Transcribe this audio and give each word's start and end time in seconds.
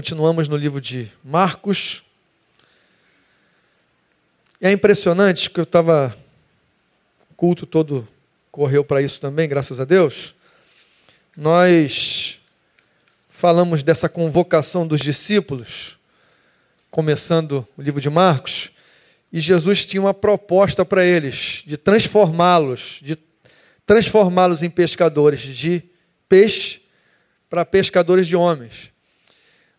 Continuamos 0.00 0.48
no 0.48 0.56
livro 0.56 0.80
de 0.80 1.10
Marcos. 1.22 2.02
É 4.58 4.72
impressionante 4.72 5.50
que 5.50 5.60
eu 5.60 5.64
estava. 5.64 6.16
O 7.30 7.34
culto 7.34 7.66
todo 7.66 8.08
correu 8.50 8.82
para 8.82 9.02
isso 9.02 9.20
também, 9.20 9.46
graças 9.46 9.78
a 9.78 9.84
Deus. 9.84 10.34
Nós 11.36 12.40
falamos 13.28 13.82
dessa 13.82 14.08
convocação 14.08 14.86
dos 14.86 15.00
discípulos, 15.00 15.98
começando 16.90 17.68
o 17.76 17.82
livro 17.82 18.00
de 18.00 18.08
Marcos, 18.08 18.70
e 19.30 19.38
Jesus 19.38 19.84
tinha 19.84 20.00
uma 20.00 20.14
proposta 20.14 20.82
para 20.82 21.04
eles 21.04 21.62
de 21.66 21.76
transformá-los, 21.76 23.00
de 23.02 23.18
transformá-los 23.84 24.62
em 24.62 24.70
pescadores 24.70 25.42
de 25.42 25.82
peixe 26.26 26.80
para 27.50 27.66
pescadores 27.66 28.26
de 28.26 28.34
homens. 28.34 28.90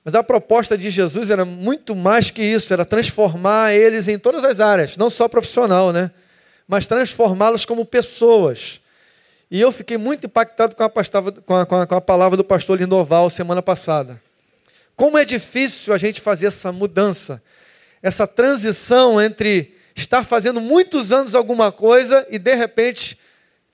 Mas 0.03 0.15
a 0.15 0.23
proposta 0.23 0.77
de 0.77 0.89
Jesus 0.89 1.29
era 1.29 1.45
muito 1.45 1.95
mais 1.95 2.31
que 2.31 2.41
isso, 2.41 2.73
era 2.73 2.83
transformar 2.83 3.73
eles 3.73 4.07
em 4.07 4.17
todas 4.17 4.43
as 4.43 4.59
áreas, 4.59 4.97
não 4.97 5.09
só 5.09 5.27
profissional, 5.27 5.91
né? 5.93 6.09
Mas 6.67 6.87
transformá-los 6.87 7.65
como 7.65 7.85
pessoas. 7.85 8.79
E 9.49 9.59
eu 9.59 9.71
fiquei 9.71 9.97
muito 9.97 10.25
impactado 10.25 10.75
com 10.75 10.83
a, 10.83 10.89
com, 10.89 11.55
a, 11.55 11.65
com, 11.65 11.75
a, 11.75 11.87
com 11.87 11.95
a, 11.95 12.01
palavra 12.01 12.37
do 12.37 12.43
pastor 12.43 12.79
Lindoval 12.79 13.29
semana 13.29 13.61
passada. 13.61 14.21
Como 14.95 15.17
é 15.17 15.25
difícil 15.25 15.93
a 15.93 15.97
gente 15.97 16.21
fazer 16.21 16.47
essa 16.47 16.71
mudança, 16.71 17.41
essa 18.01 18.25
transição 18.25 19.21
entre 19.21 19.75
estar 19.95 20.23
fazendo 20.23 20.61
muitos 20.61 21.11
anos 21.11 21.35
alguma 21.35 21.71
coisa 21.71 22.25
e 22.29 22.39
de 22.39 22.55
repente 22.55 23.19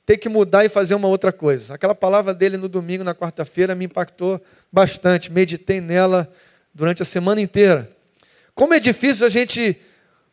ter 0.07 0.15
que 0.15 0.29
mudar 0.29 0.63
e 0.63 0.69
fazer 0.69 0.95
uma 0.95 1.09
outra 1.09 1.33
coisa. 1.33 1.73
Aquela 1.73 1.93
palavra 1.93 2.33
dele 2.33 2.55
no 2.55 2.69
domingo, 2.69 3.03
na 3.03 3.13
quarta-feira, 3.13 3.75
me 3.75 3.83
impactou 3.83 4.41
bastante, 4.71 5.29
meditei 5.29 5.81
nela 5.81 6.31
durante 6.73 7.01
a 7.01 7.05
semana 7.05 7.41
inteira. 7.41 7.91
Como 8.55 8.73
é 8.73 8.79
difícil 8.79 9.27
a 9.27 9.29
gente 9.29 9.75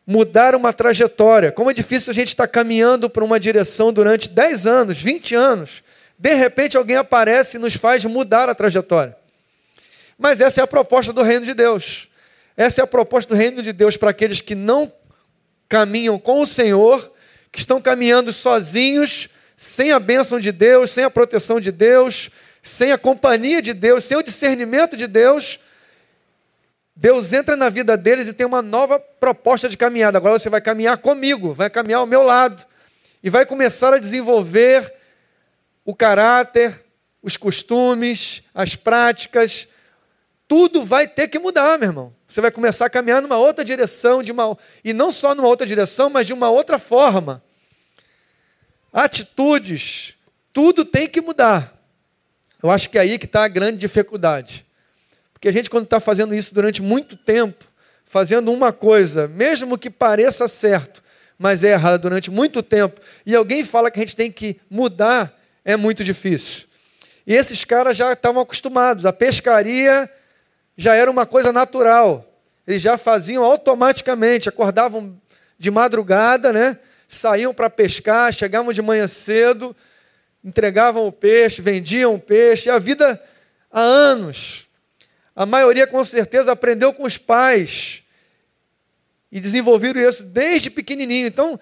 mudar 0.07 0.55
uma 0.55 0.71
trajetória, 0.71 1.51
como 1.51 1.69
é 1.69 1.73
difícil 1.73 2.11
a 2.11 2.13
gente 2.13 2.29
estar 2.29 2.47
caminhando 2.47 3.09
para 3.09 3.21
uma 3.21 3.37
direção 3.37 3.91
durante 3.91 4.29
10 4.29 4.65
anos, 4.65 4.97
20 4.97 5.35
anos. 5.35 5.83
De 6.17 6.33
repente 6.33 6.77
alguém 6.77 6.95
aparece 6.95 7.57
e 7.57 7.59
nos 7.59 7.75
faz 7.75 8.05
mudar 8.05 8.47
a 8.47 8.55
trajetória. 8.55 9.13
Mas 10.17 10.39
essa 10.39 10.61
é 10.61 10.63
a 10.63 10.67
proposta 10.67 11.11
do 11.11 11.21
reino 11.21 11.45
de 11.45 11.53
Deus. 11.53 12.07
Essa 12.55 12.79
é 12.79 12.83
a 12.85 12.87
proposta 12.87 13.35
do 13.35 13.37
reino 13.37 13.61
de 13.61 13.73
Deus 13.73 13.97
para 13.97 14.11
aqueles 14.11 14.39
que 14.39 14.55
não 14.55 14.89
caminham 15.67 16.17
com 16.17 16.39
o 16.39 16.47
Senhor, 16.47 17.11
que 17.51 17.59
estão 17.59 17.81
caminhando 17.81 18.31
sozinhos, 18.31 19.27
sem 19.57 19.91
a 19.91 19.99
bênção 19.99 20.39
de 20.39 20.51
Deus, 20.51 20.91
sem 20.91 21.03
a 21.03 21.09
proteção 21.09 21.59
de 21.59 21.71
Deus, 21.71 22.29
sem 22.61 22.91
a 22.91 22.97
companhia 22.97 23.61
de 23.61 23.73
Deus, 23.73 24.03
sem 24.03 24.17
o 24.17 24.23
discernimento 24.23 24.97
de 24.97 25.07
Deus, 25.07 25.59
Deus 26.95 27.33
entra 27.33 27.57
na 27.57 27.67
vida 27.67 27.97
deles 27.97 28.27
e 28.27 28.33
tem 28.33 28.47
uma 28.47 28.61
nova 28.61 28.97
proposta 28.97 29.67
de 29.67 29.75
caminhada. 29.75 30.17
Agora 30.17 30.39
você 30.39 30.49
vai 30.49 30.61
caminhar 30.61 30.97
comigo, 30.97 31.53
vai 31.53 31.69
caminhar 31.69 31.99
ao 31.99 32.05
meu 32.05 32.23
lado 32.23 32.65
e 33.21 33.29
vai 33.29 33.45
começar 33.45 33.93
a 33.93 33.99
desenvolver 33.99 34.93
o 35.83 35.93
caráter, 35.93 36.85
os 37.21 37.35
costumes, 37.35 38.43
as 38.53 38.77
práticas. 38.77 39.67
Tudo 40.47 40.85
vai 40.85 41.05
ter 41.05 41.27
que 41.27 41.37
mudar, 41.37 41.77
meu 41.77 41.89
irmão. 41.89 42.15
Você 42.29 42.39
vai 42.39 42.49
começar 42.49 42.85
a 42.85 42.89
caminhar 42.89 43.21
numa 43.21 43.37
outra 43.37 43.65
direção, 43.65 44.23
de 44.23 44.31
uma, 44.31 44.57
e 44.83 44.93
não 44.93 45.11
só 45.11 45.35
numa 45.35 45.49
outra 45.49 45.67
direção, 45.67 46.09
mas 46.09 46.25
de 46.25 46.33
uma 46.33 46.49
outra 46.49 46.79
forma. 46.79 47.43
Atitudes, 48.95 50.15
tudo 50.53 50.85
tem 50.85 51.05
que 51.05 51.19
mudar. 51.19 51.77
Eu 52.63 52.71
acho 52.71 52.89
que 52.89 52.97
é 52.97 53.01
aí 53.01 53.19
que 53.19 53.25
está 53.25 53.43
a 53.43 53.49
grande 53.49 53.77
dificuldade. 53.77 54.65
Porque 55.33 55.49
a 55.49 55.51
gente, 55.51 55.69
quando 55.69 55.83
está 55.83 55.99
fazendo 55.99 56.33
isso 56.33 56.55
durante 56.55 56.81
muito 56.81 57.17
tempo, 57.17 57.65
fazendo 58.05 58.53
uma 58.53 58.71
coisa, 58.71 59.27
mesmo 59.27 59.77
que 59.77 59.89
pareça 59.89 60.47
certo, 60.47 61.03
mas 61.37 61.61
é 61.61 61.71
errada 61.71 61.97
durante 61.97 62.31
muito 62.31 62.63
tempo, 62.63 63.01
e 63.25 63.35
alguém 63.35 63.65
fala 63.65 63.91
que 63.91 63.99
a 63.99 64.01
gente 64.01 64.15
tem 64.15 64.31
que 64.31 64.61
mudar, 64.69 65.37
é 65.65 65.75
muito 65.75 66.01
difícil. 66.01 66.63
E 67.27 67.33
esses 67.33 67.65
caras 67.65 67.97
já 67.97 68.13
estavam 68.13 68.41
acostumados, 68.41 69.05
a 69.05 69.11
pescaria 69.11 70.09
já 70.77 70.95
era 70.95 71.11
uma 71.11 71.25
coisa 71.25 71.51
natural. 71.51 72.25
Eles 72.65 72.81
já 72.81 72.97
faziam 72.97 73.43
automaticamente, 73.43 74.47
acordavam 74.47 75.19
de 75.59 75.69
madrugada, 75.69 76.53
né? 76.53 76.79
Saíam 77.07 77.53
para 77.53 77.69
pescar, 77.69 78.33
chegavam 78.33 78.73
de 78.73 78.81
manhã 78.81 79.07
cedo, 79.07 79.75
entregavam 80.43 81.07
o 81.07 81.11
peixe, 81.11 81.61
vendiam 81.61 82.15
o 82.15 82.19
peixe, 82.19 82.69
e 82.69 82.71
a 82.71 82.77
vida 82.77 83.21
há 83.71 83.79
anos. 83.79 84.65
A 85.35 85.45
maioria, 85.45 85.85
com 85.85 86.03
certeza, 86.03 86.51
aprendeu 86.51 86.93
com 86.93 87.03
os 87.03 87.17
pais 87.17 88.03
e 89.31 89.39
desenvolveram 89.39 89.99
isso 89.99 90.23
desde 90.23 90.69
pequenininho. 90.69 91.27
Então, 91.27 91.59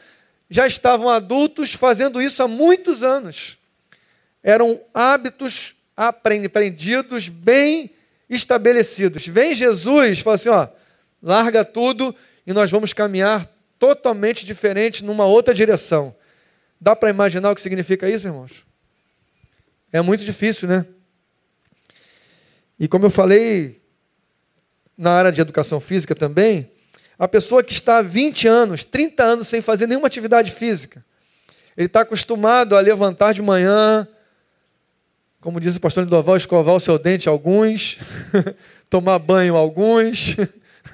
já 0.49 0.67
estavam 0.67 1.09
adultos 1.09 1.73
fazendo 1.73 2.21
isso 2.21 2.43
há 2.43 2.47
muitos 2.47 3.01
anos. 3.01 3.57
Eram 4.43 4.79
hábitos 4.93 5.73
aprendidos, 5.95 7.29
bem 7.29 7.89
estabelecidos. 8.29 9.25
Vem 9.25 9.55
Jesus, 9.55 10.19
fala 10.19 10.35
assim: 10.35 10.49
ó, 10.49 10.67
larga 11.21 11.63
tudo 11.63 12.15
e 12.45 12.53
nós 12.53 12.69
vamos 12.69 12.93
caminhar 12.93 13.49
totalmente 13.83 14.45
diferente 14.45 15.03
numa 15.03 15.25
outra 15.25 15.53
direção. 15.53 16.16
Dá 16.79 16.95
para 16.95 17.09
imaginar 17.09 17.51
o 17.51 17.55
que 17.55 17.59
significa 17.59 18.09
isso, 18.09 18.25
irmãos? 18.25 18.63
É 19.91 19.99
muito 19.99 20.23
difícil, 20.23 20.69
né? 20.69 20.85
E 22.79 22.88
como 22.88 23.07
eu 23.07 23.09
falei 23.09 23.81
na 24.97 25.11
área 25.11 25.33
de 25.33 25.41
educação 25.41 25.81
física 25.81 26.16
também, 26.16 26.71
a 27.19 27.27
pessoa 27.27 27.61
que 27.61 27.73
está 27.73 27.97
há 27.97 28.01
20 28.01 28.47
anos, 28.47 28.85
30 28.85 29.21
anos 29.21 29.47
sem 29.49 29.61
fazer 29.61 29.85
nenhuma 29.85 30.07
atividade 30.07 30.50
física, 30.50 31.03
ele 31.75 31.88
está 31.88 32.01
acostumado 32.03 32.77
a 32.77 32.79
levantar 32.79 33.33
de 33.33 33.41
manhã, 33.41 34.07
como 35.41 35.59
diz 35.59 35.75
o 35.75 35.81
pastor 35.81 36.05
Lidoval, 36.05 36.38
escovar 36.38 36.73
o 36.73 36.79
seu 36.79 36.97
dente 36.97 37.27
alguns, 37.27 38.00
tomar 38.89 39.19
banho 39.19 39.57
alguns. 39.57 40.38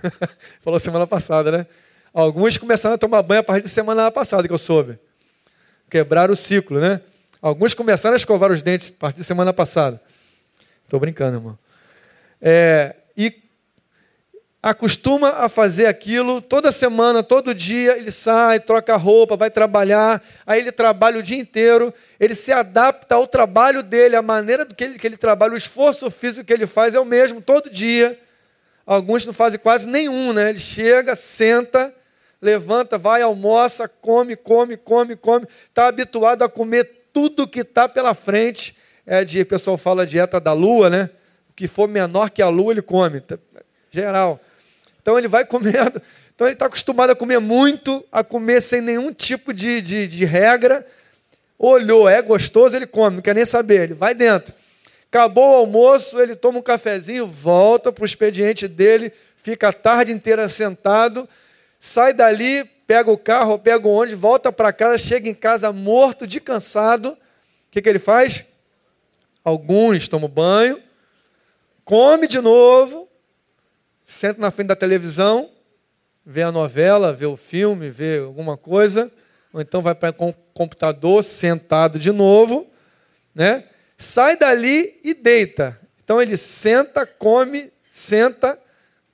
Falou 0.61 0.79
semana 0.79 1.05
passada, 1.05 1.51
né? 1.51 1.67
Alguns 2.13 2.57
começaram 2.57 2.95
a 2.95 2.97
tomar 2.97 3.21
banho 3.21 3.41
a 3.41 3.43
partir 3.43 3.63
da 3.63 3.69
semana 3.69 4.11
passada 4.11 4.47
que 4.47 4.53
eu 4.53 4.57
soube. 4.57 4.99
Quebraram 5.89 6.33
o 6.33 6.37
ciclo, 6.37 6.79
né? 6.79 7.01
Alguns 7.41 7.73
começaram 7.73 8.15
a 8.15 8.17
escovar 8.17 8.51
os 8.51 8.61
dentes 8.61 8.89
a 8.89 8.99
partir 8.99 9.19
da 9.19 9.23
semana 9.23 9.53
passada. 9.53 10.01
Estou 10.83 10.99
brincando, 10.99 11.37
irmão. 11.37 11.57
É, 12.41 12.95
e 13.15 13.33
acostuma 14.61 15.29
a 15.29 15.47
fazer 15.47 15.85
aquilo 15.85 16.41
toda 16.41 16.71
semana, 16.71 17.23
todo 17.23 17.55
dia, 17.55 17.97
ele 17.97 18.11
sai, 18.11 18.59
troca 18.59 18.95
roupa, 18.97 19.37
vai 19.37 19.49
trabalhar, 19.49 20.21
aí 20.45 20.59
ele 20.59 20.71
trabalha 20.71 21.19
o 21.19 21.23
dia 21.23 21.37
inteiro, 21.37 21.93
ele 22.19 22.35
se 22.35 22.51
adapta 22.51 23.15
ao 23.15 23.25
trabalho 23.25 23.81
dele, 23.81 24.17
a 24.17 24.21
maneira 24.21 24.65
do 24.65 24.75
que 24.75 24.83
ele, 24.83 24.99
que 24.99 25.07
ele 25.07 25.15
trabalha, 25.15 25.53
o 25.53 25.57
esforço 25.57 26.11
físico 26.11 26.45
que 26.45 26.51
ele 26.51 26.67
faz 26.67 26.93
é 26.93 26.99
o 26.99 27.05
mesmo 27.05 27.41
todo 27.41 27.69
dia. 27.69 28.19
Alguns 28.85 29.25
não 29.25 29.31
fazem 29.31 29.59
quase 29.59 29.87
nenhum, 29.87 30.33
né? 30.33 30.49
Ele 30.49 30.59
chega, 30.59 31.15
senta, 31.15 31.93
levanta, 32.41 32.97
vai, 32.97 33.21
almoça, 33.21 33.87
come, 33.87 34.35
come, 34.35 34.77
come, 34.77 35.15
come, 35.15 35.47
está 35.67 35.87
habituado 35.87 36.43
a 36.43 36.49
comer 36.49 36.85
tudo 37.13 37.47
que 37.47 37.61
está 37.61 37.87
pela 37.87 38.13
frente. 38.13 38.75
É 39.05 39.23
de, 39.23 39.41
o 39.41 39.45
pessoal 39.45 39.77
fala 39.77 40.05
dieta 40.05 40.39
da 40.39 40.53
lua, 40.53 40.89
né? 40.89 41.09
O 41.49 41.53
que 41.53 41.67
for 41.67 41.87
menor 41.87 42.29
que 42.29 42.41
a 42.41 42.49
lua, 42.49 42.73
ele 42.73 42.81
come. 42.81 43.19
Tá, 43.19 43.37
geral. 43.91 44.39
Então 45.01 45.17
ele 45.17 45.27
vai 45.27 45.43
comendo. 45.45 46.01
Então 46.33 46.47
ele 46.47 46.53
está 46.53 46.67
acostumado 46.67 47.09
a 47.09 47.15
comer 47.15 47.39
muito, 47.39 48.05
a 48.11 48.23
comer 48.23 48.61
sem 48.61 48.81
nenhum 48.81 49.11
tipo 49.11 49.53
de, 49.53 49.81
de, 49.81 50.07
de 50.07 50.25
regra. 50.25 50.85
Olhou, 51.57 52.07
é 52.07 52.21
gostoso, 52.21 52.77
ele 52.77 52.87
come, 52.87 53.17
não 53.17 53.21
quer 53.21 53.35
nem 53.35 53.45
saber, 53.45 53.81
ele 53.81 53.93
vai 53.93 54.15
dentro. 54.15 54.53
Acabou 55.11 55.51
o 55.51 55.55
almoço, 55.57 56.17
ele 56.21 56.35
toma 56.35 56.59
um 56.59 56.61
cafezinho, 56.61 57.27
volta 57.27 57.91
para 57.91 58.03
o 58.03 58.05
expediente 58.05 58.67
dele, 58.67 59.11
fica 59.35 59.67
a 59.67 59.73
tarde 59.73 60.13
inteira 60.13 60.47
sentado, 60.47 61.27
sai 61.79 62.13
dali, 62.13 62.65
pega 62.85 63.09
o 63.11 63.17
carro, 63.17 63.57
pega 63.57 63.87
o 63.87 63.91
ônibus, 63.91 64.19
volta 64.19 64.51
para 64.51 64.73
casa, 64.73 64.97
chega 64.97 65.29
em 65.29 65.33
casa 65.33 65.71
morto 65.71 66.27
de 66.27 66.39
cansado. 66.39 67.11
O 67.11 67.17
que, 67.71 67.81
que 67.81 67.87
ele 67.87 67.99
faz? 67.99 68.45
Alguns 69.43 70.07
tomam 70.07 70.29
banho, 70.29 70.81
come 71.85 72.27
de 72.27 72.41
novo, 72.41 73.07
senta 74.03 74.41
na 74.41 74.51
frente 74.51 74.67
da 74.67 74.75
televisão, 74.75 75.49
vê 76.25 76.43
a 76.43 76.51
novela, 76.51 77.13
vê 77.13 77.25
o 77.25 77.37
filme, 77.37 77.89
vê 77.89 78.19
alguma 78.19 78.57
coisa, 78.57 79.11
ou 79.53 79.61
então 79.61 79.81
vai 79.81 79.95
para 79.95 80.13
o 80.17 80.33
computador, 80.53 81.23
sentado 81.23 81.97
de 81.97 82.11
novo, 82.11 82.67
né? 83.33 83.63
sai 83.99 84.37
dali 84.37 84.99
e 85.03 85.13
deita. 85.13 85.79
Então 86.03 86.21
ele 86.21 86.37
senta, 86.37 87.05
come, 87.05 87.71
senta, 87.83 88.59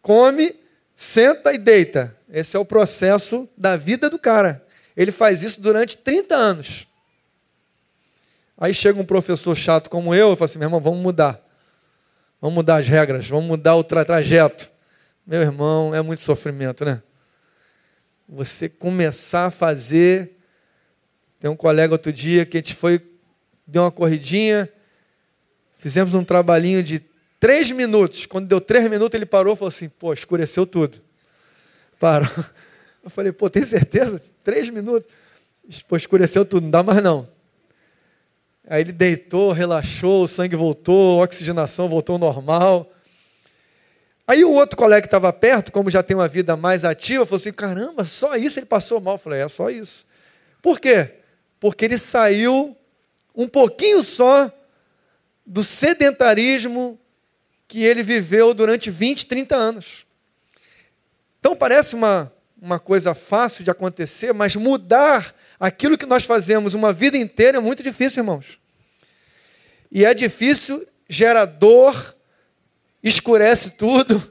come, 0.02 0.56
senta 0.96 1.54
e 1.54 1.58
deita. 1.58 2.16
Esse 2.36 2.58
é 2.58 2.60
o 2.60 2.66
processo 2.66 3.48
da 3.58 3.78
vida 3.78 4.10
do 4.10 4.20
cara. 4.20 4.62
Ele 4.98 5.10
faz 5.10 5.42
isso 5.42 5.62
durante 5.62 5.98
30 5.98 6.36
anos. 6.36 6.86
Aí 8.58 8.74
chega 8.74 9.00
um 9.00 9.06
professor 9.06 9.56
chato 9.56 9.90
como 9.90 10.14
eu 10.14 10.34
e 10.34 10.36
fala 10.36 10.44
assim: 10.44 10.60
meu 10.60 10.66
irmão, 10.66 10.82
vamos 10.82 11.00
mudar. 11.00 11.42
Vamos 12.42 12.56
mudar 12.56 12.76
as 12.76 12.90
regras, 12.90 13.26
vamos 13.26 13.46
mudar 13.46 13.78
o 13.78 13.86
tra 13.86 14.04
trajeto. 14.04 14.70
Meu 15.26 15.42
irmão, 15.42 15.96
é 15.96 16.02
muito 16.02 16.24
sofrimento, 16.24 16.84
né? 16.84 17.02
Você 18.28 18.68
começar 18.68 19.46
a 19.46 19.52
fazer. 19.52 20.38
Tem 21.40 21.50
um 21.50 21.56
colega 21.56 21.94
outro 21.94 22.12
dia 22.12 22.46
que 22.46 22.58
a 22.58 22.60
gente 22.60 22.76
foi, 22.76 23.00
deu 23.66 23.84
uma 23.84 23.92
corridinha, 23.92 24.70
fizemos 25.74 26.14
um 26.14 26.24
trabalhinho 26.24 26.84
de 26.84 27.02
três 27.40 27.72
minutos. 27.72 28.26
Quando 28.26 28.46
deu 28.46 28.60
três 28.60 28.90
minutos, 28.90 29.16
ele 29.16 29.26
parou 29.26 29.54
e 29.54 29.56
falou 29.56 29.70
assim: 29.70 29.88
pô, 29.88 30.12
escureceu 30.12 30.66
tudo. 30.66 31.06
Parou. 32.06 32.30
Eu 33.04 33.10
falei, 33.10 33.32
pô, 33.32 33.50
tem 33.50 33.66
certeza? 33.66 34.22
Três 34.44 34.70
minutos. 34.70 35.10
Pô, 35.88 35.98
escureceu 35.98 36.46
tudo, 36.46 36.66
não 36.66 36.70
dá 36.70 36.84
mais 36.84 37.02
não. 37.02 37.28
Aí 38.68 38.82
ele 38.82 38.92
deitou, 38.92 39.52
relaxou, 39.52 40.24
o 40.24 40.28
sangue 40.28 40.56
voltou, 40.56 41.20
a 41.20 41.24
oxigenação 41.24 41.90
voltou 41.90 42.14
ao 42.14 42.20
normal. 42.20 42.92
Aí 44.28 44.46
o 44.46 44.52
outro 44.52 44.78
colega 44.78 45.02
que 45.02 45.08
estava 45.08 45.34
perto, 45.34 45.72
como 45.72 45.90
já 45.90 46.04
tem 46.04 46.16
uma 46.16 46.28
vida 46.28 46.56
mais 46.56 46.86
ativa, 46.86 47.26
falou 47.26 47.38
assim: 47.38 47.52
caramba, 47.52 48.06
só 48.06 48.36
isso 48.36 48.60
ele 48.60 48.68
passou 48.68 49.02
mal. 49.02 49.16
Eu 49.16 49.20
falei: 49.20 49.42
é 49.42 49.48
só 49.48 49.72
isso. 49.72 50.06
Por 50.62 50.80
quê? 50.80 51.10
Porque 51.60 51.86
ele 51.86 51.98
saiu 51.98 52.78
um 53.36 53.48
pouquinho 53.48 54.04
só 54.04 54.52
do 55.44 55.64
sedentarismo 55.64 57.00
que 57.68 57.84
ele 57.84 58.04
viveu 58.04 58.54
durante 58.54 58.92
20, 58.92 59.26
30 59.26 59.56
anos. 59.56 60.05
Então 61.46 61.56
parece 61.56 61.94
uma, 61.94 62.34
uma 62.60 62.80
coisa 62.80 63.14
fácil 63.14 63.64
de 63.64 63.70
acontecer, 63.70 64.34
mas 64.34 64.56
mudar 64.56 65.32
aquilo 65.60 65.96
que 65.96 66.08
nós 66.08 66.24
fazemos 66.24 66.74
uma 66.74 66.92
vida 66.92 67.18
inteira 67.18 67.60
é 67.60 67.62
muito 67.62 67.84
difícil, 67.84 68.22
irmãos. 68.22 68.58
E 69.92 70.04
é 70.04 70.12
difícil, 70.16 70.88
gera 71.08 71.46
dor, 71.46 72.16
escurece 73.04 73.70
tudo, 73.70 74.28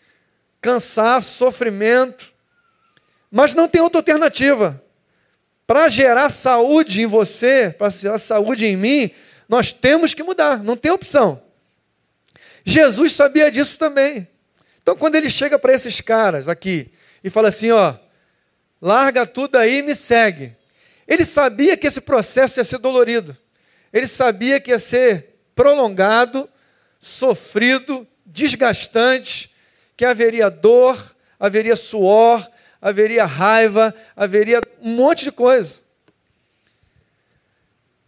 cansaço, 0.60 1.32
sofrimento, 1.32 2.30
mas 3.30 3.54
não 3.54 3.66
tem 3.66 3.80
outra 3.80 4.00
alternativa. 4.00 4.84
Para 5.66 5.88
gerar 5.88 6.28
saúde 6.28 7.00
em 7.00 7.06
você, 7.06 7.74
para 7.78 7.88
gerar 7.88 8.18
saúde 8.18 8.66
em 8.66 8.76
mim, 8.76 9.10
nós 9.48 9.72
temos 9.72 10.12
que 10.12 10.22
mudar, 10.22 10.62
não 10.62 10.76
tem 10.76 10.90
opção. 10.90 11.42
Jesus 12.66 13.12
sabia 13.12 13.50
disso 13.50 13.78
também. 13.78 14.28
Então, 14.82 14.96
quando 14.96 15.14
ele 15.14 15.30
chega 15.30 15.58
para 15.58 15.72
esses 15.72 16.00
caras 16.00 16.48
aqui 16.48 16.90
e 17.22 17.30
fala 17.30 17.48
assim: 17.48 17.70
ó, 17.70 17.94
larga 18.80 19.26
tudo 19.26 19.56
aí 19.56 19.78
e 19.78 19.82
me 19.82 19.94
segue. 19.94 20.56
Ele 21.06 21.24
sabia 21.24 21.76
que 21.76 21.86
esse 21.86 22.00
processo 22.00 22.60
ia 22.60 22.64
ser 22.64 22.78
dolorido. 22.78 23.36
Ele 23.92 24.06
sabia 24.06 24.60
que 24.60 24.70
ia 24.70 24.78
ser 24.78 25.40
prolongado, 25.54 26.48
sofrido, 27.00 28.06
desgastante, 28.24 29.50
que 29.96 30.04
haveria 30.04 30.48
dor, 30.48 31.16
haveria 31.38 31.76
suor, 31.76 32.48
haveria 32.80 33.26
raiva, 33.26 33.94
haveria 34.16 34.60
um 34.80 34.94
monte 34.94 35.24
de 35.24 35.32
coisa. 35.32 35.80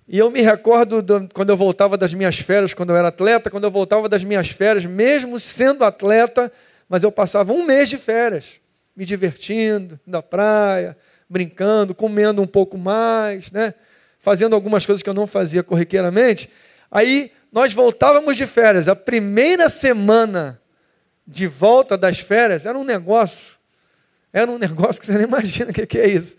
E 0.08 0.19
eu 0.19 0.31
me 0.31 0.40
recordo 0.40 1.00
do, 1.00 1.28
quando 1.32 1.50
eu 1.50 1.56
voltava 1.56 1.96
das 1.96 2.12
minhas 2.12 2.38
férias, 2.38 2.75
quando 2.75 2.90
eu 2.90 2.96
era 2.96 3.08
atleta, 3.08 3.50
quando 3.50 3.64
eu 3.64 3.70
voltava 3.70 4.08
das 4.08 4.25
minhas 4.25 4.49
férias, 4.49 4.84
mesmo 4.84 5.38
sendo 5.38 5.84
atleta, 5.84 6.52
mas 6.88 7.02
eu 7.02 7.12
passava 7.12 7.52
um 7.52 7.64
mês 7.64 7.88
de 7.88 7.96
férias, 7.96 8.60
me 8.96 9.04
divertindo, 9.04 9.99
na 10.06 10.22
praia, 10.22 10.96
brincando, 11.28 11.94
comendo 11.94 12.43
um 12.43 12.46
pouco 12.46 12.76
mais, 12.76 13.50
né? 13.50 13.75
fazendo 14.22 14.54
algumas 14.54 14.87
coisas 14.87 15.02
que 15.02 15.10
eu 15.10 15.14
não 15.14 15.26
fazia 15.26 15.64
corriqueiramente. 15.64 16.48
Aí 16.88 17.32
nós 17.50 17.72
voltávamos 17.72 18.37
de 18.37 18.46
férias. 18.46 18.87
A 18.87 18.94
primeira 18.94 19.69
semana 19.69 20.62
de 21.26 21.48
volta 21.48 21.98
das 21.98 22.20
férias 22.20 22.64
era 22.64 22.78
um 22.78 22.84
negócio. 22.84 23.58
Era 24.32 24.48
um 24.48 24.58
negócio 24.58 25.00
que 25.00 25.06
você 25.06 25.14
nem 25.14 25.25
imagina 25.25 25.70
o 25.70 25.75
que 25.75 25.98
é 25.98 26.06
isso. 26.06 26.37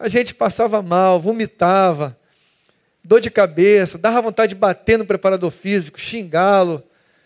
A 0.00 0.08
gente 0.08 0.34
passava 0.34 0.82
mal, 0.82 1.20
vomitava, 1.20 2.18
dor 3.10 3.20
de 3.20 3.28
cabeça, 3.28 3.98
dava 3.98 4.22
vontade 4.22 4.50
de 4.50 4.54
bater 4.54 4.96
no 4.96 5.04
preparador 5.04 5.50
físico, 5.50 5.98
xingá-lo. 5.98 6.80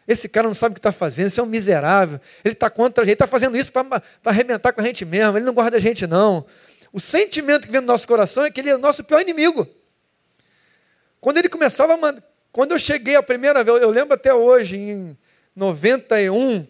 Esse 0.08 0.30
cara 0.30 0.46
não 0.46 0.54
sabe 0.54 0.72
o 0.72 0.74
que 0.74 0.78
está 0.78 0.92
fazendo, 0.92 1.26
esse 1.26 1.38
é 1.38 1.42
um 1.42 1.46
miserável. 1.46 2.18
Ele 2.42 2.54
está 2.54 2.70
contra 2.70 3.04
a 3.04 3.06
gente, 3.06 3.16
está 3.16 3.26
fazendo 3.26 3.54
isso 3.54 3.70
para 3.70 4.02
arrebentar 4.24 4.72
com 4.72 4.80
a 4.80 4.84
gente 4.84 5.04
mesmo. 5.04 5.36
Ele 5.36 5.44
não 5.44 5.52
guarda 5.52 5.76
a 5.76 5.80
gente, 5.80 6.06
não. 6.06 6.46
O 6.90 6.98
sentimento 6.98 7.66
que 7.66 7.72
vem 7.72 7.82
no 7.82 7.86
nosso 7.86 8.08
coração 8.08 8.46
é 8.46 8.50
que 8.50 8.62
ele 8.62 8.70
é 8.70 8.76
o 8.76 8.78
nosso 8.78 9.04
pior 9.04 9.20
inimigo. 9.20 9.68
Quando 11.20 11.36
ele 11.36 11.50
começava 11.50 11.92
a 11.92 12.14
quando 12.50 12.72
eu 12.72 12.78
cheguei 12.78 13.16
a 13.16 13.22
primeira 13.22 13.62
vez, 13.62 13.82
eu 13.82 13.90
lembro 13.90 14.14
até 14.14 14.32
hoje, 14.32 14.78
em 14.78 15.18
91, 15.54 16.66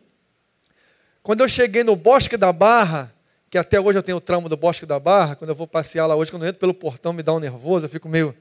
quando 1.23 1.41
eu 1.43 1.49
cheguei 1.49 1.85
no 1.85 1.95
Bosque 1.95 2.37
da 2.37 2.53
Barra, 2.53 3.15
que 3.49 3.59
até 3.59 3.81
hoje 3.81 3.97
eu 3.97 4.03
tenho 4.03 4.17
o 4.17 4.21
trauma 4.21 4.49
do 4.49 4.57
Bosque 4.57 4.87
da 4.87 4.99
Barra, 4.99 5.37
quando 5.37 5.51
eu 5.51 5.55
vou 5.55 5.69
passear 5.69 6.05
lá 6.07 6.17
hoje, 6.17 6.33
quando 6.33 6.43
eu 6.43 6.49
entro 6.49 6.59
pelo 6.59 6.75
portão 6.75 7.13
me 7.13 7.23
dá 7.23 7.33
um 7.33 7.39
nervoso, 7.39 7.85
eu 7.85 7.89
fico 7.89 8.09
meio, 8.09 8.35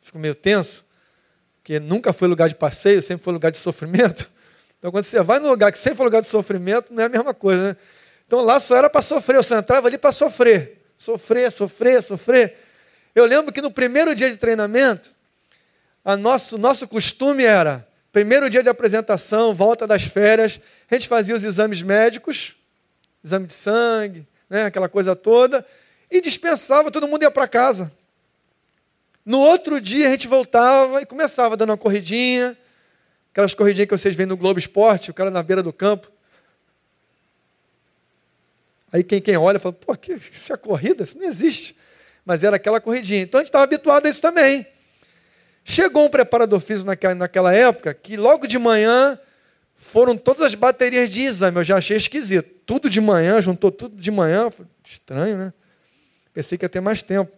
fico 0.00 0.18
meio 0.18 0.34
tenso, 0.34 0.84
porque 1.58 1.78
nunca 1.78 2.12
foi 2.12 2.26
lugar 2.26 2.48
de 2.48 2.54
passeio, 2.54 3.02
sempre 3.02 3.22
foi 3.22 3.32
lugar 3.32 3.52
de 3.52 3.58
sofrimento. 3.58 4.30
Então 4.78 4.90
quando 4.90 5.04
você 5.04 5.22
vai 5.22 5.38
num 5.38 5.50
lugar 5.50 5.70
que 5.70 5.78
sempre 5.78 5.98
foi 5.98 6.06
lugar 6.06 6.22
de 6.22 6.28
sofrimento, 6.28 6.92
não 6.92 7.02
é 7.02 7.06
a 7.06 7.08
mesma 7.08 7.34
coisa, 7.34 7.68
né? 7.68 7.76
Então 8.26 8.40
lá 8.40 8.58
só 8.58 8.76
era 8.76 8.88
para 8.88 9.02
sofrer, 9.02 9.36
eu 9.36 9.42
só 9.42 9.58
entrava 9.58 9.86
ali 9.86 9.98
para 9.98 10.10
sofrer. 10.10 10.80
Sofrer, 10.96 11.52
sofrer, 11.52 12.02
sofrer. 12.02 12.56
Eu 13.14 13.24
lembro 13.26 13.52
que 13.52 13.60
no 13.60 13.70
primeiro 13.70 14.14
dia 14.14 14.30
de 14.30 14.36
treinamento, 14.36 15.10
a 16.04 16.16
nosso, 16.16 16.56
nosso 16.56 16.88
costume 16.88 17.44
era, 17.44 17.86
primeiro 18.12 18.48
dia 18.48 18.62
de 18.62 18.68
apresentação, 18.68 19.54
volta 19.54 19.86
das 19.86 20.04
férias, 20.04 20.60
a 20.90 20.94
gente 20.94 21.08
fazia 21.08 21.34
os 21.34 21.44
exames 21.44 21.82
médicos, 21.82 22.56
exame 23.22 23.46
de 23.46 23.54
sangue, 23.54 24.26
né, 24.48 24.64
aquela 24.64 24.88
coisa 24.88 25.14
toda, 25.14 25.64
e 26.10 26.20
dispensava, 26.20 26.90
todo 26.90 27.06
mundo 27.06 27.22
ia 27.22 27.30
para 27.30 27.46
casa. 27.46 27.92
No 29.24 29.38
outro 29.38 29.80
dia 29.80 30.08
a 30.08 30.10
gente 30.10 30.26
voltava 30.26 31.02
e 31.02 31.06
começava 31.06 31.56
dando 31.56 31.70
uma 31.70 31.76
corridinha, 31.76 32.56
aquelas 33.30 33.54
corridinhas 33.54 33.88
que 33.88 33.96
vocês 33.96 34.14
veem 34.14 34.26
no 34.26 34.36
Globo 34.36 34.58
Esporte, 34.58 35.10
o 35.10 35.14
cara 35.14 35.30
na 35.30 35.42
beira 35.42 35.62
do 35.62 35.72
campo, 35.72 36.10
Aí 38.92 39.04
quem, 39.04 39.20
quem 39.20 39.36
olha 39.36 39.58
fala, 39.58 39.72
pô, 39.72 39.94
que, 39.96 40.12
isso 40.12 40.52
é 40.52 40.56
corrida? 40.56 41.04
Isso 41.04 41.18
não 41.18 41.26
existe. 41.26 41.76
Mas 42.24 42.42
era 42.42 42.56
aquela 42.56 42.80
corridinha. 42.80 43.22
Então 43.22 43.38
a 43.38 43.42
gente 43.42 43.48
estava 43.48 43.64
habituado 43.64 44.06
a 44.06 44.10
isso 44.10 44.20
também. 44.20 44.66
Chegou 45.64 46.04
um 46.04 46.10
preparador 46.10 46.58
físico 46.60 46.86
naquela, 46.86 47.14
naquela 47.14 47.54
época 47.54 47.94
que 47.94 48.16
logo 48.16 48.46
de 48.46 48.58
manhã 48.58 49.18
foram 49.74 50.16
todas 50.16 50.42
as 50.42 50.54
baterias 50.54 51.08
de 51.08 51.22
exame. 51.22 51.58
Eu 51.58 51.64
já 51.64 51.76
achei 51.76 51.96
esquisito. 51.96 52.50
Tudo 52.66 52.90
de 52.90 53.00
manhã, 53.00 53.40
juntou 53.40 53.70
tudo 53.70 53.96
de 53.96 54.10
manhã. 54.10 54.50
Estranho, 54.84 55.38
né? 55.38 55.52
Pensei 56.32 56.58
que 56.58 56.64
ia 56.64 56.68
ter 56.68 56.80
mais 56.80 57.02
tempo. 57.02 57.32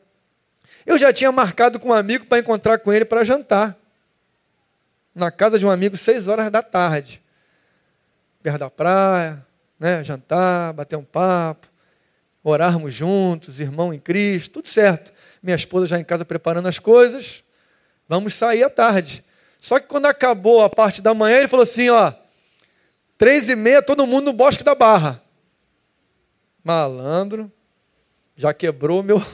Eu 0.87 0.99
já 0.99 1.13
tinha 1.13 1.31
marcado 1.31 1.79
com 1.79 1.89
um 1.89 1.93
amigo 1.93 2.27
para 2.27 2.39
encontrar 2.39 2.79
com 2.79 2.93
ele 2.93 3.05
para 3.05 3.25
jantar. 3.25 3.77
Na 5.15 5.31
casa 5.31 5.59
de 5.59 5.67
um 5.67 5.71
amigo, 5.71 5.97
seis 5.97 6.27
horas 6.29 6.51
da 6.51 6.63
tarde. 6.63 7.23
Perto 8.43 8.59
da 8.59 8.71
praia, 8.71 9.47
né, 9.79 10.03
jantar, 10.03 10.73
bater 10.73 10.97
um 10.97 11.05
papo, 11.05 11.69
orarmos 12.43 12.95
juntos, 12.95 13.61
irmão 13.61 13.93
em 13.93 13.99
Cristo, 14.01 14.55
tudo 14.55 14.69
certo. 14.69 15.13
Minha 15.43 15.57
esposa 15.57 15.87
já 15.87 15.99
em 15.99 16.05
casa 16.05 16.25
preparando 16.25 16.69
as 16.69 16.79
coisas, 16.79 17.43
vamos 18.09 18.35
sair 18.35 18.63
à 18.63 18.71
tarde. 18.71 19.25
Só 19.59 19.79
que 19.79 19.87
quando 19.87 20.07
acabou 20.07 20.63
a 20.63 20.71
parte 20.71 21.01
da 21.01 21.15
manhã, 21.15 21.39
ele 21.39 21.49
falou 21.49 21.65
assim: 21.65 21.89
ó, 21.91 22.13
três 23.17 23.49
e 23.49 23.55
meia, 23.55 23.83
todo 23.83 24.07
mundo 24.07 24.27
no 24.27 24.33
Bosque 24.33 24.65
da 24.65 24.75
Barra. 24.75 25.23
Malandro, 26.65 27.51
já 28.37 28.53
quebrou 28.55 29.03
meu, 29.03 29.25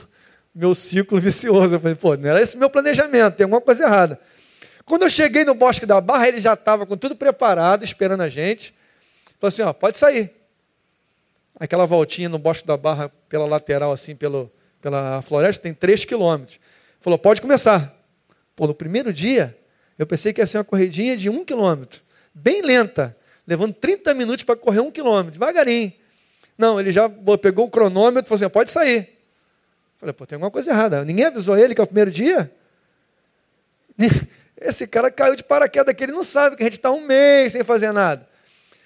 meu 0.58 0.74
ciclo 0.74 1.20
vicioso. 1.20 1.76
Eu 1.76 1.80
falei, 1.80 1.94
pô, 1.94 2.16
não 2.16 2.28
era 2.28 2.42
esse 2.42 2.56
meu 2.56 2.68
planejamento, 2.68 3.36
tem 3.36 3.44
alguma 3.44 3.60
coisa 3.60 3.84
errada. 3.84 4.20
Quando 4.84 5.02
eu 5.02 5.10
cheguei 5.10 5.44
no 5.44 5.54
Bosque 5.54 5.86
da 5.86 6.00
Barra, 6.00 6.26
ele 6.26 6.40
já 6.40 6.54
estava 6.54 6.84
com 6.84 6.96
tudo 6.96 7.14
preparado, 7.14 7.84
esperando 7.84 8.22
a 8.22 8.28
gente. 8.28 8.74
Falou 9.38 9.48
assim: 9.48 9.62
ó, 9.62 9.72
pode 9.72 9.98
sair 9.98 10.32
aquela 11.58 11.86
voltinha 11.86 12.28
no 12.28 12.38
Bosque 12.38 12.66
da 12.66 12.76
Barra 12.76 13.10
pela 13.28 13.46
lateral, 13.46 13.92
assim, 13.92 14.14
pelo, 14.14 14.50
pela 14.80 15.20
floresta, 15.22 15.62
tem 15.62 15.74
3 15.74 16.04
quilômetros. 16.04 16.58
Falou, 17.00 17.18
pode 17.18 17.40
começar. 17.40 17.94
Pô, 18.54 18.66
no 18.66 18.74
primeiro 18.74 19.12
dia, 19.12 19.56
eu 19.98 20.06
pensei 20.06 20.32
que 20.32 20.40
ia 20.40 20.46
ser 20.46 20.58
uma 20.58 20.64
corridinha 20.64 21.16
de 21.16 21.28
um 21.28 21.44
quilômetro, 21.44 22.00
bem 22.32 22.62
lenta, 22.62 23.16
levando 23.46 23.74
30 23.74 24.14
minutos 24.14 24.44
para 24.44 24.56
correr 24.56 24.80
um 24.80 24.90
quilômetro, 24.90 25.32
devagarinho. 25.32 25.92
Não, 26.56 26.80
ele 26.80 26.90
já 26.90 27.08
pegou 27.40 27.66
o 27.66 27.70
cronômetro 27.70 28.26
e 28.26 28.28
falou 28.28 28.44
assim, 28.44 28.52
pode 28.52 28.70
sair. 28.70 29.17
Falei, 29.98 30.12
pô, 30.12 30.24
tem 30.24 30.36
alguma 30.36 30.50
coisa 30.50 30.70
errada. 30.70 31.04
Ninguém 31.04 31.24
avisou 31.24 31.58
ele 31.58 31.74
que 31.74 31.80
é 31.80 31.84
o 31.84 31.86
primeiro 31.86 32.10
dia? 32.10 32.50
Esse 34.60 34.86
cara 34.86 35.10
caiu 35.10 35.34
de 35.34 35.42
paraquedas 35.42 35.94
que 35.94 36.04
ele 36.04 36.12
não 36.12 36.22
sabe 36.22 36.56
que 36.56 36.62
a 36.62 36.66
gente 36.66 36.78
está 36.78 36.90
um 36.90 37.00
mês 37.00 37.52
sem 37.52 37.64
fazer 37.64 37.92
nada. 37.92 38.28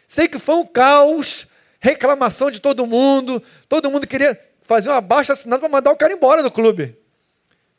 Sei 0.08 0.26
que 0.26 0.38
foi 0.38 0.56
um 0.56 0.66
caos, 0.66 1.46
reclamação 1.80 2.50
de 2.50 2.60
todo 2.60 2.86
mundo, 2.86 3.42
todo 3.68 3.90
mundo 3.90 4.06
queria 4.06 4.38
fazer 4.60 4.88
uma 4.88 5.00
baixa 5.00 5.32
assinada 5.32 5.60
para 5.60 5.68
mandar 5.68 5.90
o 5.90 5.96
cara 5.96 6.12
embora 6.12 6.42
do 6.42 6.50
clube. 6.50 6.96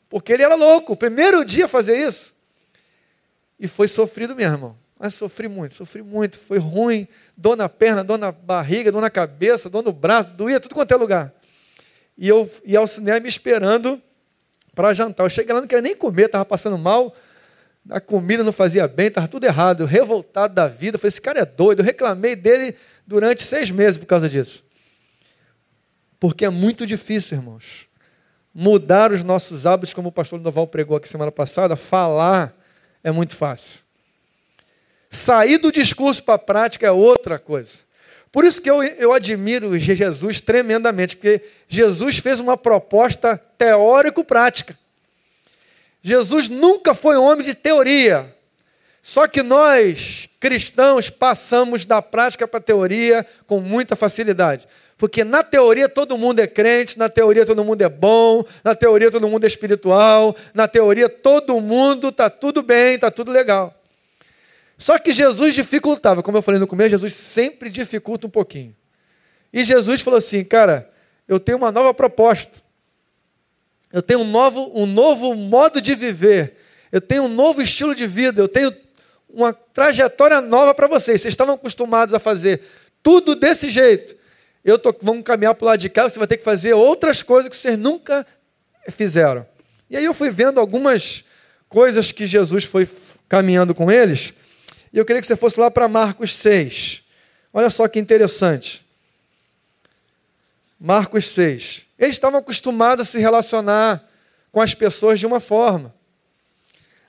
Porque 0.10 0.32
ele 0.34 0.44
era 0.44 0.56
louco, 0.56 0.94
o 0.94 0.98
primeiro 0.98 1.44
dia 1.44 1.68
fazer 1.68 1.98
isso. 1.98 2.34
E 3.60 3.68
foi 3.68 3.88
sofrido 3.88 4.36
mesmo, 4.36 4.54
irmão. 4.54 4.78
Mas 5.00 5.16
sofri 5.16 5.48
muito, 5.48 5.76
sofri 5.76 6.02
muito, 6.02 6.40
foi 6.40 6.60
ruim, 6.60 7.08
dor 7.36 7.56
na 7.56 7.68
perna, 7.68 8.04
dor 8.04 8.18
na 8.18 8.32
barriga, 8.32 8.92
dor 8.92 9.02
na 9.02 9.10
cabeça, 9.10 9.70
dor 9.70 9.84
no 9.84 9.92
braço, 9.92 10.30
doía 10.30 10.60
tudo 10.60 10.76
quanto 10.76 10.94
é 10.94 10.98
lugar. 10.98 11.34
E 12.18 12.28
eu 12.28 12.50
ia 12.64 12.80
ao 12.80 12.88
cinema 12.88 13.28
esperando 13.28 14.02
para 14.74 14.94
jantar. 14.94 15.26
Eu 15.26 15.30
cheguei 15.30 15.54
lá, 15.54 15.62
não 15.62 15.68
queria 15.68 15.82
nem 15.82 15.96
comer, 15.96 16.26
estava 16.26 16.46
passando 16.46 16.78
mal, 16.78 17.16
a 17.90 18.00
comida 18.00 18.44
não 18.44 18.52
fazia 18.52 18.88
bem, 18.88 19.08
estava 19.08 19.28
tudo 19.28 19.46
errado, 19.46 19.82
eu, 19.84 19.88
revoltado 19.88 20.54
da 20.54 20.68
vida. 20.68 20.98
falei, 20.98 21.10
esse 21.10 21.22
cara 21.22 21.40
é 21.40 21.46
doido. 21.46 21.80
Eu 21.80 21.86
reclamei 21.86 22.36
dele 22.36 22.76
durante 23.06 23.44
seis 23.44 23.70
meses 23.70 23.98
por 23.98 24.06
causa 24.06 24.30
disso. 24.30 24.64
Porque 26.20 26.46
é 26.46 26.50
muito 26.50 26.88
difícil, 26.88 27.38
irmãos. 27.38 27.88
Mudar 28.54 29.12
os 29.12 29.24
nossos 29.24 29.66
hábitos, 29.66 29.94
como 29.94 30.10
o 30.10 30.12
pastor 30.12 30.40
Noval 30.40 30.68
pregou 30.68 30.96
aqui 30.96 31.10
semana 31.10 31.32
passada, 31.32 31.76
falar 31.76 32.56
é 33.04 33.12
muito 33.12 33.36
fácil. 33.36 33.82
Sair 35.10 35.58
do 35.58 35.72
discurso 35.72 36.24
para 36.24 36.36
a 36.36 36.40
prática 36.40 36.88
é 36.88 36.92
outra 36.92 37.38
coisa. 37.38 37.80
Por 38.34 38.44
isso 38.44 38.60
que 38.60 38.70
eu, 38.70 38.82
eu 38.82 39.14
admiro 39.14 39.78
Jesus 39.78 40.42
tremendamente, 40.42 41.16
porque 41.16 41.40
Jesus 41.68 42.18
fez 42.18 42.40
uma 42.40 42.58
proposta 42.58 43.38
teórico-prática. 43.38 44.76
Jesus 46.02 46.50
nunca 46.50 46.96
foi 46.96 47.16
um 47.16 47.24
homem 47.24 47.46
de 47.46 47.54
teoria. 47.54 48.36
Só 49.04 49.28
que 49.28 49.44
nós, 49.44 50.28
cristãos, 50.40 51.12
passamos 51.12 51.86
da 51.86 52.02
prática 52.02 52.48
para 52.48 52.58
a 52.58 52.64
teoria 52.64 53.24
com 53.46 53.60
muita 53.60 53.96
facilidade. 53.96 54.68
Porque 54.98 55.24
na 55.24 55.44
teoria 55.44 55.88
todo 55.88 56.18
mundo 56.18 56.40
é 56.40 56.48
crente, 56.48 56.98
na 56.98 57.10
teoria 57.10 57.46
todo 57.46 57.64
mundo 57.64 57.84
é 57.84 57.90
bom, 57.90 58.44
na 58.64 58.74
teoria 58.74 59.12
todo 59.12 59.30
mundo 59.30 59.44
é 59.44 59.48
espiritual, 59.48 60.36
na 60.56 60.68
teoria 60.68 61.08
todo 61.08 61.62
mundo 61.62 62.10
está 62.10 62.32
tudo 62.32 62.64
bem, 62.64 62.96
está 62.96 63.12
tudo 63.12 63.32
legal. 63.32 63.80
Só 64.78 64.98
que 64.98 65.12
Jesus 65.12 65.54
dificultava, 65.54 66.24
como 66.24 66.38
eu 66.38 66.42
falei 66.42 66.60
no 66.60 66.68
começo, 66.68 66.92
Jesus 66.92 67.14
sempre 67.16 67.70
dificulta 67.70 68.28
um 68.28 68.30
pouquinho. 68.30 68.76
E 69.52 69.64
Jesus 69.64 70.02
falou 70.02 70.18
assim: 70.18 70.44
cara, 70.44 70.90
eu 71.28 71.40
tenho 71.40 71.58
uma 71.58 71.72
nova 71.72 71.94
proposta. 71.94 72.62
Eu 73.92 74.02
tenho 74.02 74.22
um 74.22 74.28
novo, 74.28 74.72
um 74.74 74.88
novo 74.88 75.36
modo 75.36 75.80
de 75.80 75.94
viver. 75.94 76.58
Eu 76.92 77.00
tenho 77.00 77.24
um 77.24 77.28
novo 77.28 77.62
estilo 77.62 77.94
de 77.94 78.08
vida. 78.08 78.42
Eu 78.42 78.48
tenho 78.48 78.76
uma 79.30 79.54
trajetória 79.54 80.42
nova 80.42 80.74
para 80.74 80.88
vocês. 80.88 81.22
Vocês 81.22 81.32
estavam 81.32 81.54
acostumados 81.54 82.14
a 82.14 82.20
fazer 82.20 82.62
tudo 83.04 83.36
desse 83.36 83.70
jeito. 83.70 84.16
Eu 84.66 84.80
tô, 84.80 84.96
vamos 85.00 85.24
caminhar 85.24 85.54
para 85.54 85.66
o 85.66 85.68
lado 85.68 85.80
de 85.80 85.90
cá. 85.90 86.10
Você 86.10 86.18
vai 86.18 86.28
ter 86.28 86.38
que 86.38 86.44
fazer 86.44 86.74
outras 86.74 87.22
coisas 87.22 87.50
que 87.50 87.56
vocês 87.56 87.78
nunca 87.78 88.26
fizeram. 88.90 89.46
E 89.90 89.96
aí 89.96 90.06
eu 90.06 90.14
fui 90.14 90.32
vendo 90.32 90.60
algumas 90.60 91.24
coisas 91.70 92.12
que 92.12 92.26
Jesus 92.26 92.64
foi 92.64 92.88
caminhando 93.30 93.76
com 93.76 93.92
eles. 93.92 94.34
E 94.94 94.98
eu 95.00 95.06
queria 95.06 95.20
que 95.20 95.28
você 95.28 95.36
fosse 95.36 95.60
lá 95.60 95.72
para 95.72 95.88
Marcos 95.88 96.36
6. 96.36 97.02
Olha 97.52 97.72
só 97.72 97.88
que 97.88 98.00
interessante. 98.00 98.86
Marcos 100.80 101.26
6. 101.30 101.86
Eles 101.98 102.16
estavam 102.16 102.40
acostumados 102.40 103.08
a 103.08 103.12
se 103.12 103.18
relacionar 103.18 104.08
com 104.52 104.62
as 104.62 104.76
pessoas 104.76 105.20
de 105.20 105.26
uma 105.26 105.40
forma. 105.40 105.94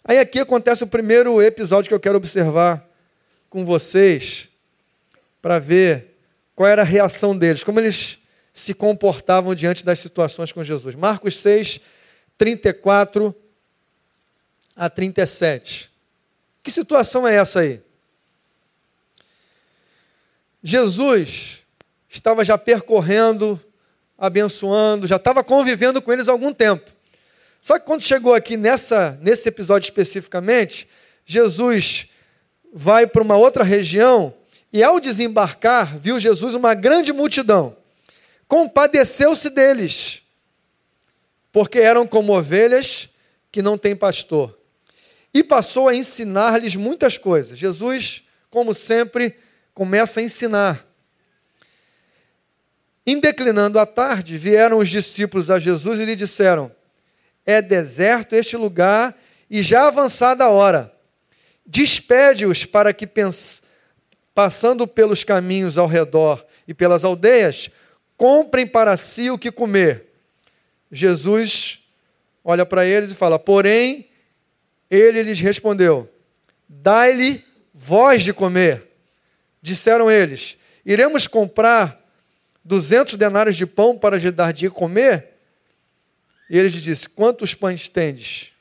Aí 0.02 0.18
aqui 0.18 0.38
acontece 0.38 0.82
o 0.82 0.86
primeiro 0.86 1.42
episódio 1.42 1.88
que 1.88 1.94
eu 1.94 2.00
quero 2.00 2.16
observar 2.16 2.88
com 3.50 3.64
vocês, 3.64 4.48
para 5.40 5.58
ver 5.58 6.18
qual 6.56 6.68
era 6.68 6.82
a 6.82 6.84
reação 6.84 7.36
deles, 7.36 7.62
como 7.62 7.80
eles 7.80 8.18
se 8.52 8.72
comportavam 8.72 9.54
diante 9.54 9.84
das 9.84 9.98
situações 9.98 10.52
com 10.52 10.64
Jesus. 10.64 10.94
Marcos 10.94 11.36
6, 11.36 11.80
34 12.38 13.34
a 14.74 14.88
37. 14.88 15.93
Que 16.64 16.70
situação 16.70 17.28
é 17.28 17.36
essa 17.36 17.60
aí? 17.60 17.82
Jesus 20.62 21.62
estava 22.08 22.42
já 22.42 22.56
percorrendo, 22.56 23.60
abençoando, 24.16 25.06
já 25.06 25.16
estava 25.16 25.44
convivendo 25.44 26.00
com 26.00 26.10
eles 26.10 26.26
há 26.26 26.32
algum 26.32 26.54
tempo. 26.54 26.90
Só 27.60 27.78
que 27.78 27.84
quando 27.84 28.00
chegou 28.00 28.32
aqui 28.32 28.56
nessa, 28.56 29.18
nesse 29.20 29.46
episódio 29.46 29.84
especificamente, 29.84 30.88
Jesus 31.26 32.08
vai 32.72 33.06
para 33.06 33.22
uma 33.22 33.36
outra 33.36 33.62
região 33.62 34.32
e 34.72 34.82
ao 34.82 34.98
desembarcar, 34.98 35.98
viu 35.98 36.18
Jesus 36.18 36.54
uma 36.54 36.72
grande 36.72 37.12
multidão. 37.12 37.76
Compadeceu-se 38.48 39.50
deles, 39.50 40.22
porque 41.52 41.78
eram 41.78 42.06
como 42.06 42.34
ovelhas 42.34 43.10
que 43.52 43.60
não 43.60 43.76
têm 43.76 43.94
pastor 43.94 44.63
e 45.34 45.42
passou 45.42 45.88
a 45.88 45.94
ensinar-lhes 45.96 46.76
muitas 46.76 47.18
coisas. 47.18 47.58
Jesus, 47.58 48.22
como 48.48 48.72
sempre, 48.72 49.36
começa 49.74 50.20
a 50.20 50.22
ensinar. 50.22 50.86
Em 53.04 53.18
declinando 53.18 53.80
a 53.80 53.84
tarde, 53.84 54.38
vieram 54.38 54.78
os 54.78 54.88
discípulos 54.88 55.50
a 55.50 55.58
Jesus 55.58 55.98
e 55.98 56.04
lhe 56.04 56.14
disseram: 56.14 56.70
É 57.44 57.60
deserto 57.60 58.34
este 58.34 58.56
lugar 58.56 59.14
e 59.50 59.60
já 59.60 59.88
avançada 59.88 60.44
a 60.44 60.48
hora. 60.48 60.94
Despede-os 61.66 62.64
para 62.64 62.92
que, 62.94 63.08
passando 64.32 64.86
pelos 64.86 65.24
caminhos 65.24 65.76
ao 65.76 65.86
redor 65.86 66.46
e 66.68 66.72
pelas 66.72 67.04
aldeias, 67.04 67.70
comprem 68.16 68.66
para 68.66 68.96
si 68.96 69.30
o 69.30 69.38
que 69.38 69.50
comer. 69.50 70.06
Jesus 70.90 71.80
olha 72.44 72.64
para 72.64 72.86
eles 72.86 73.10
e 73.10 73.14
fala: 73.14 73.38
Porém, 73.38 74.08
ele 74.94 75.22
lhes 75.22 75.40
respondeu: 75.40 76.08
Dai-lhe 76.68 77.44
voz 77.72 78.22
de 78.22 78.32
comer. 78.32 78.84
Disseram 79.60 80.10
eles: 80.10 80.56
Iremos 80.84 81.26
comprar 81.26 82.00
duzentos 82.64 83.16
denários 83.16 83.56
de 83.56 83.66
pão 83.66 83.96
para 83.98 84.16
lhe 84.16 84.30
dar 84.30 84.52
de 84.52 84.70
comer? 84.70 85.30
E 86.48 86.58
ele 86.58 86.68
lhes 86.68 86.82
disse: 86.82 87.08
Quantos 87.08 87.54
pães 87.54 87.88
tendes? 87.88 88.52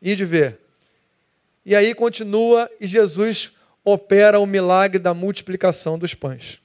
E 0.00 0.14
de 0.14 0.24
ver. 0.24 0.58
E 1.64 1.76
aí 1.76 1.94
continua 1.94 2.70
e 2.80 2.86
Jesus 2.86 3.52
opera 3.84 4.38
o 4.40 4.46
milagre 4.46 4.98
da 4.98 5.14
multiplicação 5.14 5.98
dos 5.98 6.14
pães. 6.14 6.60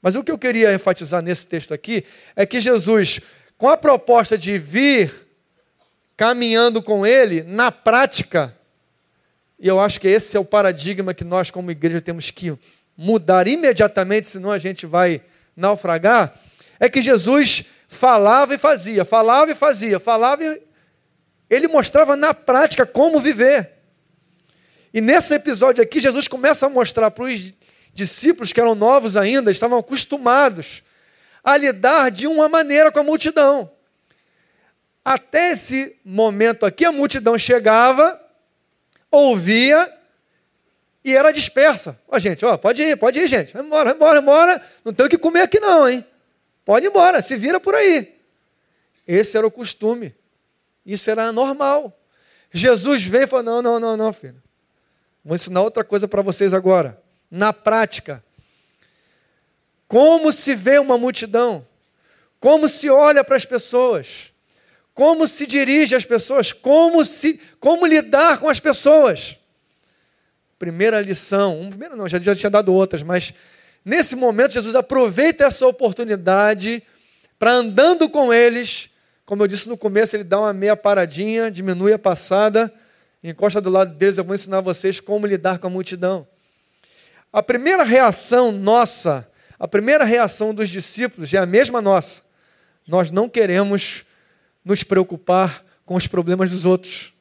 Mas 0.00 0.14
o 0.14 0.22
que 0.22 0.30
eu 0.30 0.38
queria 0.38 0.74
enfatizar 0.74 1.22
nesse 1.22 1.46
texto 1.46 1.72
aqui 1.72 2.04
é 2.36 2.44
que 2.44 2.60
Jesus, 2.60 3.20
com 3.56 3.68
a 3.68 3.76
proposta 3.76 4.36
de 4.36 4.58
vir 4.58 5.10
caminhando 6.16 6.82
com 6.82 7.06
Ele, 7.06 7.42
na 7.42 7.72
prática, 7.72 8.56
e 9.58 9.68
eu 9.68 9.80
acho 9.80 10.00
que 10.00 10.08
esse 10.08 10.36
é 10.36 10.40
o 10.40 10.44
paradigma 10.44 11.14
que 11.14 11.24
nós, 11.24 11.50
como 11.50 11.70
igreja, 11.70 12.00
temos 12.00 12.30
que 12.30 12.56
mudar 12.96 13.48
imediatamente, 13.48 14.28
senão 14.28 14.50
a 14.50 14.58
gente 14.58 14.86
vai 14.86 15.22
naufragar, 15.56 16.34
é 16.78 16.88
que 16.88 17.00
Jesus 17.00 17.64
falava 17.88 18.54
e 18.54 18.58
fazia, 18.58 19.04
falava 19.04 19.50
e 19.50 19.54
fazia, 19.54 19.98
falava 20.00 20.44
e. 20.44 20.62
Ele 21.48 21.68
mostrava 21.68 22.16
na 22.16 22.32
prática 22.32 22.86
como 22.86 23.20
viver. 23.20 23.70
E 24.92 25.00
nesse 25.00 25.34
episódio 25.34 25.82
aqui, 25.82 26.00
Jesus 26.00 26.26
começa 26.26 26.66
a 26.66 26.70
mostrar 26.70 27.10
para 27.10 27.24
os 27.24 27.52
discípulos 27.92 28.52
que 28.52 28.60
eram 28.60 28.74
novos 28.74 29.16
ainda, 29.16 29.50
estavam 29.50 29.78
acostumados 29.78 30.82
a 31.44 31.56
lidar 31.56 32.10
de 32.10 32.26
uma 32.26 32.48
maneira 32.48 32.90
com 32.90 32.98
a 32.98 33.04
multidão. 33.04 33.70
Até 35.04 35.52
esse 35.52 35.96
momento 36.04 36.64
aqui, 36.64 36.84
a 36.84 36.92
multidão 36.92 37.36
chegava, 37.36 38.18
ouvia 39.10 39.92
e 41.04 41.14
era 41.14 41.30
dispersa. 41.30 42.00
Ó, 42.08 42.18
gente, 42.18 42.44
ó, 42.44 42.56
pode 42.56 42.82
ir, 42.82 42.96
pode 42.96 43.18
ir, 43.18 43.28
gente. 43.28 43.52
Vai 43.52 43.62
embora, 43.62 43.90
vai 43.90 43.94
embora, 43.94 44.12
vai 44.14 44.22
embora. 44.22 44.66
Não 44.82 44.94
tem 44.94 45.04
o 45.04 45.08
que 45.08 45.18
comer 45.18 45.42
aqui, 45.42 45.60
não, 45.60 45.86
hein? 45.86 46.04
Pode 46.64 46.86
ir 46.86 46.88
embora, 46.88 47.20
se 47.20 47.36
vira 47.36 47.60
por 47.60 47.74
aí. 47.74 48.14
Esse 49.06 49.36
era 49.36 49.46
o 49.46 49.50
costume. 49.50 50.14
Isso 50.86 51.10
era 51.10 51.30
normal. 51.30 51.94
Jesus 52.50 53.02
vem 53.02 53.22
e 53.22 53.26
fala: 53.26 53.42
não, 53.42 53.60
não, 53.60 53.78
não, 53.78 53.96
não, 53.96 54.12
filho. 54.12 54.42
Vou 55.22 55.34
ensinar 55.34 55.60
outra 55.62 55.84
coisa 55.84 56.08
para 56.08 56.22
vocês 56.22 56.54
agora. 56.54 57.00
Na 57.30 57.52
prática. 57.52 58.24
Como 59.86 60.32
se 60.32 60.54
vê 60.54 60.78
uma 60.78 60.96
multidão? 60.96 61.66
Como 62.40 62.68
se 62.68 62.88
olha 62.88 63.22
para 63.22 63.36
as 63.36 63.44
pessoas? 63.44 64.33
Como 64.94 65.26
se 65.26 65.46
dirige 65.46 65.96
às 65.96 66.04
pessoas, 66.04 66.52
como, 66.52 67.04
se, 67.04 67.40
como 67.58 67.84
lidar 67.84 68.38
com 68.38 68.48
as 68.48 68.60
pessoas. 68.60 69.36
Primeira 70.58 71.00
lição, 71.00 71.66
primeiro 71.68 71.96
não, 71.96 72.08
já, 72.08 72.20
já 72.20 72.34
tinha 72.34 72.48
dado 72.48 72.72
outras, 72.72 73.02
mas 73.02 73.34
nesse 73.84 74.14
momento 74.14 74.52
Jesus 74.52 74.74
aproveita 74.76 75.44
essa 75.44 75.66
oportunidade 75.66 76.82
para 77.38 77.50
andando 77.52 78.08
com 78.08 78.32
eles, 78.32 78.88
como 79.26 79.42
eu 79.42 79.48
disse 79.48 79.68
no 79.68 79.76
começo, 79.76 80.14
ele 80.14 80.24
dá 80.24 80.38
uma 80.38 80.52
meia 80.52 80.76
paradinha, 80.76 81.50
diminui 81.50 81.92
a 81.92 81.98
passada, 81.98 82.72
encosta 83.22 83.60
do 83.60 83.70
lado 83.70 83.94
deles, 83.94 84.16
eu 84.16 84.24
vou 84.24 84.34
ensinar 84.34 84.60
vocês 84.60 85.00
como 85.00 85.26
lidar 85.26 85.58
com 85.58 85.66
a 85.66 85.70
multidão. 85.70 86.26
A 87.32 87.42
primeira 87.42 87.82
reação 87.82 88.52
nossa, 88.52 89.28
a 89.58 89.66
primeira 89.66 90.04
reação 90.04 90.54
dos 90.54 90.68
discípulos 90.68 91.34
é 91.34 91.38
a 91.38 91.44
mesma 91.44 91.82
nossa. 91.82 92.22
Nós 92.86 93.10
não 93.10 93.28
queremos 93.28 94.04
nos 94.64 94.82
preocupar 94.82 95.64
com 95.84 95.94
os 95.94 96.06
problemas 96.06 96.50
dos 96.50 96.64
outros. 96.64 97.12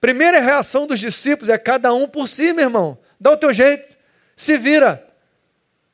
Primeira 0.00 0.40
reação 0.40 0.86
dos 0.86 0.98
discípulos 0.98 1.48
é 1.48 1.56
cada 1.56 1.94
um 1.94 2.08
por 2.08 2.26
si, 2.26 2.52
meu 2.52 2.64
irmão. 2.64 2.98
Dá 3.20 3.30
o 3.30 3.36
teu 3.36 3.54
jeito, 3.54 3.96
se 4.34 4.56
vira, 4.56 5.06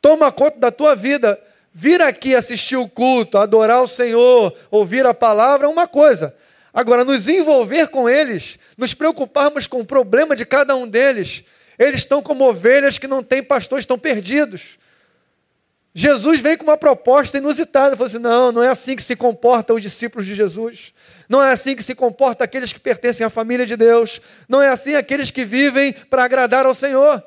toma 0.01 0.33
conta 0.33 0.59
da 0.59 0.71
tua 0.71 0.95
vida. 0.95 1.39
Vir 1.73 2.01
aqui 2.01 2.35
assistir 2.35 2.77
o 2.77 2.89
culto, 2.89 3.37
adorar 3.37 3.83
o 3.83 3.87
Senhor, 3.87 4.57
ouvir 4.71 5.05
a 5.05 5.13
palavra 5.13 5.67
é 5.67 5.71
uma 5.71 5.87
coisa. 5.87 6.35
Agora, 6.73 7.05
nos 7.05 7.29
envolver 7.29 7.89
com 7.89 8.09
eles, 8.09 8.59
nos 8.77 8.95
preocuparmos 8.95 9.67
com 9.67 9.81
o 9.81 9.85
problema 9.85 10.35
de 10.35 10.47
cada 10.47 10.75
um 10.75 10.89
deles, 10.89 11.45
eles 11.79 12.01
estão 12.01 12.23
como 12.23 12.49
ovelhas 12.49 12.99
que 12.99 13.07
não 13.07 13.23
têm 13.23 13.43
pastor, 13.43 13.79
estão 13.79 13.99
perdidos. 13.99 14.79
Jesus 15.95 16.41
vem 16.41 16.57
com 16.57 16.65
uma 16.65 16.77
proposta 16.77 17.39
inusitada. 17.39 17.97
Falou 17.97 18.07
assim: 18.07 18.19
não, 18.19 18.53
não 18.53 18.63
é 18.63 18.69
assim 18.69 18.95
que 18.95 19.03
se 19.03 19.17
comportam 19.17 19.77
os 19.77 19.83
discípulos 19.83 20.27
de 20.27 20.35
Jesus. 20.35 20.93
Não 21.29 21.43
é 21.43 21.51
assim 21.51 21.75
que 21.75 21.83
se 21.83 21.95
comportam 21.95 22.45
aqueles 22.45 22.73
que 22.73 22.79
pertencem 22.79 23.27
à 23.27 23.31
família 23.31 23.67
de 23.67 23.77
Deus. 23.77 24.21
Não 24.49 24.63
é 24.63 24.69
assim 24.69 24.95
aqueles 24.95 25.31
que 25.31 25.45
vivem 25.45 25.93
para 25.93 26.25
agradar 26.25 26.67
ao 26.67 26.75
Senhor. 26.75 27.23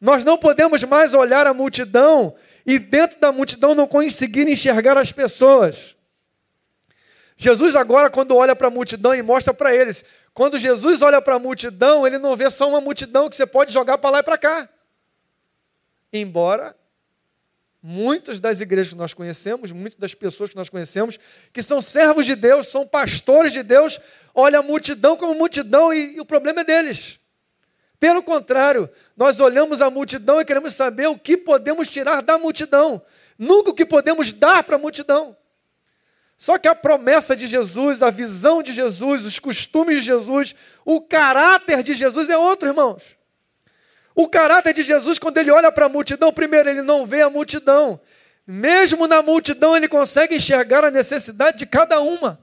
Nós 0.00 0.24
não 0.24 0.36
podemos 0.36 0.82
mais 0.84 1.14
olhar 1.14 1.46
a 1.46 1.54
multidão 1.54 2.34
e 2.66 2.78
dentro 2.78 3.20
da 3.20 3.32
multidão 3.32 3.74
não 3.74 3.86
conseguir 3.86 4.48
enxergar 4.48 4.98
as 4.98 5.12
pessoas. 5.12 5.96
Jesus 7.36 7.74
agora, 7.74 8.10
quando 8.10 8.36
olha 8.36 8.54
para 8.54 8.68
a 8.68 8.70
multidão 8.70 9.14
e 9.14 9.22
mostra 9.22 9.54
para 9.54 9.74
eles, 9.74 10.04
quando 10.34 10.58
Jesus 10.58 11.02
olha 11.02 11.20
para 11.20 11.36
a 11.36 11.38
multidão, 11.38 12.06
ele 12.06 12.18
não 12.18 12.36
vê 12.36 12.50
só 12.50 12.68
uma 12.68 12.80
multidão 12.80 13.28
que 13.28 13.36
você 13.36 13.46
pode 13.46 13.72
jogar 13.72 13.98
para 13.98 14.10
lá 14.10 14.18
e 14.18 14.22
para 14.22 14.38
cá. 14.38 14.68
Embora 16.12 16.76
muitas 17.82 18.38
das 18.38 18.60
igrejas 18.60 18.92
que 18.92 18.98
nós 18.98 19.12
conhecemos, 19.12 19.72
muitas 19.72 19.98
das 19.98 20.14
pessoas 20.14 20.50
que 20.50 20.56
nós 20.56 20.68
conhecemos, 20.68 21.18
que 21.52 21.62
são 21.62 21.82
servos 21.82 22.24
de 22.24 22.36
Deus, 22.36 22.68
são 22.68 22.86
pastores 22.86 23.52
de 23.52 23.62
Deus, 23.62 24.00
olha 24.34 24.60
a 24.60 24.62
multidão 24.62 25.16
como 25.16 25.34
multidão 25.34 25.92
e, 25.92 26.16
e 26.16 26.20
o 26.20 26.24
problema 26.24 26.60
é 26.60 26.64
deles. 26.64 27.18
Pelo 27.98 28.22
contrário, 28.22 28.88
nós 29.16 29.40
olhamos 29.40 29.82
a 29.82 29.90
multidão 29.90 30.40
e 30.40 30.44
queremos 30.44 30.74
saber 30.74 31.08
o 31.08 31.18
que 31.18 31.36
podemos 31.36 31.88
tirar 31.88 32.22
da 32.22 32.38
multidão, 32.38 33.02
nunca 33.36 33.70
o 33.70 33.74
que 33.74 33.86
podemos 33.86 34.32
dar 34.32 34.62
para 34.62 34.76
a 34.76 34.78
multidão. 34.78 35.36
Só 36.38 36.58
que 36.58 36.66
a 36.66 36.74
promessa 36.74 37.36
de 37.36 37.46
Jesus, 37.46 38.02
a 38.02 38.10
visão 38.10 38.62
de 38.62 38.72
Jesus, 38.72 39.24
os 39.24 39.38
costumes 39.38 40.00
de 40.00 40.06
Jesus, 40.06 40.54
o 40.84 41.00
caráter 41.00 41.84
de 41.84 41.94
Jesus 41.94 42.28
é 42.28 42.36
outro, 42.36 42.68
irmãos. 42.68 43.02
O 44.14 44.28
caráter 44.28 44.74
de 44.74 44.82
Jesus, 44.82 45.18
quando 45.18 45.38
ele 45.38 45.50
olha 45.50 45.72
para 45.72 45.86
a 45.86 45.88
multidão, 45.88 46.32
primeiro, 46.32 46.68
ele 46.68 46.82
não 46.82 47.06
vê 47.06 47.22
a 47.22 47.30
multidão. 47.30 48.00
Mesmo 48.46 49.06
na 49.06 49.22
multidão, 49.22 49.76
ele 49.76 49.88
consegue 49.88 50.36
enxergar 50.36 50.84
a 50.84 50.90
necessidade 50.90 51.58
de 51.58 51.66
cada 51.66 52.00
uma, 52.00 52.40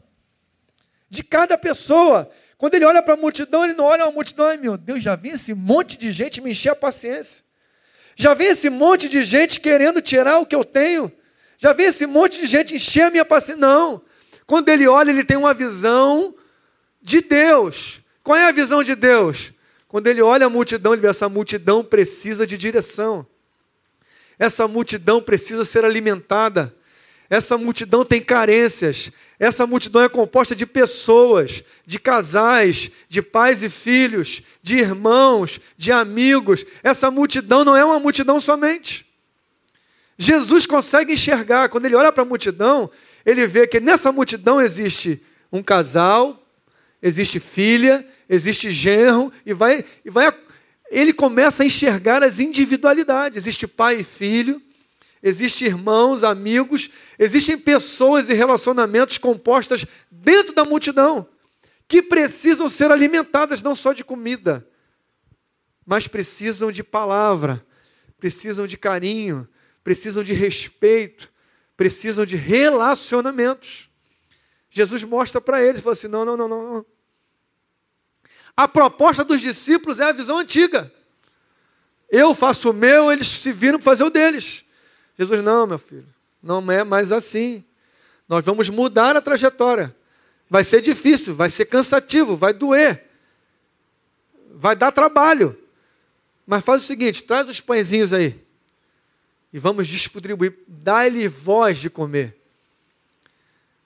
de 1.09 1.23
cada 1.23 1.57
pessoa. 1.57 2.29
Quando 2.57 2.75
ele 2.75 2.85
olha 2.85 3.01
para 3.01 3.13
a 3.13 3.17
multidão, 3.17 3.63
ele 3.63 3.73
não 3.73 3.85
olha 3.85 4.05
a 4.05 4.11
multidão, 4.11 4.47
ai 4.47 4.57
meu 4.57 4.77
Deus, 4.77 5.03
já 5.03 5.15
vi 5.15 5.29
esse 5.29 5.53
monte 5.53 5.97
de 5.97 6.11
gente 6.11 6.41
me 6.41 6.51
encher 6.51 6.69
a 6.69 6.75
paciência. 6.75 7.43
Já 8.15 8.33
vi 8.33 8.45
esse 8.45 8.69
monte 8.69 9.07
de 9.07 9.23
gente 9.23 9.59
querendo 9.59 10.01
tirar 10.01 10.39
o 10.39 10.45
que 10.45 10.55
eu 10.55 10.65
tenho. 10.65 11.11
Já 11.57 11.71
vi 11.73 11.83
esse 11.83 12.05
monte 12.05 12.41
de 12.41 12.47
gente 12.47 12.75
encher 12.75 13.03
a 13.03 13.11
minha 13.11 13.23
paciência. 13.23 13.61
Não. 13.61 14.01
Quando 14.45 14.69
ele 14.69 14.87
olha, 14.87 15.11
ele 15.11 15.23
tem 15.23 15.37
uma 15.37 15.53
visão 15.53 16.35
de 17.01 17.21
Deus. 17.21 18.01
Qual 18.23 18.37
é 18.37 18.45
a 18.45 18.51
visão 18.51 18.83
de 18.83 18.95
Deus? 18.95 19.53
Quando 19.89 20.05
ele 20.05 20.21
olha 20.21 20.45
a 20.45 20.49
multidão, 20.49 20.93
ele 20.93 21.01
vê 21.01 21.07
essa 21.07 21.27
multidão 21.27 21.83
precisa 21.83 22.45
de 22.45 22.55
direção. 22.57 23.25
Essa 24.37 24.67
multidão 24.67 25.19
precisa 25.19 25.65
ser 25.65 25.83
alimentada. 25.83 26.73
Essa 27.27 27.57
multidão 27.57 28.05
tem 28.05 28.21
carências. 28.21 29.11
Essa 29.39 29.65
multidão 29.65 30.03
é 30.03 30.07
composta 30.07 30.55
de 30.55 30.67
pessoas, 30.67 31.63
de 31.87 31.97
casais, 31.97 32.91
de 33.09 33.19
pais 33.23 33.63
e 33.63 33.69
filhos, 33.69 34.43
de 34.61 34.77
irmãos, 34.77 35.59
de 35.75 35.91
amigos. 35.91 36.63
Essa 36.83 37.09
multidão 37.09 37.65
não 37.65 37.75
é 37.75 37.83
uma 37.83 37.99
multidão 37.99 38.39
somente. 38.39 39.07
Jesus 40.19 40.67
consegue 40.67 41.13
enxergar, 41.13 41.67
quando 41.67 41.85
ele 41.85 41.95
olha 41.95 42.11
para 42.11 42.21
a 42.21 42.27
multidão, 42.27 42.91
ele 43.25 43.47
vê 43.47 43.65
que 43.65 43.79
nessa 43.79 44.11
multidão 44.11 44.61
existe 44.61 45.19
um 45.51 45.63
casal, 45.63 46.45
existe 47.01 47.39
filha, 47.39 48.05
existe 48.29 48.71
genro, 48.71 49.33
e 49.45 49.53
vai, 49.53 49.83
e 50.05 50.09
vai. 50.09 50.31
Ele 50.91 51.11
começa 51.11 51.63
a 51.63 51.65
enxergar 51.65 52.23
as 52.23 52.39
individualidades. 52.39 53.37
Existe 53.37 53.67
pai 53.67 54.01
e 54.01 54.03
filho, 54.03 54.61
existe 55.21 55.65
irmãos, 55.65 56.23
amigos, 56.23 56.89
existem 57.17 57.57
pessoas 57.57 58.29
e 58.29 58.33
relacionamentos 58.33 59.17
compostas 59.17 59.85
dentro 60.09 60.53
da 60.53 60.63
multidão 60.63 61.27
que 61.89 62.03
precisam 62.03 62.69
ser 62.69 62.91
alimentadas 62.91 63.63
não 63.63 63.75
só 63.75 63.93
de 63.93 64.03
comida, 64.03 64.65
mas 65.83 66.07
precisam 66.07 66.71
de 66.71 66.83
palavra, 66.83 67.65
precisam 68.19 68.67
de 68.67 68.77
carinho, 68.77 69.49
precisam 69.83 70.21
de 70.21 70.33
respeito, 70.33 71.31
precisam 71.75 72.27
de 72.27 72.35
relacionamentos. 72.35 73.89
Jesus 74.69 75.03
mostra 75.03 75.41
para 75.41 75.63
eles, 75.63 75.81
fala 75.81 75.93
assim: 75.93 76.07
não, 76.07 76.23
não, 76.23 76.37
não, 76.37 76.47
não. 76.47 76.85
A 78.59 78.67
proposta 78.67 79.23
dos 79.23 79.39
discípulos 79.39 80.01
é 80.01 80.03
a 80.03 80.11
visão 80.11 80.37
antiga. 80.37 80.91
Eu 82.09 82.35
faço 82.35 82.71
o 82.71 82.73
meu, 82.73 83.09
eles 83.09 83.25
se 83.25 83.53
viram 83.53 83.79
para 83.79 83.85
fazer 83.85 84.03
o 84.03 84.09
deles. 84.09 84.65
Jesus, 85.17 85.41
não, 85.41 85.65
meu 85.65 85.79
filho, 85.79 86.05
não 86.43 86.69
é 86.69 86.83
mais 86.83 87.13
assim. 87.13 87.63
Nós 88.27 88.43
vamos 88.43 88.67
mudar 88.67 89.15
a 89.15 89.21
trajetória. 89.21 89.95
Vai 90.49 90.65
ser 90.65 90.81
difícil, 90.81 91.33
vai 91.33 91.49
ser 91.49 91.67
cansativo, 91.67 92.35
vai 92.35 92.51
doer, 92.51 93.05
vai 94.51 94.75
dar 94.75 94.91
trabalho. 94.91 95.57
Mas 96.45 96.61
faz 96.61 96.83
o 96.83 96.85
seguinte: 96.85 97.23
traz 97.23 97.47
os 97.47 97.61
pãezinhos 97.61 98.11
aí 98.11 98.43
e 99.53 99.57
vamos 99.57 99.87
distribuir. 99.87 100.53
Dá-lhe 100.67 101.29
voz 101.29 101.77
de 101.77 101.89
comer. 101.89 102.35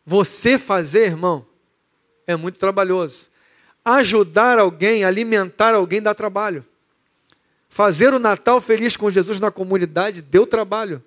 Você 0.03 0.57
fazer, 0.57 1.09
irmão, 1.09 1.45
é 2.25 2.36
muito 2.36 2.57
trabalhoso. 2.57 3.31
Ajudar 3.86 4.60
alguém, 4.60 5.04
alimentar 5.04 5.76
alguém 5.76 6.02
dá 6.02 6.13
trabalho. 6.13 6.65
Fazer 7.69 8.13
o 8.13 8.19
Natal 8.19 8.62
feliz 8.62 8.96
com 8.96 9.10
Jesus 9.10 9.39
na 9.39 9.50
comunidade 9.50 10.22
deu 10.22 10.46
trabalho. 10.46 11.04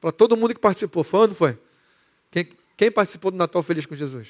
Para 0.00 0.12
todo 0.12 0.36
mundo 0.36 0.54
que 0.54 0.60
participou. 0.60 1.02
Foi 1.02 1.20
ou 1.20 1.28
não 1.28 1.34
foi? 1.34 1.58
Quem, 2.30 2.48
quem 2.76 2.90
participou 2.90 3.30
do 3.30 3.36
Natal 3.36 3.62
feliz 3.62 3.86
com 3.86 3.94
Jesus? 3.94 4.28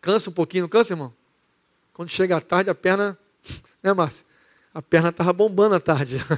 Cansa 0.00 0.30
um 0.30 0.32
pouquinho, 0.32 0.62
não 0.62 0.68
cansa, 0.68 0.92
irmão? 0.92 1.12
Quando 1.92 2.08
chega 2.08 2.36
a 2.36 2.40
tarde, 2.40 2.70
a 2.70 2.74
perna. 2.74 3.18
Né, 3.82 3.94
Márcia? 3.94 4.26
A 4.74 4.82
perna 4.82 5.08
estava 5.08 5.32
bombando 5.32 5.74
à 5.74 5.80
tarde. 5.80 6.20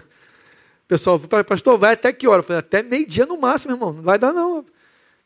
O 0.84 0.88
pessoal, 0.92 1.18
pastor, 1.46 1.78
vai 1.78 1.94
até 1.94 2.12
que 2.12 2.28
hora? 2.28 2.40
Eu 2.40 2.42
falei, 2.42 2.58
até 2.58 2.82
meio-dia 2.82 3.24
no 3.24 3.38
máximo, 3.38 3.72
irmão. 3.72 3.94
Não 3.94 4.02
vai 4.02 4.18
dar, 4.18 4.30
não. 4.30 4.62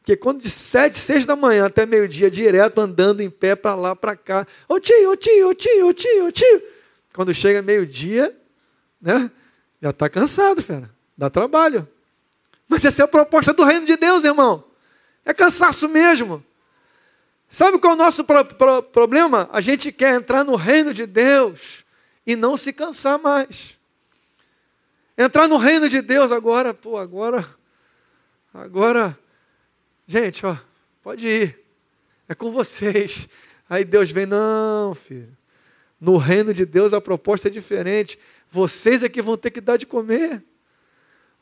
Porque 0.07 0.17
quando 0.17 0.41
de 0.41 0.49
sete, 0.49 0.97
seis 0.97 1.27
da 1.27 1.35
manhã 1.35 1.67
até 1.67 1.85
meio-dia, 1.85 2.31
direto 2.31 2.81
andando 2.81 3.23
em 3.23 3.29
pé 3.29 3.57
para 3.57 3.75
lá, 3.75 3.97
para 3.97 4.15
cá. 4.15 4.47
Ô 4.69 4.79
tio, 4.79 5.11
ô 5.11 5.17
tio, 5.17 5.49
ô 5.49 5.53
tio, 5.53 5.89
ô 5.89 5.93
tio, 5.93 6.27
ô 6.27 6.31
tio. 6.31 6.63
Quando 7.13 7.35
chega 7.35 7.61
meio-dia, 7.61 8.33
né? 9.03 9.29
Já 9.83 9.91
está 9.91 10.09
cansado, 10.09 10.63
fera. 10.63 10.89
Dá 11.19 11.29
trabalho. 11.29 11.89
Mas 12.69 12.85
essa 12.85 13.03
é 13.03 13.05
a 13.05 13.09
proposta 13.09 13.53
do 13.53 13.65
reino 13.65 13.85
de 13.85 13.97
Deus, 13.97 14.23
irmão. 14.23 14.63
É 15.25 15.35
cansaço 15.35 15.89
mesmo. 15.89 16.41
Sabe 17.49 17.77
qual 17.81 17.95
é 17.95 17.97
o 17.97 17.99
nosso 17.99 18.23
pro 18.23 18.45
pro 18.45 18.85
problema? 18.85 19.49
A 19.53 19.61
gente 19.61 19.91
quer 19.91 20.15
entrar 20.15 20.45
no 20.45 20.55
reino 20.55 20.95
de 20.95 21.05
Deus 21.05 21.85
e 22.25 22.37
não 22.37 22.57
se 22.57 22.73
cansar 22.73 23.19
mais. 23.19 23.77
Entrar 25.19 25.49
no 25.49 25.57
reino 25.57 25.89
de 25.89 26.01
Deus 26.01 26.31
agora, 26.31 26.73
pô, 26.73 26.97
agora, 26.97 27.45
agora 28.55 29.19
Gente, 30.07 30.47
ó, 30.47 30.57
pode 31.03 31.27
ir. 31.27 31.59
É 32.29 32.35
com 32.35 32.51
vocês. 32.51 33.29
Aí 33.69 33.85
Deus 33.85 34.11
vem, 34.11 34.25
não, 34.25 34.95
filho. 34.95 35.37
No 36.01 36.17
reino 36.17 36.55
de 36.55 36.65
Deus 36.65 36.93
a 36.93 37.01
proposta 37.01 37.49
é 37.49 37.51
diferente. 37.51 38.19
Vocês 38.49 39.03
é 39.03 39.09
que 39.09 39.21
vão 39.21 39.37
ter 39.37 39.51
que 39.51 39.61
dar 39.61 39.77
de 39.77 39.87
comer. 39.87 40.45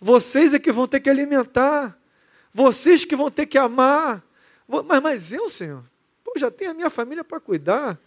Vocês 0.01 0.55
é 0.55 0.59
que 0.59 0.73
vão 0.73 0.87
ter 0.87 1.01
que 1.01 1.11
alimentar. 1.11 1.99
Vocês 2.53 3.05
que 3.05 3.15
vão 3.15 3.31
ter 3.31 3.45
que 3.47 3.59
amar. 3.59 4.25
Mas, 4.67 5.03
mas 5.03 5.33
eu, 5.33 5.51
Senhor, 5.51 5.85
pô, 6.23 6.33
já 6.39 6.51
tenho 6.51 6.71
a 6.71 6.75
minha 6.75 6.89
família 6.89 7.23
para 7.23 7.41
cuidar. 7.41 7.99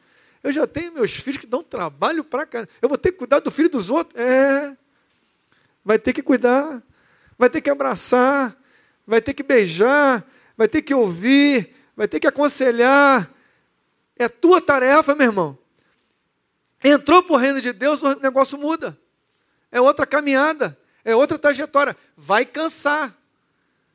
Eu 0.42 0.52
já 0.52 0.66
tenho 0.66 0.94
meus 0.94 1.12
filhos 1.12 1.40
que 1.40 1.46
dão 1.46 1.62
trabalho 1.62 2.24
para 2.24 2.48
cá. 2.48 2.68
Eu 2.82 2.90
vou 2.90 2.98
ter 2.98 3.12
que 3.12 3.20
cuidar 3.20 3.40
do 3.40 3.52
filho 3.52 3.70
dos 3.70 3.92
outros. 3.92 4.20
É. 4.20 4.76
Vai 5.86 6.00
ter 6.00 6.14
que 6.14 6.24
cuidar. 6.24 6.82
Vai 7.38 7.50
ter 7.50 7.62
que 7.62 7.70
abraçar. 7.70 8.58
Vai 9.06 9.22
ter 9.22 9.36
que 9.36 9.44
beijar 9.44 10.26
vai 10.58 10.68
ter 10.68 10.82
que 10.82 10.94
ouvir, 10.94 11.76
vai 11.96 12.08
ter 12.08 12.20
que 12.20 12.28
aconselhar. 12.28 13.32
É 14.16 14.28
tua 14.28 14.60
tarefa, 14.60 15.14
meu 15.14 15.28
irmão. 15.28 15.58
Entrou 16.84 17.22
para 17.22 17.34
o 17.34 17.38
reino 17.38 17.62
de 17.62 17.72
Deus, 17.72 18.02
o 18.02 18.20
negócio 18.20 18.58
muda. 18.58 18.98
É 19.72 19.80
outra 19.80 20.06
caminhada, 20.06 20.78
é 21.06 21.16
outra 21.16 21.38
trajetória. 21.38 21.96
Vai 22.16 22.46
cansar. 22.46 23.16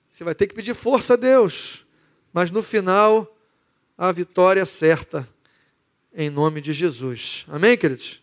Você 0.09 0.23
vai 0.23 0.35
ter 0.35 0.47
que 0.47 0.55
pedir 0.55 0.75
força 0.75 1.15
a 1.15 1.17
Deus. 1.17 1.85
Mas 2.33 2.51
no 2.51 2.63
final, 2.63 3.37
a 3.97 4.13
vitória 4.13 4.61
é 4.61 4.65
certa. 4.65 5.29
em 6.15 6.29
nome 6.29 6.61
de 6.61 6.73
Jesus. 6.73 7.47
Amém, 7.49 7.77
queridos? 7.77 8.23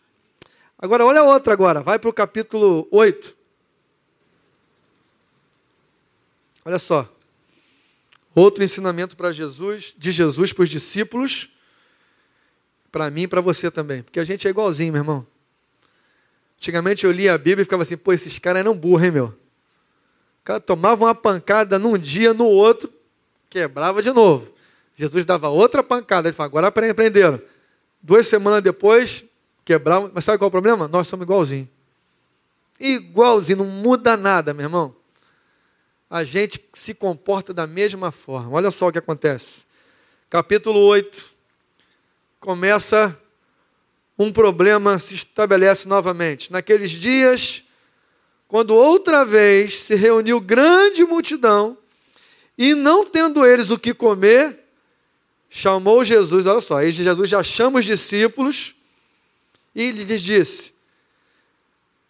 Agora, 0.78 1.04
olha 1.04 1.21
a 1.21 1.23
outra 1.23 1.52
agora. 1.54 1.82
Vai 1.82 1.97
para 1.97 2.10
o 2.10 2.13
capítulo 2.13 2.88
8. 2.91 3.36
Olha 6.63 6.78
só. 6.78 7.12
Outro 8.39 8.63
ensinamento 8.63 9.17
para 9.17 9.34
Jesus, 9.34 9.93
de 9.97 10.13
Jesus 10.13 10.54
para 10.54 10.63
os 10.63 10.69
discípulos, 10.69 11.49
para 12.89 13.10
mim 13.10 13.23
e 13.23 13.28
para 13.28 13.41
você 13.41 13.69
também. 13.69 14.02
Porque 14.02 14.17
a 14.17 14.23
gente 14.23 14.47
é 14.47 14.49
igualzinho, 14.49 14.93
meu 14.93 15.02
irmão. 15.02 15.28
Antigamente 16.58 17.06
eu 17.06 17.12
lia 17.12 17.34
a 17.34 17.38
Bíblia 17.38 17.63
e 17.63 17.65
ficava 17.65 17.84
assim, 17.84 17.97
pô, 17.97 18.13
esses 18.13 18.39
caras 18.39 18.62
eram 18.62 18.78
burros, 18.78 19.04
hein, 19.04 19.12
meu? 19.12 19.25
O 19.25 20.43
cara 20.45 20.62
tomava 20.62 21.04
uma 21.04 21.13
pancada 21.13 21.78
num 21.78 21.97
dia, 21.97 22.34
no 22.34 22.45
outro, 22.45 22.89
quebrava 23.49 24.02
de 24.02 24.12
novo. 24.13 24.54
Jesus 24.95 25.25
dava 25.25 25.49
outra 25.49 25.84
pancada, 25.84 26.30
ele 26.30 26.34
falava, 26.34 26.49
agora 26.49 26.67
aprenderam. 26.67 27.41
Duas 28.02 28.25
semanas 28.25 28.63
depois, 28.63 29.25
quebravam. 29.65 30.10
Mas 30.13 30.23
sabe 30.23 30.38
qual 30.38 30.47
é 30.47 30.47
o 30.47 30.52
problema? 30.52 30.88
Nós 30.88 31.10
somos 31.10 31.25
igualzinho. 31.25 31.67
Igualzinho, 32.80 33.58
não 33.58 33.65
muda 33.65 34.15
nada, 34.15 34.54
meu 34.54 34.63
irmão. 34.63 34.95
A 36.09 36.23
gente 36.23 36.59
se 36.73 36.93
comporta 36.93 37.53
da 37.53 37.67
mesma 37.67 38.11
forma. 38.11 38.51
Olha 38.51 38.71
só 38.71 38.87
o 38.87 38.91
que 38.91 38.97
acontece. 38.97 39.65
Capítulo 40.29 40.79
8. 40.79 41.25
Começa 42.39 43.17
um 44.17 44.31
problema 44.33 44.97
se 44.99 45.15
estabelece 45.15 45.87
novamente. 45.87 46.51
Naqueles 46.51 46.91
dias, 46.91 47.63
quando 48.47 48.75
outra 48.75 49.23
vez 49.23 49.79
se 49.79 49.95
reuniu 49.95 50.41
grande 50.41 51.05
multidão, 51.05 51.77
e 52.57 52.75
não 52.75 53.05
tendo 53.05 53.45
eles 53.45 53.69
o 53.69 53.79
que 53.79 53.93
comer, 53.93 54.59
chamou 55.49 56.03
Jesus, 56.03 56.45
olha 56.45 56.59
só, 56.59 56.77
aí 56.77 56.91
Jesus 56.91 57.29
já 57.29 57.41
chama 57.41 57.79
os 57.79 57.85
discípulos 57.85 58.75
e 59.73 59.91
lhes 59.91 60.21
disse: 60.21 60.73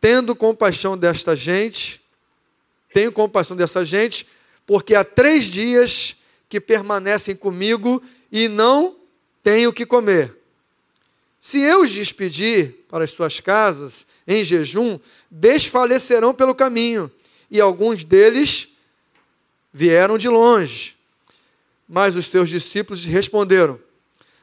Tendo 0.01 0.35
compaixão 0.35 0.97
desta 0.97 1.35
gente, 1.35 2.01
tenho 2.93 3.12
compaixão 3.12 3.56
dessa 3.56 3.84
gente, 3.86 4.28
porque 4.65 4.95
há 4.95 5.04
três 5.04 5.45
dias 5.45 6.15
que 6.47 6.60
permanecem 6.60 7.36
comigo 7.36 8.02
e 8.32 8.47
não 8.47 8.95
tenho 9.43 9.69
o 9.69 9.73
que 9.73 9.86
comer. 9.86 10.36
Se 11.39 11.60
eu 11.60 11.84
os 11.84 11.91
despedir 11.91 12.86
para 12.89 13.06
as 13.06 13.12
suas 13.12 13.39
casas 13.39 14.06
em 14.28 14.43
jejum, 14.43 14.99
desfalecerão 15.32 16.34
pelo 16.34 16.54
caminho, 16.54 17.10
e 17.49 17.62
alguns 17.62 18.04
deles 18.04 18.67
vieram 19.73 20.17
de 20.17 20.28
longe. 20.28 20.95
Mas 21.88 22.15
os 22.15 22.28
seus 22.28 22.49
discípulos 22.49 23.06
responderam: 23.06 23.80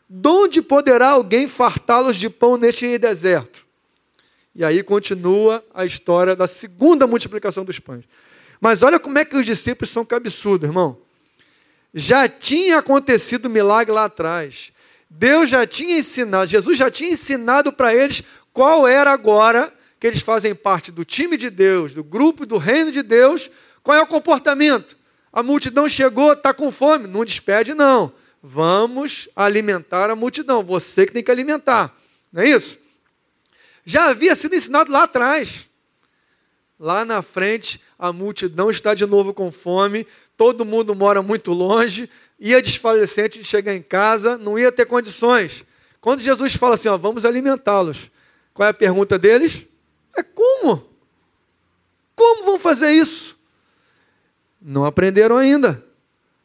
De 0.09 0.28
onde 0.28 0.62
poderá 0.62 1.11
alguém 1.11 1.46
fartá-los 1.46 2.16
de 2.16 2.30
pão 2.30 2.56
neste 2.56 2.98
deserto? 2.98 3.66
E 4.54 4.64
aí 4.64 4.82
continua 4.82 5.62
a 5.74 5.85
história 5.85 6.35
da 6.35 6.46
segunda 6.46 7.06
multiplicação 7.06 7.64
dos 7.64 7.78
pães. 7.78 8.04
Mas 8.60 8.82
olha 8.82 8.98
como 8.98 9.18
é 9.18 9.24
que 9.24 9.36
os 9.36 9.46
discípulos 9.46 9.90
são 9.90 10.04
cabeçudos, 10.04 10.68
irmão. 10.68 10.98
Já 11.92 12.28
tinha 12.28 12.78
acontecido 12.78 13.48
milagre 13.48 13.92
lá 13.92 14.04
atrás. 14.04 14.72
Deus 15.08 15.48
já 15.48 15.66
tinha 15.66 15.98
ensinado, 15.98 16.50
Jesus 16.50 16.76
já 16.76 16.90
tinha 16.90 17.10
ensinado 17.10 17.72
para 17.72 17.94
eles 17.94 18.22
qual 18.52 18.86
era 18.86 19.12
agora 19.12 19.72
que 19.98 20.06
eles 20.06 20.20
fazem 20.20 20.54
parte 20.54 20.90
do 20.90 21.04
time 21.04 21.36
de 21.36 21.48
Deus, 21.48 21.94
do 21.94 22.02
grupo 22.02 22.44
do 22.44 22.58
reino 22.58 22.90
de 22.90 23.02
Deus, 23.02 23.50
qual 23.82 23.96
é 23.96 24.02
o 24.02 24.06
comportamento? 24.06 24.96
A 25.32 25.42
multidão 25.42 25.88
chegou, 25.88 26.32
está 26.32 26.52
com 26.52 26.72
fome, 26.72 27.06
não 27.06 27.24
despede, 27.24 27.74
não. 27.74 28.12
Vamos 28.42 29.28
alimentar 29.34 30.10
a 30.10 30.16
multidão, 30.16 30.62
você 30.62 31.06
que 31.06 31.12
tem 31.12 31.22
que 31.22 31.30
alimentar, 31.30 31.96
não 32.32 32.42
é 32.42 32.48
isso? 32.50 32.78
Já 33.84 34.08
havia 34.08 34.34
sido 34.34 34.54
ensinado 34.54 34.90
lá 34.90 35.04
atrás. 35.04 35.65
Lá 36.78 37.04
na 37.04 37.22
frente, 37.22 37.80
a 37.98 38.12
multidão 38.12 38.70
está 38.70 38.92
de 38.92 39.06
novo 39.06 39.32
com 39.32 39.50
fome, 39.50 40.06
todo 40.36 40.64
mundo 40.64 40.94
mora 40.94 41.22
muito 41.22 41.52
longe, 41.52 42.08
ia 42.38 42.60
desfalecente 42.60 43.38
de 43.38 43.44
chegar 43.44 43.74
em 43.74 43.82
casa, 43.82 44.36
não 44.36 44.58
ia 44.58 44.70
ter 44.70 44.84
condições. 44.84 45.64
Quando 46.00 46.20
Jesus 46.20 46.54
fala 46.54 46.74
assim, 46.74 46.88
ó, 46.88 46.96
vamos 46.96 47.24
alimentá-los, 47.24 48.10
qual 48.52 48.66
é 48.66 48.70
a 48.70 48.74
pergunta 48.74 49.18
deles? 49.18 49.64
É 50.16 50.22
como? 50.22 50.86
Como 52.14 52.44
vão 52.44 52.58
fazer 52.58 52.90
isso? 52.90 53.36
Não 54.60 54.84
aprenderam 54.84 55.36
ainda. 55.36 55.84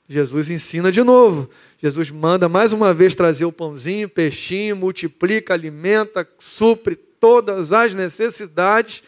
Jesus 0.08 0.50
ensina 0.50 0.92
de 0.92 1.04
novo. 1.04 1.50
Jesus 1.78 2.12
manda 2.12 2.50
mais 2.50 2.74
uma 2.74 2.94
vez 2.94 3.16
trazer 3.16 3.46
o 3.46 3.52
pãozinho, 3.52 4.10
peixinho, 4.10 4.76
multiplica, 4.76 5.54
alimenta, 5.54 6.28
supre 6.38 6.96
todas 6.96 7.72
as 7.72 7.96
necessidades 7.96 9.04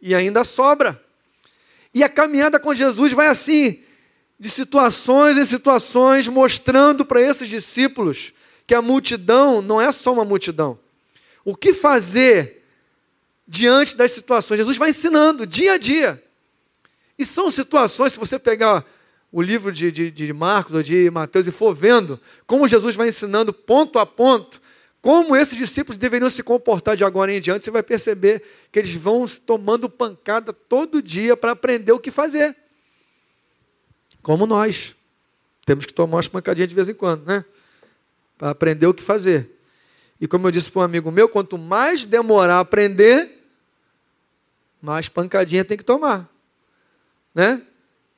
e 0.00 0.14
ainda 0.14 0.44
sobra. 0.44 1.02
E 1.92 2.04
a 2.04 2.08
caminhada 2.08 2.58
com 2.58 2.74
Jesus 2.74 3.12
vai 3.12 3.28
assim, 3.28 3.82
de 4.38 4.48
situações 4.48 5.36
em 5.36 5.44
situações, 5.44 6.28
mostrando 6.28 7.04
para 7.04 7.20
esses 7.20 7.48
discípulos 7.48 8.32
que 8.66 8.74
a 8.74 8.82
multidão 8.82 9.60
não 9.60 9.80
é 9.80 9.90
só 9.90 10.12
uma 10.12 10.24
multidão. 10.24 10.78
O 11.44 11.56
que 11.56 11.72
fazer 11.72 12.62
diante 13.46 13.96
das 13.96 14.12
situações? 14.12 14.58
Jesus 14.58 14.76
vai 14.76 14.90
ensinando 14.90 15.46
dia 15.46 15.72
a 15.72 15.78
dia. 15.78 16.22
E 17.18 17.24
são 17.24 17.50
situações, 17.50 18.12
se 18.12 18.18
você 18.18 18.38
pegar 18.38 18.84
o 19.32 19.42
livro 19.42 19.72
de, 19.72 19.90
de, 19.90 20.10
de 20.10 20.32
Marcos 20.32 20.74
ou 20.74 20.82
de 20.82 21.10
Mateus 21.10 21.46
e 21.46 21.50
for 21.50 21.74
vendo 21.74 22.20
como 22.46 22.68
Jesus 22.68 22.94
vai 22.94 23.08
ensinando 23.08 23.52
ponto 23.52 23.98
a 23.98 24.06
ponto, 24.06 24.60
como 25.00 25.36
esses 25.36 25.56
discípulos 25.56 25.96
deveriam 25.96 26.28
se 26.28 26.42
comportar 26.42 26.96
de 26.96 27.04
agora 27.04 27.32
em 27.32 27.40
diante, 27.40 27.64
você 27.64 27.70
vai 27.70 27.82
perceber 27.82 28.42
que 28.72 28.78
eles 28.78 28.92
vão 28.92 29.24
tomando 29.26 29.88
pancada 29.88 30.52
todo 30.52 31.00
dia 31.00 31.36
para 31.36 31.52
aprender 31.52 31.92
o 31.92 32.00
que 32.00 32.10
fazer. 32.10 32.56
Como 34.22 34.46
nós. 34.46 34.94
Temos 35.64 35.86
que 35.86 35.92
tomar 35.92 36.16
umas 36.16 36.28
pancadinhas 36.28 36.68
de 36.68 36.74
vez 36.74 36.88
em 36.88 36.94
quando, 36.94 37.26
né? 37.26 37.44
Para 38.36 38.50
aprender 38.50 38.86
o 38.86 38.94
que 38.94 39.02
fazer. 39.02 39.58
E 40.20 40.26
como 40.26 40.46
eu 40.46 40.50
disse 40.50 40.70
para 40.70 40.80
um 40.80 40.84
amigo 40.84 41.10
meu, 41.12 41.28
quanto 41.28 41.56
mais 41.56 42.04
demorar 42.04 42.56
a 42.56 42.60
aprender, 42.60 43.44
mais 44.80 45.08
pancadinha 45.08 45.64
tem 45.64 45.76
que 45.76 45.84
tomar. 45.84 46.28
Né? 47.34 47.62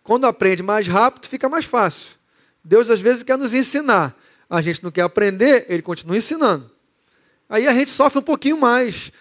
Quando 0.03 0.27
aprende 0.27 0.63
mais 0.63 0.87
rápido, 0.87 1.29
fica 1.29 1.49
mais 1.49 1.65
fácil. 1.65 2.17
Deus 2.65 2.89
às 2.89 3.01
vezes 3.01 3.23
quer 3.23 3.37
nos 3.37 3.53
ensinar. 3.53 4.17
A 4.51 4.61
gente 4.61 4.83
não 4.83 4.91
quer 4.91 5.03
aprender, 5.03 5.65
ele 5.69 5.81
continua 5.81 6.17
ensinando. 6.17 6.69
Aí 7.49 7.69
a 7.69 7.73
gente 7.73 7.91
sofre 7.91 8.19
um 8.19 8.23
pouquinho 8.23 8.59
mais. 8.59 9.13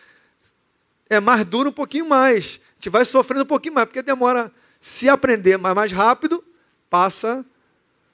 É 1.07 1.19
mais 1.19 1.45
duro 1.45 1.69
um 1.69 1.73
pouquinho 1.73 2.09
mais. 2.09 2.59
A 2.71 2.73
gente 2.75 2.89
vai 2.89 3.05
sofrendo 3.05 3.43
um 3.43 3.47
pouquinho 3.47 3.75
mais, 3.75 3.85
porque 3.85 4.01
demora 4.01 4.51
se 4.79 5.07
aprender 5.07 5.57
mais, 5.57 5.91
rápido, 5.91 6.43
passa 6.89 7.45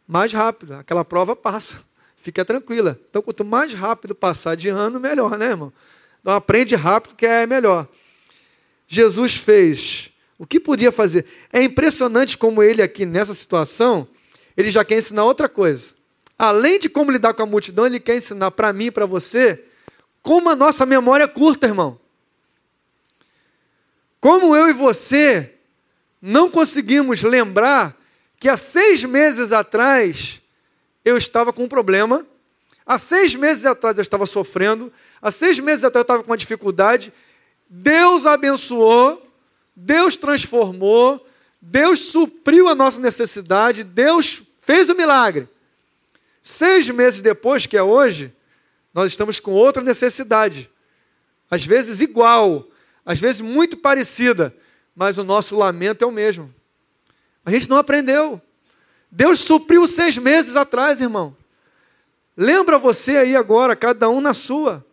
mais 0.05 0.33
rápido. 0.33 0.73
Aquela 0.73 1.05
prova 1.05 1.35
passa. 1.37 1.79
Fica 2.17 2.43
tranquila. 2.43 2.99
Então, 3.09 3.21
quanto 3.21 3.45
mais 3.45 3.73
rápido 3.73 4.13
passar 4.13 4.55
de 4.55 4.67
ano, 4.67 4.99
melhor, 4.99 5.37
né, 5.37 5.47
irmão? 5.47 5.71
Então, 6.19 6.33
aprende 6.33 6.75
rápido 6.75 7.15
que 7.15 7.25
é 7.25 7.47
melhor. 7.47 7.87
Jesus 8.87 9.35
fez 9.35 10.11
o 10.37 10.45
que 10.45 10.59
podia 10.59 10.91
fazer. 10.91 11.25
É 11.51 11.63
impressionante 11.63 12.37
como 12.37 12.61
ele 12.61 12.81
aqui 12.81 13.05
nessa 13.05 13.33
situação, 13.33 14.07
ele 14.57 14.69
já 14.69 14.83
quer 14.83 14.97
ensinar 14.97 15.23
outra 15.23 15.47
coisa. 15.47 15.94
Além 16.37 16.79
de 16.79 16.89
como 16.89 17.11
lidar 17.11 17.33
com 17.33 17.43
a 17.43 17.45
multidão, 17.45 17.85
ele 17.85 17.99
quer 17.99 18.17
ensinar 18.17 18.51
para 18.51 18.73
mim 18.73 18.85
e 18.85 18.91
para 18.91 19.05
você 19.05 19.63
como 20.21 20.49
a 20.49 20.55
nossa 20.55 20.85
memória 20.85 21.25
é 21.25 21.27
curta, 21.27 21.67
irmão. 21.67 21.99
Como 24.19 24.55
eu 24.55 24.69
e 24.69 24.73
você 24.73 25.53
não 26.19 26.49
conseguimos 26.49 27.21
lembrar 27.21 27.95
que 28.39 28.49
há 28.49 28.57
seis 28.57 29.03
meses 29.03 29.51
atrás 29.51 30.41
eu 31.05 31.15
estava 31.15 31.53
com 31.53 31.65
um 31.65 31.67
problema, 31.67 32.25
há 32.83 32.97
seis 32.97 33.35
meses 33.35 33.65
atrás 33.65 33.97
eu 33.97 34.01
estava 34.01 34.25
sofrendo, 34.25 34.91
há 35.21 35.29
seis 35.29 35.59
meses 35.59 35.83
atrás 35.83 36.01
eu 36.01 36.05
estava 36.05 36.23
com 36.23 36.31
uma 36.31 36.37
dificuldade. 36.37 37.13
Deus 37.69 38.25
abençoou, 38.25 39.31
Deus 39.75 40.17
transformou, 40.17 41.23
Deus 41.61 41.99
supriu 41.99 42.67
a 42.67 42.73
nossa 42.73 42.99
necessidade, 42.99 43.83
Deus 43.83 44.41
fez 44.57 44.89
o 44.89 44.95
milagre. 44.95 45.47
Seis 46.47 46.87
meses 46.91 47.23
depois, 47.23 47.65
que 47.65 47.75
é 47.75 47.81
hoje, 47.81 48.31
nós 48.93 49.11
estamos 49.11 49.39
com 49.39 49.49
outra 49.49 49.81
necessidade. 49.81 50.69
Às 51.49 51.65
vezes 51.65 52.01
igual, 52.01 52.67
às 53.03 53.17
vezes 53.17 53.41
muito 53.41 53.75
parecida, 53.75 54.55
mas 54.95 55.17
o 55.17 55.23
nosso 55.23 55.55
lamento 55.55 56.03
é 56.03 56.07
o 56.07 56.11
mesmo. 56.11 56.53
A 57.43 57.49
gente 57.49 57.67
não 57.67 57.79
aprendeu. 57.79 58.39
Deus 59.09 59.39
supriu 59.39 59.87
seis 59.87 60.19
meses 60.19 60.55
atrás, 60.55 61.01
irmão. 61.01 61.35
Lembra 62.37 62.77
você 62.77 63.17
aí 63.17 63.35
agora, 63.35 63.75
cada 63.75 64.07
um 64.07 64.21
na 64.21 64.35
sua. 64.35 64.85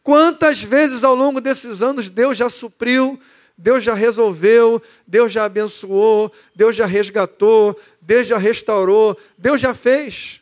Quantas 0.00 0.62
vezes 0.62 1.02
ao 1.02 1.16
longo 1.16 1.40
desses 1.40 1.82
anos 1.82 2.08
Deus 2.08 2.38
já 2.38 2.48
supriu, 2.48 3.18
Deus 3.56 3.82
já 3.82 3.94
resolveu, 3.94 4.80
Deus 5.04 5.32
já 5.32 5.44
abençoou, 5.44 6.32
Deus 6.54 6.76
já 6.76 6.86
resgatou, 6.86 7.76
Deus 8.00 8.28
já 8.28 8.38
restaurou, 8.38 9.18
Deus 9.36 9.60
já 9.60 9.74
fez. 9.74 10.37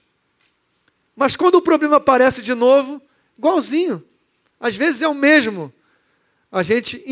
Mas 1.17 1.35
quando 1.35 1.55
o 1.57 1.63
problema 1.63 1.97
aparece 1.97 2.43
de 2.43 2.55
novo, 2.55 3.03
Igualzinho. 3.39 4.03
Às 4.59 4.77
vezes 4.77 5.03
é 5.03 5.09
o 5.09 5.15
mesmo. 5.15 5.73
A 6.51 6.63
gente, 6.63 7.03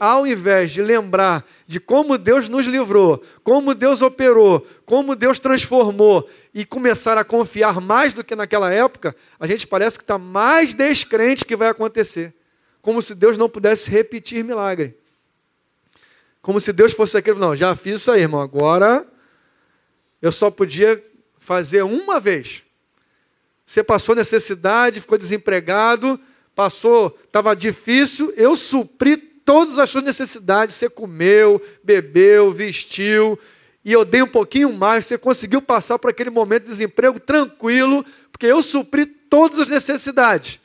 ao 0.00 0.26
invés 0.26 0.72
de 0.72 0.82
lembrar 0.82 1.46
de 1.66 1.78
como 1.78 2.18
Deus 2.18 2.48
nos 2.48 2.66
livrou, 2.66 3.22
como 3.44 3.74
Deus 3.74 4.02
operou, 4.02 4.66
como 4.84 5.14
Deus 5.14 5.38
transformou 5.38 6.28
e 6.52 6.64
começar 6.64 7.16
a 7.16 7.24
confiar 7.24 7.80
mais 7.80 8.12
do 8.12 8.24
que 8.24 8.34
naquela 8.34 8.72
época, 8.72 9.14
a 9.38 9.46
gente 9.46 9.66
parece 9.66 9.96
que 9.96 10.02
está 10.02 10.18
mais 10.18 10.74
descrente 10.74 11.44
que 11.44 11.54
vai 11.54 11.68
acontecer. 11.68 12.34
Como 12.80 13.00
se 13.00 13.14
Deus 13.14 13.38
não 13.38 13.48
pudesse 13.48 13.88
repetir 13.88 14.42
milagre. 14.42 14.96
Como 16.42 16.58
se 16.58 16.72
Deus 16.72 16.92
fosse 16.92 17.16
aquele, 17.16 17.38
não, 17.38 17.54
já 17.54 17.76
fiz 17.76 18.00
isso 18.00 18.10
aí, 18.10 18.22
irmão, 18.22 18.40
agora 18.40 19.06
eu 20.20 20.32
só 20.32 20.50
podia 20.50 21.04
fazer 21.38 21.82
uma 21.82 22.18
vez. 22.18 22.64
Você 23.70 23.84
passou 23.84 24.16
necessidade, 24.16 25.00
ficou 25.00 25.16
desempregado, 25.16 26.18
passou, 26.56 27.16
estava 27.22 27.54
difícil, 27.54 28.34
eu 28.36 28.56
supri 28.56 29.16
todas 29.16 29.78
as 29.78 29.88
suas 29.88 30.02
necessidades. 30.02 30.74
Você 30.74 30.90
comeu, 30.90 31.62
bebeu, 31.80 32.50
vestiu, 32.50 33.38
e 33.84 33.92
eu 33.92 34.04
dei 34.04 34.22
um 34.22 34.26
pouquinho 34.26 34.72
mais. 34.72 35.06
Você 35.06 35.16
conseguiu 35.16 35.62
passar 35.62 36.00
por 36.00 36.10
aquele 36.10 36.30
momento 36.30 36.64
de 36.64 36.70
desemprego 36.70 37.20
tranquilo, 37.20 38.04
porque 38.32 38.46
eu 38.46 38.60
supri 38.60 39.06
todas 39.06 39.60
as 39.60 39.68
necessidades. 39.68 40.58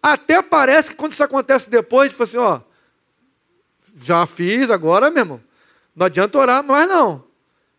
Até 0.00 0.40
parece 0.40 0.90
que 0.90 0.96
quando 0.96 1.14
isso 1.14 1.24
acontece 1.24 1.68
depois, 1.68 2.12
fala 2.12 2.28
assim: 2.28 2.36
ó, 2.36 2.60
já 4.00 4.24
fiz, 4.24 4.70
agora, 4.70 5.10
meu 5.10 5.22
irmão, 5.24 5.40
não 5.96 6.06
adianta 6.06 6.38
orar 6.38 6.62
mais 6.62 6.86
não, 6.86 7.24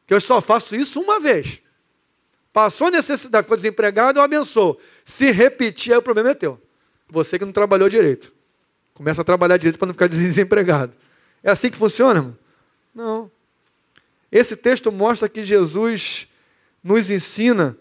que 0.06 0.14
eu 0.14 0.20
só 0.20 0.42
faço 0.42 0.76
isso 0.76 1.00
uma 1.00 1.22
vez. 1.22 1.64
Passou 2.56 2.90
necessidade, 2.90 3.44
ficou 3.44 3.58
desempregado, 3.58 4.18
eu 4.18 4.24
abençoo. 4.24 4.80
Se 5.04 5.30
repetir, 5.30 5.92
aí 5.92 6.00
o 6.00 6.02
problema 6.02 6.30
é 6.30 6.34
teu. 6.34 6.58
Você 7.10 7.38
que 7.38 7.44
não 7.44 7.52
trabalhou 7.52 7.90
direito. 7.90 8.32
Começa 8.94 9.22
a 9.22 9.26
trabalhar 9.26 9.58
direito 9.58 9.78
para 9.78 9.88
não 9.88 9.94
ficar 9.94 10.08
desempregado. 10.08 10.94
É 11.44 11.52
assim 11.52 11.70
que 11.70 11.76
funciona, 11.76 12.20
irmão? 12.22 12.38
Não. 12.96 13.32
Esse 14.32 14.56
texto 14.56 14.90
mostra 14.90 15.28
que 15.28 15.44
Jesus 15.44 16.30
nos 16.82 17.10
ensina, 17.10 17.78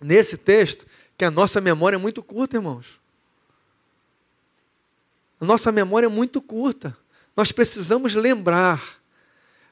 nesse 0.00 0.36
texto, 0.36 0.86
que 1.18 1.24
a 1.24 1.30
nossa 1.30 1.60
memória 1.60 1.96
é 1.96 1.98
muito 1.98 2.22
curta, 2.22 2.56
irmãos. 2.56 3.00
A 5.40 5.44
nossa 5.44 5.72
memória 5.72 6.06
é 6.06 6.08
muito 6.08 6.40
curta. 6.40 6.96
Nós 7.36 7.50
precisamos 7.50 8.14
lembrar. 8.14 9.00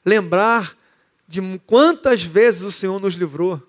Lembrar 0.05 0.77
de 1.25 1.39
quantas 1.65 2.21
vezes 2.21 2.63
o 2.63 2.71
Senhor 2.71 2.99
nos 2.99 3.13
livrou 3.13 3.63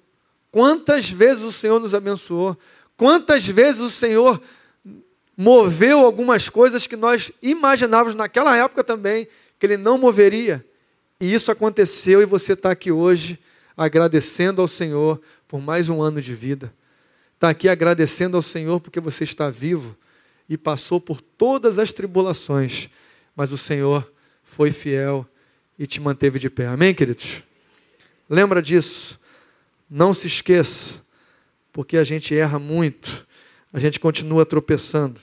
Quantas 0.55 1.11
vezes 1.11 1.43
o 1.43 1.51
Senhor 1.51 1.81
nos 1.81 1.95
abençoou? 1.97 2.57
Quantas 2.97 3.45
vezes 3.45 3.81
o 3.81 3.91
Senhor 3.91 4.41
moveu 5.37 5.99
algumas 5.99 6.49
coisas 6.49 6.87
que 6.87 6.95
nós 6.95 7.33
imaginávamos 7.43 8.15
naquela 8.15 8.57
época 8.57 8.85
também 8.85 9.27
que 9.59 9.67
Ele 9.67 9.77
não 9.77 9.99
moveria? 9.99 10.65
E 11.21 11.35
isso 11.35 11.51
aconteceu 11.51 12.23
e 12.23 12.25
você 12.25 12.53
está 12.53 12.71
aqui 12.71 12.93
hoje 12.93 13.37
agradecendo 13.77 14.63
ao 14.63 14.69
Senhor 14.69 15.21
por 15.49 15.61
mais 15.61 15.89
um 15.89 16.01
ano 16.01 16.23
de 16.23 16.33
vida. 16.33 16.73
Está 17.35 17.51
aqui 17.51 17.69
agradecendo 17.69 18.37
ao 18.37 18.43
Senhor 18.43 18.79
porque 18.79 19.01
você 19.01 19.25
está 19.25 19.51
vivo 19.51 19.99
e 20.49 20.57
passou 20.57 21.01
por 21.01 21.21
todas 21.21 21.81
as 21.81 21.93
tribulações, 21.93 22.89
mas 23.35 23.51
o 23.51 23.59
Senhor 23.59 24.09
foi 24.45 24.71
fiel 24.71 25.27
e 25.77 25.85
te 25.85 26.01
manteve 26.01 26.39
de 26.39 26.49
pé. 26.49 26.69
Amém, 26.69 26.95
queridos? 26.95 27.43
Lembra 28.31 28.63
disso. 28.63 29.19
Não 29.89 30.15
se 30.15 30.27
esqueça, 30.27 31.01
porque 31.73 31.97
a 31.97 32.05
gente 32.05 32.35
erra 32.35 32.59
muito, 32.59 33.27
a 33.73 33.79
gente 33.79 34.01
continua 34.01 34.47
tropeçando. 34.47 35.21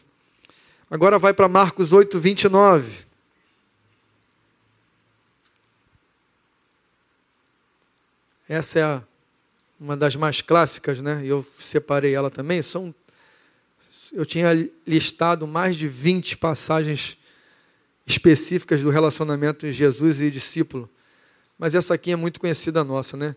Agora 0.89 1.17
vai 1.17 1.33
para 1.33 1.47
Marcos 1.47 1.93
8, 1.93 2.19
29. 2.19 3.05
Essa 8.47 8.79
é 8.79 8.83
a, 8.83 9.03
uma 9.79 9.95
das 9.95 10.17
mais 10.17 10.41
clássicas, 10.41 10.99
né? 10.99 11.21
Eu 11.25 11.47
separei 11.57 12.13
ela 12.13 12.29
também. 12.29 12.61
São, 12.61 12.93
eu 14.11 14.25
tinha 14.25 14.51
listado 14.85 15.47
mais 15.47 15.77
de 15.77 15.87
20 15.87 16.35
passagens 16.35 17.17
específicas 18.05 18.81
do 18.81 18.89
relacionamento 18.89 19.65
entre 19.65 19.71
Jesus 19.71 20.19
e 20.19 20.29
discípulo. 20.29 20.89
Mas 21.57 21.75
essa 21.75 21.93
aqui 21.93 22.11
é 22.11 22.15
muito 22.17 22.41
conhecida 22.41 22.83
nossa, 22.83 23.15
né? 23.15 23.33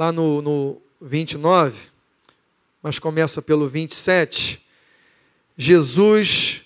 Lá 0.00 0.10
no, 0.10 0.40
no 0.40 0.82
29, 0.98 1.88
mas 2.82 2.98
começa 2.98 3.42
pelo 3.42 3.68
27. 3.68 4.64
Jesus 5.58 6.62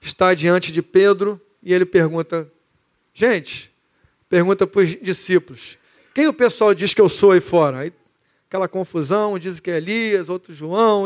está 0.00 0.34
diante 0.34 0.72
de 0.72 0.82
Pedro 0.82 1.40
e 1.62 1.72
ele 1.72 1.86
pergunta: 1.86 2.50
Gente, 3.14 3.70
pergunta 4.28 4.66
para 4.66 4.80
os 4.80 5.00
discípulos: 5.00 5.78
Quem 6.12 6.26
o 6.26 6.32
pessoal 6.32 6.74
diz 6.74 6.92
que 6.92 7.00
eu 7.00 7.08
sou 7.08 7.30
aí 7.30 7.40
fora? 7.40 7.78
Aí, 7.78 7.92
aquela 8.48 8.66
confusão, 8.66 9.38
diz 9.38 9.60
que 9.60 9.70
é 9.70 9.76
Elias, 9.76 10.28
outro 10.28 10.52
João, 10.52 11.04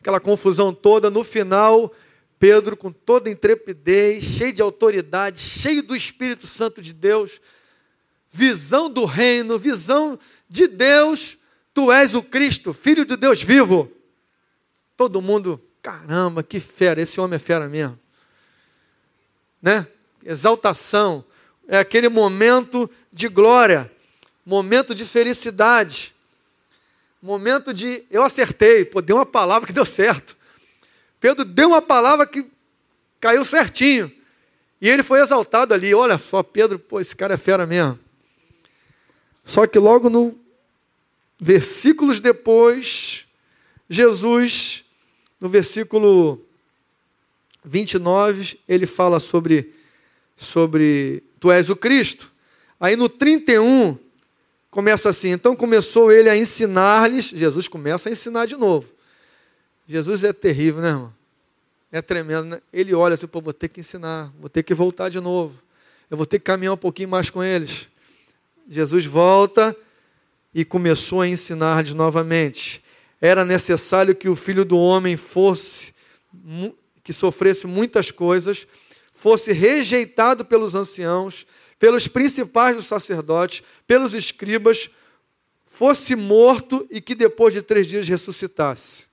aquela 0.00 0.18
confusão 0.18 0.74
toda. 0.74 1.10
No 1.10 1.22
final, 1.22 1.94
Pedro, 2.40 2.76
com 2.76 2.90
toda 2.90 3.30
intrepidez, 3.30 4.24
cheio 4.24 4.52
de 4.52 4.60
autoridade, 4.60 5.38
cheio 5.38 5.80
do 5.80 5.94
Espírito 5.94 6.48
Santo 6.48 6.82
de 6.82 6.92
Deus, 6.92 7.40
visão 8.34 8.90
do 8.90 9.04
reino, 9.04 9.56
visão 9.56 10.18
de 10.48 10.66
Deus, 10.66 11.38
tu 11.72 11.92
és 11.92 12.16
o 12.16 12.22
Cristo, 12.22 12.74
filho 12.74 13.04
de 13.04 13.16
Deus 13.16 13.40
vivo. 13.40 13.92
Todo 14.96 15.22
mundo, 15.22 15.62
caramba, 15.80 16.42
que 16.42 16.58
fera, 16.58 17.00
esse 17.00 17.20
homem 17.20 17.36
é 17.36 17.38
fera 17.38 17.68
mesmo. 17.68 17.96
Né? 19.62 19.86
Exaltação, 20.24 21.24
é 21.68 21.78
aquele 21.78 22.08
momento 22.08 22.90
de 23.12 23.28
glória, 23.28 23.90
momento 24.44 24.96
de 24.96 25.04
felicidade, 25.04 26.12
momento 27.22 27.72
de 27.72 28.04
eu 28.10 28.24
acertei, 28.24 28.84
pô, 28.84 29.00
deu 29.00 29.14
uma 29.14 29.26
palavra 29.26 29.64
que 29.64 29.72
deu 29.72 29.86
certo. 29.86 30.36
Pedro 31.20 31.44
deu 31.44 31.68
uma 31.68 31.80
palavra 31.80 32.26
que 32.26 32.44
caiu 33.20 33.44
certinho. 33.44 34.12
E 34.80 34.88
ele 34.88 35.04
foi 35.04 35.20
exaltado 35.20 35.72
ali. 35.72 35.94
Olha 35.94 36.18
só, 36.18 36.42
Pedro, 36.42 36.78
pô, 36.80 37.00
esse 37.00 37.14
cara 37.14 37.34
é 37.34 37.38
fera 37.38 37.64
mesmo. 37.64 38.03
Só 39.44 39.66
que 39.66 39.78
logo 39.78 40.08
no 40.08 40.38
versículos 41.38 42.20
depois, 42.20 43.26
Jesus, 43.88 44.84
no 45.40 45.48
versículo 45.48 46.40
29, 47.64 48.58
ele 48.68 48.86
fala 48.86 49.20
sobre 49.20 49.72
sobre 50.36 51.22
tu 51.38 51.50
és 51.50 51.70
o 51.70 51.76
Cristo. 51.76 52.32
Aí 52.80 52.96
no 52.96 53.08
31 53.08 53.98
começa 54.70 55.08
assim, 55.08 55.30
então 55.30 55.54
começou 55.54 56.10
ele 56.10 56.28
a 56.28 56.36
ensinar-lhes, 56.36 57.26
Jesus 57.26 57.68
começa 57.68 58.08
a 58.08 58.12
ensinar 58.12 58.46
de 58.46 58.56
novo. 58.56 58.92
Jesus 59.86 60.24
é 60.24 60.32
terrível, 60.32 60.82
né, 60.82 60.88
irmão? 60.88 61.14
É 61.92 62.02
tremendo, 62.02 62.44
né? 62.46 62.60
Ele 62.72 62.92
olha 62.92 63.14
assim, 63.14 63.26
pô, 63.26 63.40
vou 63.40 63.52
ter 63.52 63.68
que 63.68 63.78
ensinar, 63.78 64.32
vou 64.40 64.48
ter 64.48 64.64
que 64.64 64.74
voltar 64.74 65.08
de 65.08 65.20
novo. 65.20 65.62
Eu 66.10 66.16
vou 66.16 66.26
ter 66.26 66.40
que 66.40 66.44
caminhar 66.44 66.74
um 66.74 66.78
pouquinho 66.78 67.08
mais 67.08 67.30
com 67.30 67.42
eles. 67.42 67.88
Jesus 68.68 69.04
volta 69.04 69.76
e 70.54 70.64
começou 70.64 71.20
a 71.20 71.28
ensinar-lhes 71.28 71.94
novamente. 71.94 72.82
Era 73.20 73.44
necessário 73.44 74.14
que 74.14 74.28
o 74.28 74.36
filho 74.36 74.64
do 74.64 74.78
homem 74.78 75.16
fosse, 75.16 75.94
que 77.02 77.12
sofresse 77.12 77.66
muitas 77.66 78.10
coisas, 78.10 78.66
fosse 79.12 79.52
rejeitado 79.52 80.44
pelos 80.44 80.74
anciãos, 80.74 81.46
pelos 81.78 82.08
principais 82.08 82.76
dos 82.76 82.86
sacerdotes, 82.86 83.62
pelos 83.86 84.14
escribas, 84.14 84.90
fosse 85.66 86.14
morto 86.14 86.86
e 86.90 87.00
que 87.00 87.14
depois 87.14 87.52
de 87.52 87.60
três 87.60 87.86
dias 87.86 88.08
ressuscitasse. 88.08 89.08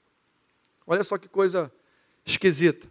Olha 0.86 1.04
só 1.04 1.18
que 1.18 1.28
coisa 1.28 1.72
esquisita. 2.26 2.88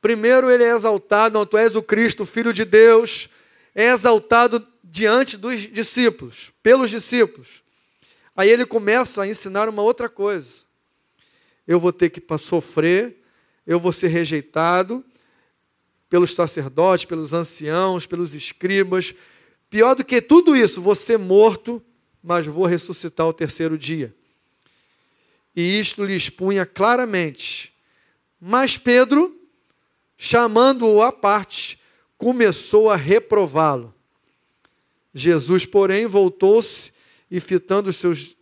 Primeiro 0.00 0.50
ele 0.50 0.64
é 0.64 0.74
exaltado, 0.74 1.38
não, 1.38 1.46
tu 1.46 1.56
és 1.56 1.76
o 1.76 1.82
Cristo, 1.82 2.26
filho 2.26 2.52
de 2.52 2.64
Deus, 2.64 3.28
é 3.74 3.90
exaltado 3.90 4.66
diante 4.92 5.38
dos 5.38 5.58
discípulos, 5.72 6.52
pelos 6.62 6.90
discípulos. 6.90 7.62
Aí 8.36 8.50
ele 8.50 8.66
começa 8.66 9.22
a 9.22 9.26
ensinar 9.26 9.66
uma 9.66 9.80
outra 9.80 10.06
coisa. 10.06 10.64
Eu 11.66 11.80
vou 11.80 11.94
ter 11.94 12.10
que 12.10 12.22
sofrer, 12.36 13.16
eu 13.66 13.80
vou 13.80 13.90
ser 13.90 14.08
rejeitado 14.08 15.02
pelos 16.10 16.34
sacerdotes, 16.34 17.06
pelos 17.06 17.32
anciãos, 17.32 18.04
pelos 18.04 18.34
escribas. 18.34 19.14
Pior 19.70 19.94
do 19.94 20.04
que 20.04 20.20
tudo 20.20 20.54
isso, 20.54 20.82
vou 20.82 20.94
ser 20.94 21.18
morto, 21.18 21.82
mas 22.22 22.44
vou 22.44 22.66
ressuscitar 22.66 23.24
ao 23.24 23.32
terceiro 23.32 23.78
dia. 23.78 24.14
E 25.56 25.80
isto 25.80 26.04
lhe 26.04 26.14
expunha 26.14 26.66
claramente. 26.66 27.72
Mas 28.38 28.76
Pedro, 28.76 29.34
chamando-o 30.18 31.00
à 31.00 31.10
parte, 31.10 31.80
começou 32.18 32.90
a 32.90 32.96
reprová-lo. 32.96 33.94
Jesus, 35.14 35.66
porém, 35.66 36.06
voltou-se 36.06 36.92
e 37.30 37.40
fitando 37.40 37.90
os 37.90 37.96
seus 37.96 38.36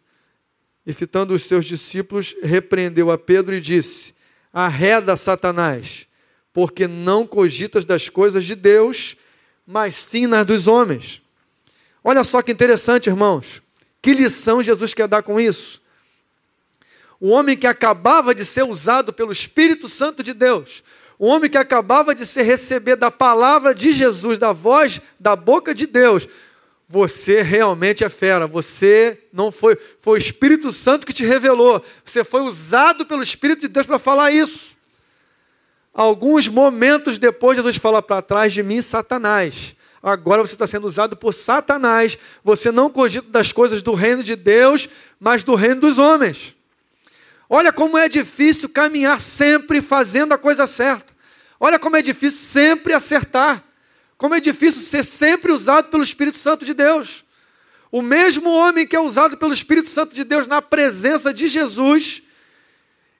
E 0.86 0.92
fitando 0.92 1.34
os 1.34 1.42
seus 1.42 1.66
discípulos, 1.66 2.34
repreendeu 2.42 3.10
a 3.10 3.18
Pedro 3.18 3.54
e 3.54 3.60
disse: 3.60 4.14
Arreda, 4.52 5.16
Satanás, 5.16 6.06
porque 6.52 6.86
não 6.86 7.26
cogitas 7.26 7.84
das 7.84 8.08
coisas 8.08 8.44
de 8.44 8.54
Deus, 8.54 9.16
mas 9.66 9.94
sim 9.94 10.26
nas 10.26 10.46
dos 10.46 10.66
homens. 10.66 11.20
Olha 12.02 12.24
só 12.24 12.42
que 12.42 12.50
interessante, 12.50 13.08
irmãos. 13.08 13.62
Que 14.02 14.14
lição 14.14 14.62
Jesus 14.62 14.94
quer 14.94 15.06
dar 15.06 15.22
com 15.22 15.38
isso? 15.38 15.80
O 17.20 17.28
homem 17.28 17.56
que 17.56 17.66
acabava 17.66 18.34
de 18.34 18.44
ser 18.44 18.64
usado 18.64 19.12
pelo 19.12 19.30
Espírito 19.30 19.88
Santo 19.88 20.22
de 20.22 20.32
Deus, 20.32 20.82
o 21.18 21.26
homem 21.26 21.50
que 21.50 21.58
acabava 21.58 22.14
de 22.14 22.24
se 22.24 22.42
receber 22.42 22.96
da 22.96 23.10
palavra 23.10 23.74
de 23.74 23.92
Jesus, 23.92 24.38
da 24.38 24.52
voz 24.52 25.02
da 25.20 25.36
boca 25.36 25.74
de 25.74 25.86
Deus, 25.86 26.26
você 26.92 27.40
realmente 27.40 28.02
é 28.02 28.08
fera, 28.08 28.48
você 28.48 29.16
não 29.32 29.52
foi, 29.52 29.78
foi 30.00 30.18
o 30.18 30.20
Espírito 30.20 30.72
Santo 30.72 31.06
que 31.06 31.12
te 31.12 31.24
revelou, 31.24 31.80
você 32.04 32.24
foi 32.24 32.40
usado 32.40 33.06
pelo 33.06 33.22
Espírito 33.22 33.60
de 33.60 33.68
Deus 33.68 33.86
para 33.86 33.96
falar 33.96 34.32
isso. 34.32 34.76
Alguns 35.94 36.48
momentos 36.48 37.16
depois, 37.16 37.56
Jesus 37.56 37.76
fala 37.76 38.02
para 38.02 38.20
trás 38.20 38.52
de 38.52 38.64
mim, 38.64 38.82
Satanás. 38.82 39.76
Agora 40.02 40.44
você 40.44 40.54
está 40.56 40.66
sendo 40.66 40.88
usado 40.88 41.16
por 41.16 41.32
Satanás. 41.32 42.18
Você 42.42 42.72
não 42.72 42.90
cogita 42.90 43.28
das 43.30 43.52
coisas 43.52 43.82
do 43.82 43.94
reino 43.94 44.24
de 44.24 44.34
Deus, 44.34 44.88
mas 45.20 45.44
do 45.44 45.54
reino 45.54 45.82
dos 45.82 45.96
homens. 45.96 46.56
Olha 47.48 47.72
como 47.72 47.98
é 47.98 48.08
difícil 48.08 48.68
caminhar 48.68 49.20
sempre 49.20 49.80
fazendo 49.80 50.32
a 50.32 50.38
coisa 50.38 50.66
certa. 50.66 51.14
Olha 51.60 51.78
como 51.78 51.96
é 51.96 52.02
difícil 52.02 52.40
sempre 52.40 52.92
acertar. 52.92 53.62
Como 54.20 54.34
é 54.34 54.40
difícil 54.40 54.82
ser 54.82 55.02
sempre 55.02 55.50
usado 55.50 55.88
pelo 55.88 56.02
Espírito 56.02 56.36
Santo 56.36 56.62
de 56.62 56.74
Deus. 56.74 57.24
O 57.90 58.02
mesmo 58.02 58.50
homem 58.50 58.86
que 58.86 58.94
é 58.94 59.00
usado 59.00 59.38
pelo 59.38 59.54
Espírito 59.54 59.88
Santo 59.88 60.14
de 60.14 60.24
Deus 60.24 60.46
na 60.46 60.60
presença 60.60 61.32
de 61.32 61.48
Jesus, 61.48 62.20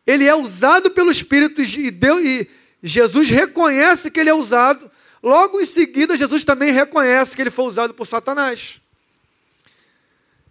ele 0.06 0.26
é 0.26 0.34
usado 0.34 0.90
pelo 0.90 1.10
Espírito 1.10 1.62
e, 1.62 1.90
Deus, 1.90 2.20
e 2.20 2.50
Jesus 2.82 3.30
reconhece 3.30 4.10
que 4.10 4.20
ele 4.20 4.28
é 4.28 4.34
usado. 4.34 4.90
Logo 5.22 5.58
em 5.58 5.64
seguida, 5.64 6.18
Jesus 6.18 6.44
também 6.44 6.70
reconhece 6.70 7.34
que 7.34 7.40
ele 7.40 7.50
foi 7.50 7.64
usado 7.64 7.94
por 7.94 8.06
Satanás. 8.06 8.78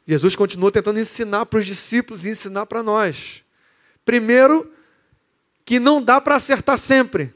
Jesus 0.07 0.35
continua 0.35 0.71
tentando 0.71 0.99
ensinar 0.99 1.45
para 1.45 1.59
os 1.59 1.65
discípulos 1.67 2.25
e 2.25 2.29
ensinar 2.29 2.65
para 2.65 2.81
nós. 2.81 3.43
Primeiro, 4.03 4.73
que 5.63 5.79
não 5.79 6.01
dá 6.01 6.19
para 6.19 6.37
acertar 6.37 6.79
sempre. 6.79 7.35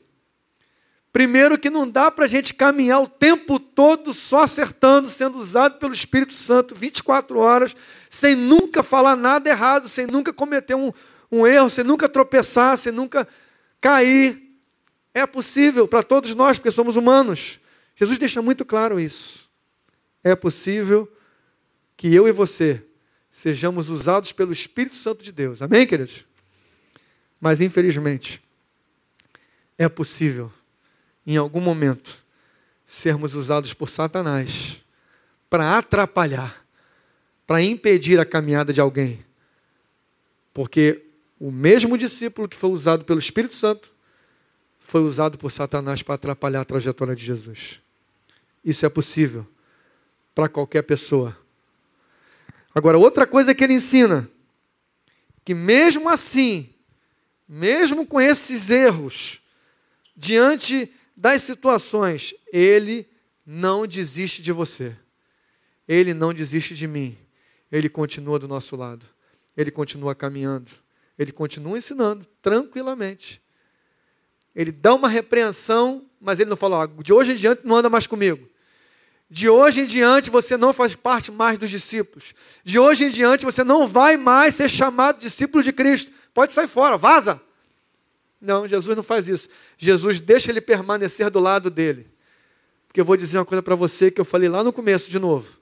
Primeiro, 1.14 1.60
que 1.60 1.70
não 1.70 1.88
dá 1.88 2.10
para 2.10 2.26
a 2.26 2.28
gente 2.28 2.56
caminhar 2.56 3.00
o 3.00 3.08
tempo 3.08 3.60
todo 3.60 4.16
só 4.16 4.42
acertando, 4.42 5.08
sendo 5.08 5.38
usado 5.38 5.78
pelo 5.78 5.94
Espírito 5.94 6.34
Santo 6.34 6.74
24 6.74 7.38
horas, 7.38 7.76
sem 8.10 8.36
nunca 8.36 8.82
falar 8.82 9.16
nada 9.16 9.48
errado, 9.48 9.88
sem 9.88 10.08
nunca 10.08 10.34
cometer 10.34 10.74
um, 10.74 10.92
um 11.32 11.46
erro, 11.46 11.70
sem 11.70 11.84
nunca 11.84 12.10
tropeçar, 12.10 12.76
sem 12.80 12.92
nunca 12.92 13.28
cair. 13.80 14.42
É 15.14 15.28
possível 15.28 15.88
para 15.88 16.02
todos 16.02 16.34
nós, 16.34 16.58
porque 16.58 16.72
somos 16.72 16.96
humanos. 16.96 17.60
Jesus 17.96 18.18
deixa 18.18 18.42
muito 18.42 18.66
claro 18.66 19.00
isso. 19.00 19.48
É 20.24 20.36
possível 20.36 21.08
que 21.96 22.12
eu 22.12 22.28
e 22.28 22.32
você 22.32 22.84
sejamos 23.30 23.88
usados 23.88 24.32
pelo 24.32 24.52
Espírito 24.52 24.96
Santo 24.96 25.24
de 25.24 25.32
Deus. 25.32 25.62
Amém, 25.62 25.86
queridos? 25.86 26.26
Mas, 27.40 27.62
infelizmente, 27.62 28.42
é 29.78 29.88
possível, 29.88 30.52
em 31.26 31.38
algum 31.38 31.62
momento, 31.62 32.18
sermos 32.86 33.36
usados 33.36 33.74
por 33.74 33.90
Satanás 33.90 34.82
para 35.50 35.78
atrapalhar, 35.78 36.66
para 37.46 37.62
impedir 37.62 38.20
a 38.20 38.26
caminhada 38.26 38.74
de 38.74 38.82
alguém. 38.82 39.24
Porque 40.54 41.06
o 41.40 41.52
mesmo 41.52 41.98
discípulo 41.98 42.48
que 42.48 42.58
foi 42.58 42.70
usado 42.70 43.06
pelo 43.06 43.20
Espírito 43.20 43.56
Santo 43.56 43.92
foi 44.80 45.02
usado 45.02 45.38
por 45.38 45.52
Satanás 45.52 46.02
para 46.02 46.16
atrapalhar 46.16 46.62
a 46.62 46.66
trajetória 46.66 47.16
de 47.16 47.24
Jesus. 47.24 47.80
Isso 48.64 48.86
é 48.86 48.90
possível 48.90 49.48
para 50.34 50.50
qualquer 50.50 50.82
pessoa. 50.84 51.38
Agora, 52.74 52.98
outra 52.98 53.28
coisa 53.28 53.54
que 53.54 53.64
ele 53.64 53.74
ensina, 53.74 54.30
que 55.46 55.54
mesmo 55.54 56.10
assim, 56.10 56.74
mesmo 57.48 58.06
com 58.06 58.20
esses 58.20 58.70
erros, 58.70 59.40
diante 60.16 60.92
das 61.16 61.42
situações, 61.44 62.34
Ele 62.52 63.08
não 63.46 63.86
desiste 63.86 64.42
de 64.42 64.52
você. 64.52 64.96
Ele 65.88 66.14
não 66.14 66.34
desiste 66.34 66.76
de 66.76 66.88
mim. 66.88 67.18
Ele 67.72 67.90
continua 67.90 68.40
do 68.40 68.48
nosso 68.48 68.76
lado. 68.76 69.06
Ele 69.56 69.72
continua 69.72 70.16
caminhando. 70.16 70.72
Ele 71.18 71.32
continua 71.32 71.78
ensinando 71.78 72.26
tranquilamente. 72.42 73.42
Ele 74.56 74.72
dá 74.72 74.94
uma 74.94 75.10
repreensão, 75.10 76.06
mas 76.20 76.40
ele 76.40 76.50
não 76.50 76.58
fala, 76.58 76.88
de 76.88 77.12
hoje 77.12 77.32
em 77.32 77.36
diante 77.36 77.66
não 77.66 77.78
anda 77.78 77.90
mais 77.90 78.08
comigo. 78.08 78.48
De 79.30 79.50
hoje 79.50 79.82
em 79.82 79.86
diante 79.86 80.30
você 80.30 80.56
não 80.56 80.72
faz 80.72 80.96
parte 80.96 81.32
mais 81.32 81.58
dos 81.58 81.70
discípulos. 81.70 82.36
De 82.64 82.78
hoje 82.78 83.06
em 83.06 83.10
diante 83.10 83.46
você 83.46 83.64
não 83.64 83.88
vai 83.88 84.16
mais 84.16 84.54
ser 84.56 84.70
chamado 84.70 85.20
discípulo 85.20 85.64
de 85.64 85.74
Cristo. 85.74 86.12
Pode 86.34 86.52
sair 86.52 86.68
fora, 86.68 86.98
vaza. 86.98 87.42
Não, 88.44 88.68
Jesus 88.68 88.96
não 88.96 89.02
faz 89.02 89.30
isso. 89.30 89.48
Jesus 89.78 90.20
deixa 90.20 90.52
ele 90.52 90.60
permanecer 90.60 91.30
do 91.30 91.40
lado 91.40 91.70
dele. 91.70 92.12
Porque 92.88 93.00
eu 93.00 93.06
vou 93.06 93.16
dizer 93.16 93.38
uma 93.38 93.46
coisa 93.46 93.64
para 93.64 93.74
você 93.74 94.12
que 94.12 94.20
eu 94.20 94.26
falei 94.26 94.50
lá 94.50 94.64
no 94.64 94.74
começo 94.74 95.10
de 95.10 95.18
novo. 95.18 95.58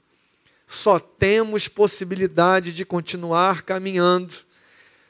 Só 0.68 1.00
temos 1.00 1.68
possibilidade 1.68 2.74
de 2.74 2.84
continuar 2.84 3.62
caminhando. 3.62 4.34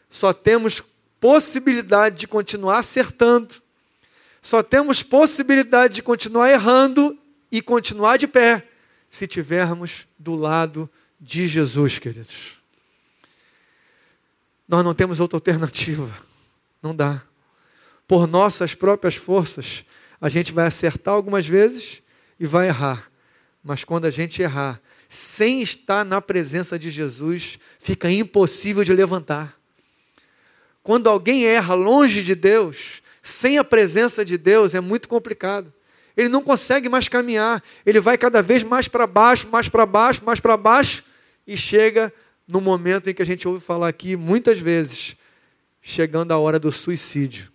Só 0.10 0.34
temos 0.34 0.84
possibilidade 1.20 2.20
de 2.20 2.28
continuar 2.28 2.80
acertando. 2.80 3.56
Só 4.42 4.62
temos 4.62 5.02
possibilidade 5.02 5.96
de 5.96 6.04
continuar 6.04 6.52
errando 6.52 7.18
e 7.50 7.62
continuar 7.62 8.18
de 8.18 8.28
pé 8.28 8.68
se 9.10 9.28
tivermos 9.28 10.08
do 10.20 10.36
lado 10.36 10.90
de 11.20 11.48
Jesus, 11.48 12.00
queridos. 12.00 12.58
Nós 14.68 14.84
não 14.84 14.94
temos 14.94 15.20
outra 15.20 15.38
alternativa. 15.38 16.12
Não 16.82 16.96
dá. 16.96 17.24
Por 18.12 18.28
nossas 18.28 18.76
próprias 18.76 19.16
forças, 19.16 19.86
a 20.20 20.28
gente 20.28 20.52
vai 20.52 20.66
acertar 20.66 21.14
algumas 21.14 21.48
vezes 21.48 22.04
e 22.38 22.46
vai 22.46 22.68
errar. 22.68 23.10
Mas 23.64 23.86
quando 23.86 24.04
a 24.04 24.10
gente 24.10 24.42
errar, 24.42 24.82
sem 25.08 25.62
estar 25.62 26.04
na 26.04 26.22
presença 26.22 26.78
de 26.78 26.90
Jesus, 26.90 27.58
fica 27.80 28.12
impossível 28.12 28.84
de 28.84 28.94
levantar. 28.94 29.58
Quando 30.84 31.08
alguém 31.08 31.46
erra 31.46 31.74
longe 31.74 32.22
de 32.22 32.36
Deus, 32.36 33.02
sem 33.22 33.58
a 33.58 33.64
presença 33.64 34.26
de 34.26 34.38
Deus, 34.38 34.76
é 34.76 34.82
muito 34.82 35.08
complicado. 35.08 35.74
Ele 36.18 36.28
não 36.28 36.44
consegue 36.44 36.90
mais 36.90 37.08
caminhar, 37.08 37.64
ele 37.86 38.02
vai 38.02 38.18
cada 38.18 38.42
vez 38.42 38.62
mais 38.62 38.90
para 38.90 39.08
baixo, 39.08 39.48
mais 39.48 39.70
para 39.70 39.86
baixo, 39.86 40.22
mais 40.26 40.42
para 40.42 40.58
baixo, 40.58 41.02
e 41.48 41.56
chega 41.56 42.14
no 42.46 42.60
momento 42.60 43.10
em 43.10 43.14
que 43.14 43.22
a 43.22 43.26
gente 43.26 43.48
ouve 43.48 43.64
falar 43.64 43.88
aqui 43.88 44.18
muitas 44.18 44.60
vezes, 44.60 45.16
chegando 45.82 46.34
a 46.34 46.38
hora 46.38 46.60
do 46.60 46.74
suicídio. 46.74 47.51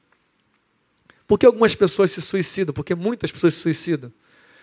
Por 1.26 1.38
que 1.38 1.46
algumas 1.46 1.74
pessoas 1.74 2.10
se 2.12 2.22
suicidam? 2.22 2.72
Porque 2.72 2.94
muitas 2.94 3.32
pessoas 3.32 3.54
se 3.54 3.60
suicidam. 3.60 4.12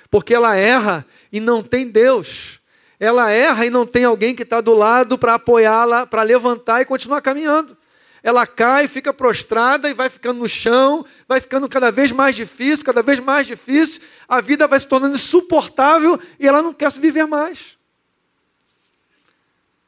Porque 0.09 0.34
ela 0.34 0.55
erra 0.55 1.05
e 1.32 1.39
não 1.39 1.61
tem 1.61 1.88
Deus. 1.88 2.59
Ela 2.99 3.32
erra 3.32 3.66
e 3.66 3.70
não 3.70 3.86
tem 3.86 4.05
alguém 4.05 4.34
que 4.34 4.43
está 4.43 4.61
do 4.61 4.74
lado 4.74 5.18
para 5.18 5.34
apoiá-la, 5.34 6.05
para 6.05 6.24
levantar 6.24 6.82
e 6.82 6.86
continuar 6.86 7.22
caminhando. 7.22 7.76
Ela 8.22 8.47
cai, 8.47 8.88
fica 8.88 9.14
prostrada 9.14 9.89
e 9.89 9.93
vai 9.93 10.09
ficando 10.09 10.39
no 10.39 10.47
chão, 10.47 11.05
vai 11.28 11.41
ficando 11.41 11.68
cada 11.68 11.91
vez 11.91 12.14
mais 12.14 12.34
difícil, 12.34 12.86
cada 12.86 13.01
vez 13.01 13.20
mais 13.20 13.45
difícil, 13.45 14.01
a 14.30 14.39
vida 14.39 14.66
vai 14.66 14.80
se 14.80 14.88
tornando 14.88 15.16
insuportável 15.16 16.18
e 16.39 16.47
ela 16.47 16.61
não 16.61 16.74
quer 16.74 16.89
viver 16.91 17.26
mais. 17.26 17.78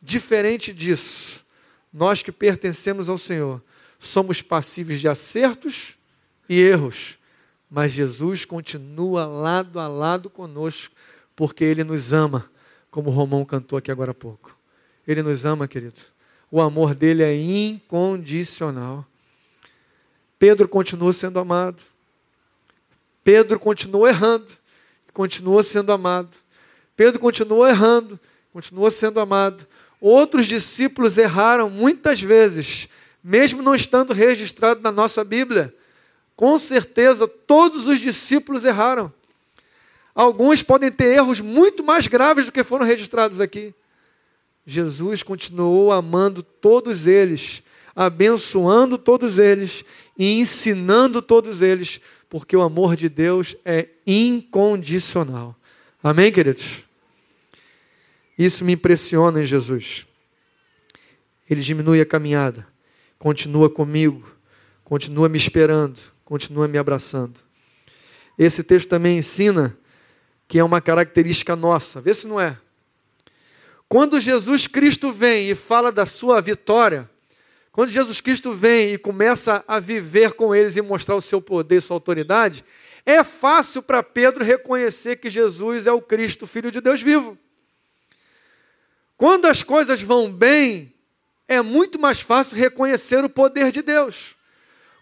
Diferente 0.01 0.73
disso, 0.73 1.45
nós 1.93 2.21
que 2.21 2.31
pertencemos 2.31 3.07
ao 3.07 3.17
Senhor, 3.17 3.63
somos 3.97 4.41
passíveis 4.41 4.99
de 4.99 5.07
acertos 5.07 5.95
e 6.47 6.61
erros, 6.61 7.17
mas 7.69 7.91
Jesus 7.91 8.45
continua 8.45 9.25
lado 9.25 9.79
a 9.79 9.87
lado 9.87 10.29
conosco, 10.29 10.93
porque 11.35 11.63
Ele 11.63 11.83
nos 11.83 12.13
ama, 12.13 12.49
como 12.89 13.09
o 13.09 13.13
Romão 13.13 13.43
cantou 13.43 13.77
aqui 13.77 13.91
agora 13.91 14.11
há 14.11 14.13
pouco. 14.13 14.57
Ele 15.07 15.21
nos 15.21 15.45
ama, 15.45 15.67
querido. 15.67 15.99
O 16.49 16.61
amor 16.61 16.95
dele 16.95 17.23
é 17.23 17.35
incondicional. 17.35 19.05
Pedro 20.39 20.67
continua 20.67 21.11
sendo 21.11 21.39
amado. 21.39 21.81
Pedro 23.23 23.59
continuou 23.59 24.07
errando, 24.07 24.47
continua 25.11 25.63
sendo 25.63 25.91
amado. 25.91 26.37
Pedro 26.95 27.19
continuou 27.19 27.67
errando, 27.67 28.19
continua 28.53 28.91
sendo 28.91 29.19
amado. 29.19 29.67
Outros 29.99 30.45
discípulos 30.45 31.17
erraram 31.17 31.69
muitas 31.69 32.21
vezes, 32.21 32.87
mesmo 33.23 33.61
não 33.61 33.73
estando 33.73 34.13
registrado 34.13 34.81
na 34.81 34.91
nossa 34.91 35.23
Bíblia. 35.23 35.73
Com 36.35 36.59
certeza, 36.59 37.27
todos 37.27 37.85
os 37.85 37.99
discípulos 37.99 38.65
erraram. 38.65 39.11
Alguns 40.13 40.61
podem 40.61 40.91
ter 40.91 41.15
erros 41.15 41.39
muito 41.39 41.83
mais 41.83 42.07
graves 42.07 42.45
do 42.45 42.51
que 42.51 42.63
foram 42.63 42.85
registrados 42.85 43.39
aqui. 43.39 43.73
Jesus 44.65 45.21
continuou 45.21 45.91
amando 45.91 46.41
todos 46.41 47.05
eles, 47.05 47.61
abençoando 47.95 48.97
todos 48.97 49.37
eles 49.37 49.83
e 50.17 50.39
ensinando 50.39 51.21
todos 51.21 51.61
eles, 51.61 52.01
porque 52.29 52.55
o 52.55 52.61
amor 52.61 52.95
de 52.95 53.07
Deus 53.07 53.55
é 53.63 53.89
incondicional. 54.07 55.55
Amém, 56.01 56.31
queridos? 56.31 56.83
Isso 58.37 58.65
me 58.65 58.73
impressiona 58.73 59.41
em 59.41 59.45
Jesus. 59.45 60.05
Ele 61.49 61.61
diminui 61.61 62.01
a 62.01 62.05
caminhada, 62.05 62.67
continua 63.19 63.69
comigo, 63.69 64.27
continua 64.83 65.29
me 65.29 65.37
esperando, 65.37 65.99
continua 66.25 66.67
me 66.67 66.77
abraçando. 66.77 67.39
Esse 68.37 68.63
texto 68.63 68.89
também 68.89 69.19
ensina 69.19 69.77
que 70.47 70.59
é 70.59 70.63
uma 70.63 70.81
característica 70.81 71.55
nossa, 71.55 72.01
vê 72.01 72.13
se 72.13 72.27
não 72.27 72.41
é. 72.41 72.57
Quando 73.87 74.19
Jesus 74.19 74.67
Cristo 74.67 75.11
vem 75.11 75.49
e 75.49 75.55
fala 75.55 75.91
da 75.91 76.05
sua 76.05 76.41
vitória, 76.41 77.09
quando 77.71 77.89
Jesus 77.89 78.19
Cristo 78.19 78.53
vem 78.53 78.93
e 78.93 78.97
começa 78.97 79.63
a 79.67 79.79
viver 79.79 80.33
com 80.33 80.53
eles 80.53 80.75
e 80.75 80.81
mostrar 80.81 81.15
o 81.15 81.21
seu 81.21 81.41
poder, 81.41 81.81
sua 81.81 81.95
autoridade, 81.95 82.65
é 83.05 83.23
fácil 83.23 83.83
para 83.83 84.01
Pedro 84.01 84.43
reconhecer 84.43 85.17
que 85.17 85.29
Jesus 85.29 85.85
é 85.85 85.91
o 85.91 86.01
Cristo, 86.01 86.47
Filho 86.47 86.71
de 86.71 86.81
Deus 86.81 87.01
vivo. 87.01 87.37
Quando 89.15 89.45
as 89.45 89.61
coisas 89.61 90.01
vão 90.01 90.31
bem, 90.31 90.93
é 91.47 91.61
muito 91.61 91.99
mais 91.99 92.19
fácil 92.19 92.57
reconhecer 92.57 93.23
o 93.23 93.29
poder 93.29 93.71
de 93.71 93.81
Deus. 93.81 94.35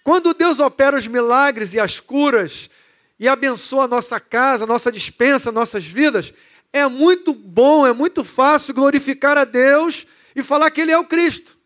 Quando 0.04 0.34
Deus 0.34 0.60
opera 0.60 0.98
os 0.98 1.08
milagres 1.08 1.74
e 1.74 1.80
as 1.80 2.00
curas 2.00 2.70
e 3.18 3.28
abençoa 3.28 3.86
a 3.86 3.88
nossa 3.88 4.20
casa, 4.20 4.66
a 4.66 4.68
nossa 4.68 4.92
dispensa, 4.92 5.52
nossas 5.52 5.86
vidas, 5.86 6.34
é 6.74 6.86
muito 6.88 7.34
bom, 7.34 7.88
é 7.88 7.94
muito 7.94 8.24
fácil 8.24 8.74
glorificar 8.74 9.38
a 9.38 9.46
Deus 9.46 10.06
e 10.36 10.44
falar 10.44 10.70
que 10.72 10.82
Ele 10.82 10.92
é 10.92 10.98
o 10.98 11.06
Cristo. 11.06 11.58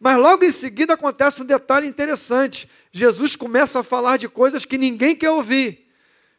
Mas 0.00 0.18
logo 0.18 0.44
em 0.44 0.50
seguida 0.50 0.94
acontece 0.94 1.40
um 1.40 1.44
detalhe 1.44 1.86
interessante. 1.86 2.68
Jesus 2.90 3.36
começa 3.36 3.80
a 3.80 3.82
falar 3.82 4.16
de 4.16 4.28
coisas 4.28 4.64
que 4.64 4.76
ninguém 4.76 5.14
quer 5.14 5.30
ouvir. 5.30 5.86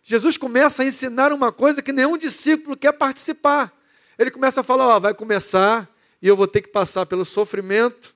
Jesus 0.03 0.37
começa 0.37 0.83
a 0.83 0.85
ensinar 0.85 1.31
uma 1.31 1.51
coisa 1.51 1.81
que 1.81 1.91
nenhum 1.91 2.17
discípulo 2.17 2.77
quer 2.77 2.93
participar. 2.93 3.73
Ele 4.17 4.31
começa 4.31 4.61
a 4.61 4.63
falar: 4.63 4.99
vai 4.99 5.13
começar 5.13 5.89
e 6.21 6.27
eu 6.27 6.35
vou 6.35 6.47
ter 6.47 6.61
que 6.61 6.69
passar 6.69 7.05
pelo 7.05 7.25
sofrimento, 7.25 8.15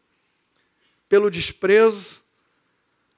pelo 1.09 1.29
desprezo, 1.29 2.20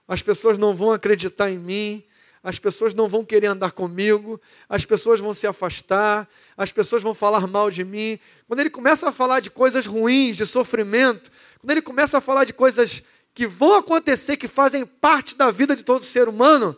as 0.07 0.21
pessoas 0.21 0.57
não 0.57 0.73
vão 0.73 0.91
acreditar 0.91 1.49
em 1.49 1.57
mim, 1.57 2.03
as 2.43 2.59
pessoas 2.59 2.93
não 2.93 3.07
vão 3.07 3.23
querer 3.23 3.47
andar 3.47 3.71
comigo, 3.71 4.39
as 4.67 4.83
pessoas 4.83 5.19
vão 5.19 5.33
se 5.33 5.47
afastar, 5.47 6.27
as 6.57 6.71
pessoas 6.73 7.01
vão 7.01 7.13
falar 7.13 7.47
mal 7.47 7.71
de 7.71 7.85
mim. 7.85 8.19
Quando 8.47 8.59
ele 8.59 8.69
começa 8.69 9.07
a 9.07 9.11
falar 9.13 9.39
de 9.39 9.49
coisas 9.49 9.85
ruins, 9.85 10.35
de 10.35 10.45
sofrimento, 10.45 11.31
quando 11.59 11.71
ele 11.71 11.81
começa 11.81 12.17
a 12.17 12.21
falar 12.21 12.43
de 12.43 12.51
coisas 12.51 13.01
que 13.33 13.47
vão 13.47 13.75
acontecer, 13.75 14.35
que 14.35 14.47
fazem 14.47 14.85
parte 14.85 15.37
da 15.37 15.49
vida 15.51 15.73
de 15.73 15.83
todo 15.83 16.03
ser 16.03 16.27
humano, 16.27 16.75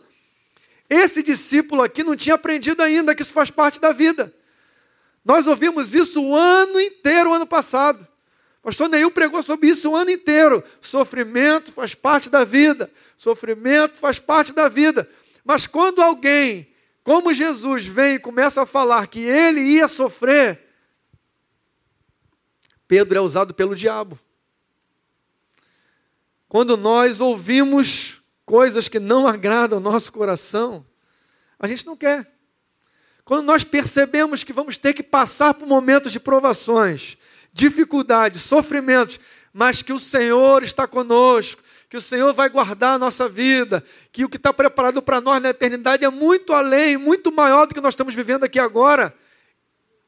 esse 0.88 1.20
discípulo 1.20 1.82
aqui 1.82 2.04
não 2.04 2.14
tinha 2.14 2.36
aprendido 2.36 2.80
ainda 2.80 3.14
que 3.14 3.22
isso 3.22 3.32
faz 3.32 3.50
parte 3.50 3.80
da 3.80 3.90
vida. 3.90 4.32
Nós 5.24 5.48
ouvimos 5.48 5.92
isso 5.92 6.22
o 6.22 6.36
ano 6.36 6.80
inteiro, 6.80 7.30
o 7.30 7.34
ano 7.34 7.46
passado. 7.46 8.06
Pastor 8.66 8.88
Neil 8.88 9.12
pregou 9.12 9.44
sobre 9.44 9.68
isso 9.68 9.88
o 9.88 9.94
ano 9.94 10.10
inteiro. 10.10 10.60
Sofrimento 10.80 11.70
faz 11.70 11.94
parte 11.94 12.28
da 12.28 12.42
vida. 12.42 12.90
Sofrimento 13.16 13.96
faz 13.96 14.18
parte 14.18 14.52
da 14.52 14.66
vida. 14.66 15.08
Mas 15.44 15.68
quando 15.68 16.02
alguém, 16.02 16.74
como 17.04 17.32
Jesus, 17.32 17.86
vem 17.86 18.14
e 18.14 18.18
começa 18.18 18.62
a 18.62 18.66
falar 18.66 19.06
que 19.06 19.20
ele 19.20 19.60
ia 19.60 19.86
sofrer, 19.86 20.66
Pedro 22.88 23.16
é 23.16 23.20
usado 23.20 23.54
pelo 23.54 23.76
diabo. 23.76 24.18
Quando 26.48 26.76
nós 26.76 27.20
ouvimos 27.20 28.20
coisas 28.44 28.88
que 28.88 28.98
não 28.98 29.28
agradam 29.28 29.78
ao 29.78 29.92
nosso 29.92 30.10
coração, 30.10 30.84
a 31.56 31.68
gente 31.68 31.86
não 31.86 31.96
quer. 31.96 32.34
Quando 33.24 33.46
nós 33.46 33.62
percebemos 33.62 34.42
que 34.42 34.52
vamos 34.52 34.76
ter 34.76 34.92
que 34.92 35.04
passar 35.04 35.54
por 35.54 35.68
momentos 35.68 36.10
de 36.10 36.18
provações, 36.18 37.16
dificuldades, 37.56 38.42
sofrimentos, 38.42 39.18
mas 39.50 39.80
que 39.80 39.92
o 39.92 39.98
Senhor 39.98 40.62
está 40.62 40.86
conosco, 40.86 41.62
que 41.88 41.96
o 41.96 42.02
Senhor 42.02 42.34
vai 42.34 42.50
guardar 42.50 42.96
a 42.96 42.98
nossa 42.98 43.26
vida, 43.26 43.82
que 44.12 44.26
o 44.26 44.28
que 44.28 44.36
está 44.36 44.52
preparado 44.52 45.00
para 45.00 45.22
nós 45.22 45.40
na 45.40 45.48
eternidade 45.48 46.04
é 46.04 46.10
muito 46.10 46.52
além, 46.52 46.98
muito 46.98 47.32
maior 47.32 47.66
do 47.66 47.74
que 47.74 47.80
nós 47.80 47.94
estamos 47.94 48.14
vivendo 48.14 48.44
aqui 48.44 48.58
agora. 48.58 49.14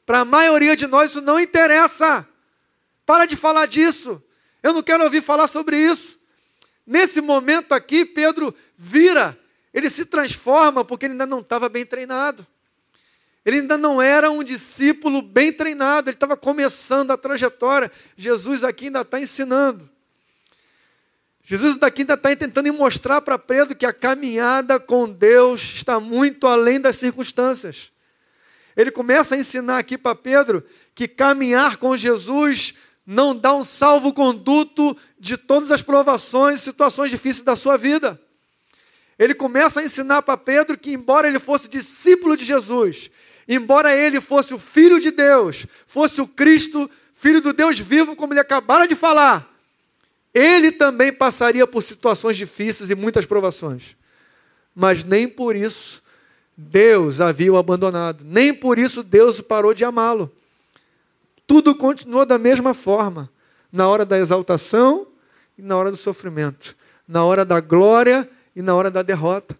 Para 0.04 0.20
a 0.20 0.24
maioria 0.26 0.76
de 0.76 0.86
nós 0.86 1.10
isso 1.10 1.22
não 1.22 1.40
interessa. 1.40 2.28
Para 3.06 3.24
de 3.24 3.34
falar 3.34 3.64
disso. 3.64 4.22
Eu 4.62 4.74
não 4.74 4.82
quero 4.82 5.04
ouvir 5.04 5.22
falar 5.22 5.48
sobre 5.48 5.78
isso. 5.78 6.18
Nesse 6.86 7.22
momento 7.22 7.72
aqui, 7.72 8.04
Pedro 8.04 8.54
vira, 8.76 9.38
ele 9.72 9.88
se 9.88 10.04
transforma 10.04 10.84
porque 10.84 11.06
ele 11.06 11.12
ainda 11.12 11.26
não 11.26 11.40
estava 11.40 11.70
bem 11.70 11.86
treinado. 11.86 12.46
Ele 13.48 13.60
ainda 13.60 13.78
não 13.78 14.02
era 14.02 14.30
um 14.30 14.44
discípulo 14.44 15.22
bem 15.22 15.50
treinado, 15.50 16.10
ele 16.10 16.16
estava 16.16 16.36
começando 16.36 17.12
a 17.12 17.16
trajetória. 17.16 17.90
Jesus 18.14 18.62
aqui 18.62 18.84
ainda 18.84 19.00
está 19.00 19.18
ensinando. 19.18 19.88
Jesus 21.44 21.74
daqui 21.76 22.02
ainda 22.02 22.12
está 22.12 22.36
tentando 22.36 22.70
mostrar 22.74 23.22
para 23.22 23.38
Pedro 23.38 23.74
que 23.74 23.86
a 23.86 23.92
caminhada 23.94 24.78
com 24.78 25.10
Deus 25.10 25.62
está 25.62 25.98
muito 25.98 26.46
além 26.46 26.78
das 26.78 26.96
circunstâncias. 26.96 27.90
Ele 28.76 28.90
começa 28.90 29.34
a 29.34 29.38
ensinar 29.38 29.78
aqui 29.78 29.96
para 29.96 30.14
Pedro 30.14 30.62
que 30.94 31.08
caminhar 31.08 31.78
com 31.78 31.96
Jesus 31.96 32.74
não 33.06 33.34
dá 33.34 33.54
um 33.54 33.64
salvo-conduto 33.64 34.94
de 35.18 35.38
todas 35.38 35.70
as 35.70 35.80
provações 35.80 36.60
e 36.60 36.64
situações 36.64 37.10
difíceis 37.10 37.44
da 37.44 37.56
sua 37.56 37.78
vida. 37.78 38.20
Ele 39.18 39.34
começa 39.34 39.80
a 39.80 39.84
ensinar 39.84 40.20
para 40.20 40.36
Pedro 40.36 40.76
que, 40.76 40.92
embora 40.92 41.26
ele 41.26 41.38
fosse 41.38 41.66
discípulo 41.66 42.36
de 42.36 42.44
Jesus, 42.44 43.10
embora 43.48 43.96
ele 43.96 44.20
fosse 44.20 44.52
o 44.52 44.58
Filho 44.58 45.00
de 45.00 45.10
Deus, 45.10 45.66
fosse 45.86 46.20
o 46.20 46.26
Cristo, 46.26 46.88
Filho 47.14 47.40
do 47.40 47.52
Deus 47.52 47.78
vivo, 47.78 48.14
como 48.14 48.32
ele 48.32 48.40
acabara 48.40 48.86
de 48.86 48.94
falar, 48.94 49.52
ele 50.32 50.70
também 50.70 51.12
passaria 51.12 51.66
por 51.66 51.82
situações 51.82 52.36
difíceis 52.36 52.90
e 52.90 52.94
muitas 52.94 53.26
provações. 53.26 53.96
Mas 54.74 55.02
nem 55.02 55.26
por 55.26 55.56
isso 55.56 56.02
Deus 56.56 57.20
havia 57.20 57.52
o 57.52 57.56
abandonado, 57.56 58.22
nem 58.24 58.54
por 58.54 58.78
isso 58.78 59.02
Deus 59.02 59.40
parou 59.40 59.74
de 59.74 59.84
amá-lo. 59.84 60.30
Tudo 61.46 61.74
continua 61.74 62.26
da 62.26 62.38
mesma 62.38 62.74
forma, 62.74 63.30
na 63.72 63.88
hora 63.88 64.04
da 64.04 64.18
exaltação 64.18 65.06
e 65.56 65.62
na 65.62 65.76
hora 65.76 65.90
do 65.90 65.96
sofrimento, 65.96 66.76
na 67.06 67.24
hora 67.24 67.44
da 67.44 67.58
glória 67.58 68.28
e 68.54 68.62
na 68.62 68.74
hora 68.74 68.90
da 68.90 69.02
derrota. 69.02 69.57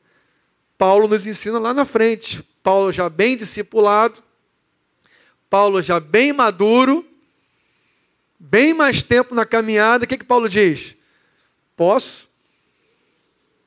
Paulo 0.79 1.09
nos 1.09 1.26
ensina 1.26 1.59
lá 1.59 1.74
na 1.74 1.85
frente. 1.85 2.43
Paulo 2.62 2.93
já 2.93 3.09
bem 3.09 3.37
discipulado, 3.37 4.22
Paulo 5.51 5.83
já 5.83 5.99
bem 5.99 6.33
maduro, 6.33 7.05
bem 8.39 8.72
mais 8.72 9.03
tempo 9.03 9.35
na 9.35 9.45
caminhada. 9.45 10.05
O 10.05 10.09
que, 10.09 10.16
que 10.16 10.24
Paulo 10.24 10.49
diz? 10.49 10.95
Posso 11.76 12.29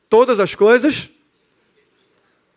todas 0.09 0.39
as 0.39 0.55
coisas 0.55 1.09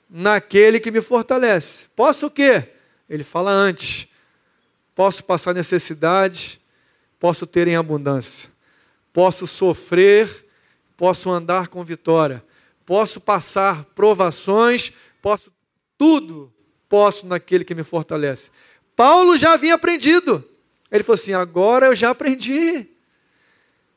naquele 0.09 0.79
que 0.79 0.91
me 0.91 1.01
fortalece. 1.01 1.87
Posso 1.97 2.27
o 2.27 2.31
quê? 2.31 2.69
Ele 3.09 3.25
fala 3.25 3.51
antes. 3.51 4.07
Posso 4.95 5.25
passar 5.25 5.53
necessidade, 5.53 6.61
posso 7.19 7.47
ter 7.47 7.67
em 7.67 7.75
abundância. 7.75 8.49
Posso 9.13 9.47
sofrer, 9.47 10.47
posso 10.97 11.31
andar 11.31 11.69
com 11.69 11.83
vitória. 11.83 12.45
Posso 12.87 13.21
passar 13.21 13.85
provações, 13.95 14.93
posso 15.23 15.53
tudo 15.97 16.55
posso 16.95 17.27
naquele 17.27 17.65
que 17.65 17.75
me 17.75 17.83
fortalece. 17.83 18.53
Paulo 18.95 19.37
já 19.37 19.55
havia 19.55 19.75
aprendido. 19.75 20.49
Ele 20.93 21.03
falou 21.03 21.15
assim: 21.15 21.33
agora 21.33 21.87
eu 21.87 21.97
já 21.97 22.11
aprendi. 22.11 22.87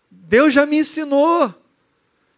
Deus 0.10 0.52
já 0.52 0.66
me 0.66 0.80
ensinou 0.80 1.54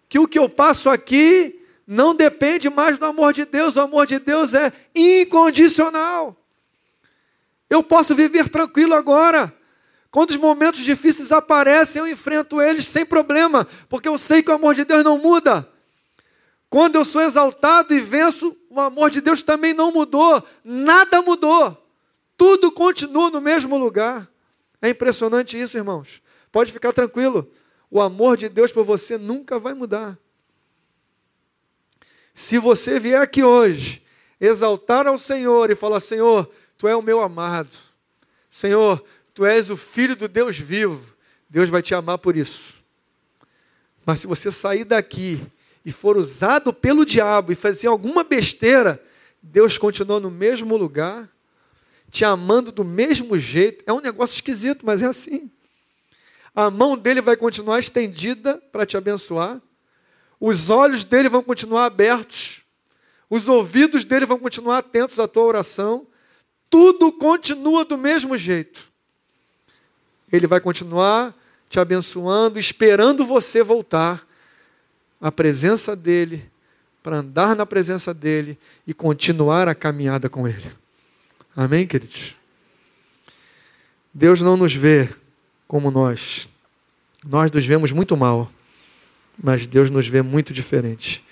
que 0.09 0.19
o 0.19 0.27
que 0.27 0.37
eu 0.37 0.49
passo 0.49 0.89
aqui 0.89 1.65
não 1.87 2.13
depende 2.13 2.69
mais 2.69 2.97
do 2.97 3.05
amor 3.05 3.31
de 3.31 3.45
Deus, 3.45 3.77
o 3.77 3.79
amor 3.79 4.05
de 4.05 4.19
Deus 4.19 4.53
é 4.53 4.73
incondicional. 4.93 6.35
Eu 7.69 7.81
posso 7.81 8.13
viver 8.13 8.49
tranquilo 8.49 8.95
agora. 8.95 9.55
Quando 10.11 10.31
os 10.31 10.37
momentos 10.37 10.81
difíceis 10.81 11.31
aparecem, 11.31 12.01
eu 12.01 12.07
enfrento 12.07 12.61
eles 12.61 12.85
sem 12.85 13.05
problema, 13.05 13.65
porque 13.87 14.09
eu 14.09 14.17
sei 14.17 14.43
que 14.43 14.51
o 14.51 14.55
amor 14.55 14.75
de 14.75 14.83
Deus 14.83 15.05
não 15.05 15.17
muda. 15.17 15.68
Quando 16.69 16.95
eu 16.95 17.05
sou 17.05 17.21
exaltado 17.21 17.93
e 17.93 17.99
venço, 17.99 18.55
o 18.69 18.79
amor 18.79 19.09
de 19.09 19.21
Deus 19.21 19.41
também 19.41 19.73
não 19.73 19.91
mudou, 19.91 20.43
nada 20.63 21.21
mudou, 21.21 21.75
tudo 22.37 22.71
continua 22.71 23.31
no 23.31 23.41
mesmo 23.41 23.77
lugar. 23.77 24.29
É 24.81 24.89
impressionante 24.89 25.59
isso, 25.59 25.77
irmãos. 25.77 26.21
Pode 26.51 26.71
ficar 26.71 26.93
tranquilo, 26.93 27.51
o 27.89 27.99
amor 28.01 28.37
de 28.37 28.47
Deus 28.47 28.71
por 28.71 28.83
você 28.83 29.17
nunca 29.17 29.57
vai 29.57 29.73
mudar. 29.73 30.17
Se 32.33 32.57
você 32.57 32.99
vier 32.99 33.21
aqui 33.21 33.43
hoje, 33.43 34.03
exaltar 34.39 35.07
ao 35.07 35.17
Senhor 35.17 35.69
e 35.71 35.75
falar: 35.75 35.99
Senhor, 35.99 36.49
Tu 36.79 36.87
é 36.87 36.95
o 36.95 37.01
meu 37.01 37.19
amado, 37.19 37.75
Senhor, 38.49 39.03
tu 39.33 39.45
és 39.45 39.69
o 39.69 39.75
filho 39.75 40.15
do 40.15 40.29
Deus 40.29 40.57
vivo, 40.57 41.13
Deus 41.49 41.67
vai 41.67 41.81
te 41.81 41.93
amar 41.93 42.17
por 42.17 42.37
isso. 42.37 42.81
Mas 44.05 44.21
se 44.21 44.27
você 44.27 44.49
sair 44.49 44.85
daqui 44.85 45.45
e 45.85 45.91
for 45.91 46.17
usado 46.17 46.73
pelo 46.73 47.05
diabo 47.05 47.51
e 47.51 47.55
fazer 47.55 47.87
alguma 47.87 48.23
besteira, 48.23 49.01
Deus 49.41 49.77
continua 49.77 50.19
no 50.19 50.29
mesmo 50.29 50.75
lugar, 50.75 51.29
te 52.11 52.25
amando 52.25 52.71
do 52.71 52.83
mesmo 52.83 53.37
jeito. 53.37 53.83
É 53.87 53.93
um 53.93 54.01
negócio 54.01 54.35
esquisito, 54.35 54.85
mas 54.85 55.01
é 55.01 55.05
assim. 55.05 55.49
A 56.53 56.69
mão 56.69 56.97
dele 56.97 57.21
vai 57.21 57.37
continuar 57.37 57.79
estendida 57.79 58.61
para 58.71 58.85
te 58.85 58.97
abençoar, 58.97 59.61
os 60.39 60.69
olhos 60.69 61.03
dele 61.03 61.29
vão 61.29 61.43
continuar 61.43 61.85
abertos, 61.85 62.61
os 63.29 63.47
ouvidos 63.47 64.03
dele 64.03 64.25
vão 64.25 64.39
continuar 64.39 64.79
atentos 64.79 65.19
à 65.19 65.27
tua 65.27 65.43
oração, 65.43 66.07
tudo 66.69 67.11
continua 67.11 67.85
do 67.85 67.97
mesmo 67.97 68.37
jeito. 68.37 68.89
Ele 70.31 70.47
vai 70.47 70.59
continuar 70.59 71.35
te 71.69 71.79
abençoando, 71.79 72.57
esperando 72.57 73.23
você 73.23 73.61
voltar 73.61 74.27
à 75.19 75.31
presença 75.31 75.95
dele, 75.95 76.49
para 77.01 77.17
andar 77.17 77.55
na 77.55 77.65
presença 77.65 78.13
dele 78.13 78.57
e 78.85 78.93
continuar 78.93 79.67
a 79.67 79.75
caminhada 79.75 80.29
com 80.29 80.47
ele. 80.47 80.71
Amém, 81.55 81.87
queridos? 81.87 82.35
Deus 84.13 84.41
não 84.41 84.57
nos 84.57 84.73
vê 84.73 85.09
como 85.67 85.91
nós. 85.91 86.49
Nós 87.25 87.51
nos 87.51 87.65
vemos 87.65 87.91
muito 87.91 88.15
mal, 88.15 88.51
mas 89.41 89.67
Deus 89.67 89.89
nos 89.89 90.07
vê 90.07 90.21
muito 90.21 90.53
diferente. 90.53 91.23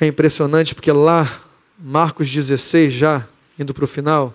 É 0.00 0.06
impressionante 0.06 0.74
porque 0.74 0.90
lá, 0.90 1.42
Marcos 1.78 2.30
16, 2.30 2.92
já 2.92 3.28
indo 3.58 3.74
para 3.74 3.84
o 3.84 3.86
final, 3.86 4.34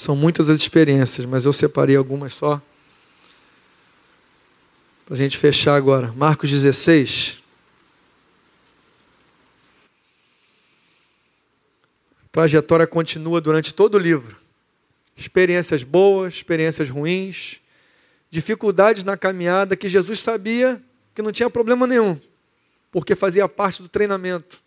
são 0.00 0.16
muitas 0.16 0.48
as 0.48 0.58
experiências, 0.58 1.26
mas 1.26 1.44
eu 1.44 1.52
separei 1.52 1.96
algumas 1.96 2.32
só. 2.32 2.60
Para 5.04 5.14
a 5.14 5.18
gente 5.18 5.36
fechar 5.36 5.74
agora. 5.74 6.12
Marcos 6.12 6.50
16. 6.50 7.42
A 12.24 12.28
trajetória 12.32 12.86
continua 12.86 13.40
durante 13.40 13.74
todo 13.74 13.96
o 13.96 13.98
livro. 13.98 14.36
Experiências 15.16 15.82
boas, 15.82 16.34
experiências 16.34 16.88
ruins, 16.88 17.60
dificuldades 18.30 19.04
na 19.04 19.16
caminhada 19.16 19.76
que 19.76 19.88
Jesus 19.88 20.20
sabia 20.20 20.80
que 21.14 21.20
não 21.20 21.32
tinha 21.32 21.50
problema 21.50 21.86
nenhum 21.86 22.18
porque 22.90 23.14
fazia 23.14 23.48
parte 23.48 23.82
do 23.82 23.88
treinamento, 23.88 24.60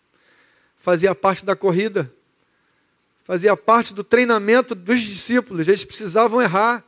fazia 0.77 1.13
parte 1.13 1.43
da 1.45 1.55
corrida, 1.55 2.11
fazia 3.23 3.55
parte 3.55 3.93
do 3.93 4.03
treinamento 4.03 4.75
dos 4.75 5.01
discípulos. 5.01 5.67
Eles 5.67 5.83
precisavam 5.83 6.41
errar, 6.41 6.85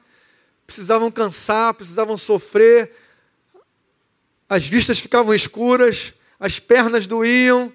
precisavam 0.67 1.09
cansar, 1.09 1.73
precisavam 1.73 2.17
sofrer, 2.17 2.91
as 4.47 4.65
vistas 4.65 4.99
ficavam 4.99 5.33
escuras, 5.33 6.13
as 6.39 6.59
pernas 6.59 7.07
doíam, 7.07 7.73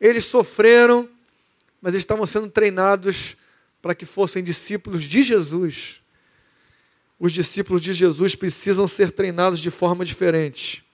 eles 0.00 0.24
sofreram, 0.24 1.08
mas 1.80 1.94
eles 1.94 2.02
estavam 2.02 2.26
sendo 2.26 2.50
treinados 2.50 3.36
para 3.80 3.94
que 3.94 4.04
fossem 4.04 4.42
discípulos 4.42 5.04
de 5.04 5.22
Jesus. 5.22 6.00
Os 7.20 7.32
discípulos 7.32 7.82
de 7.82 7.92
Jesus 7.92 8.34
precisam 8.34 8.88
ser 8.88 9.12
treinados 9.12 9.60
de 9.60 9.70
forma 9.70 10.04
diferente. 10.04 10.84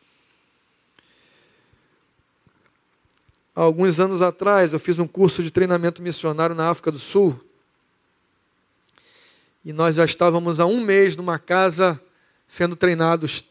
Alguns 3.55 4.01
anos 4.01 4.21
atrás, 4.21 4.73
eu 4.73 4.81
fiz 4.81 4.99
um 4.99 5.07
curso 5.07 5.43
de 5.43 5.51
treinamento 5.51 6.03
missionário 6.03 6.57
na 6.57 6.71
África 6.71 6.91
do 6.91 6.99
Sul. 6.99 7.39
E 9.65 9.73
nós 9.73 9.95
já 9.95 10.05
estávamos 10.05 10.59
há 10.59 10.67
um 10.67 10.81
mês 10.81 11.17
numa 11.17 11.39
casa 11.39 12.01
sendo 12.49 12.75
treinados 12.75 13.45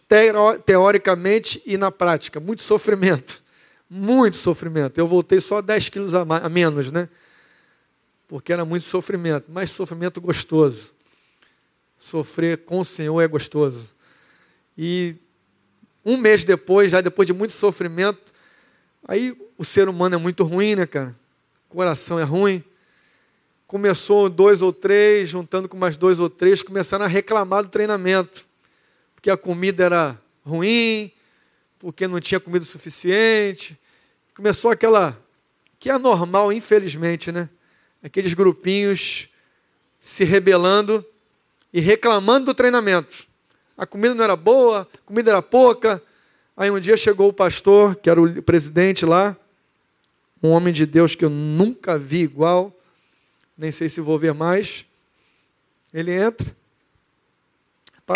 teoricamente 0.65 1.61
e 1.65 1.77
na 1.77 1.89
prática. 1.89 2.39
Muito 2.39 2.63
sofrimento. 2.63 3.41
Muito 3.89 4.37
sofrimento. 4.37 4.97
Eu 4.97 5.07
voltei 5.07 5.39
só 5.39 5.61
10 5.61 5.89
quilos 5.89 6.13
a, 6.13 6.21
a 6.21 6.49
menos, 6.49 6.91
né? 6.91 7.07
Porque 8.27 8.51
era 8.51 8.65
muito 8.65 8.83
sofrimento, 8.83 9.45
mas 9.47 9.71
sofrimento 9.71 10.19
gostoso. 10.19 10.91
Sofrer 11.97 12.57
com 12.59 12.79
o 12.79 12.85
Senhor 12.85 13.21
é 13.21 13.27
gostoso. 13.27 13.89
E 14.77 15.15
um 16.03 16.17
mês 16.17 16.43
depois, 16.43 16.91
já 16.91 16.99
depois 16.99 17.25
de 17.25 17.33
muito 17.33 17.53
sofrimento, 17.53 18.32
Aí 19.07 19.35
o 19.57 19.65
ser 19.65 19.89
humano 19.89 20.15
é 20.15 20.17
muito 20.17 20.43
ruim, 20.43 20.75
né, 20.75 20.85
cara? 20.85 21.15
O 21.69 21.75
coração 21.75 22.19
é 22.19 22.23
ruim. 22.23 22.63
Começou 23.67 24.29
dois 24.29 24.61
ou 24.61 24.71
três, 24.71 25.29
juntando 25.29 25.67
com 25.67 25.75
mais 25.75 25.97
dois 25.97 26.19
ou 26.19 26.29
três, 26.29 26.61
começaram 26.61 27.05
a 27.05 27.07
reclamar 27.07 27.63
do 27.63 27.69
treinamento. 27.69 28.45
Porque 29.15 29.29
a 29.29 29.37
comida 29.37 29.83
era 29.83 30.21
ruim, 30.45 31.11
porque 31.79 32.07
não 32.07 32.19
tinha 32.19 32.39
comida 32.39 32.63
suficiente. 32.63 33.77
Começou 34.35 34.71
aquela. 34.71 35.19
que 35.79 35.89
é 35.89 35.97
normal, 35.97 36.53
infelizmente, 36.53 37.31
né? 37.31 37.49
Aqueles 38.01 38.33
grupinhos 38.33 39.27
se 40.01 40.23
rebelando 40.23 41.05
e 41.73 41.79
reclamando 41.79 42.47
do 42.47 42.53
treinamento. 42.53 43.25
A 43.77 43.85
comida 43.85 44.13
não 44.13 44.23
era 44.23 44.35
boa, 44.35 44.87
a 44.93 44.97
comida 45.05 45.31
era 45.31 45.41
pouca, 45.41 46.01
Aí 46.55 46.69
um 46.69 46.79
dia 46.79 46.95
chegou 46.95 47.29
o 47.29 47.33
pastor, 47.33 47.95
que 47.95 48.09
era 48.09 48.21
o 48.21 48.41
presidente 48.43 49.05
lá, 49.05 49.35
um 50.41 50.49
homem 50.49 50.73
de 50.73 50.85
Deus 50.85 51.15
que 51.15 51.25
eu 51.25 51.29
nunca 51.29 51.97
vi 51.97 52.21
igual, 52.21 52.71
nem 53.57 53.71
sei 53.71 53.89
se 53.89 54.01
vou 54.01 54.19
ver 54.19 54.33
mais. 54.33 54.85
Ele 55.93 56.11
entra 56.11 56.55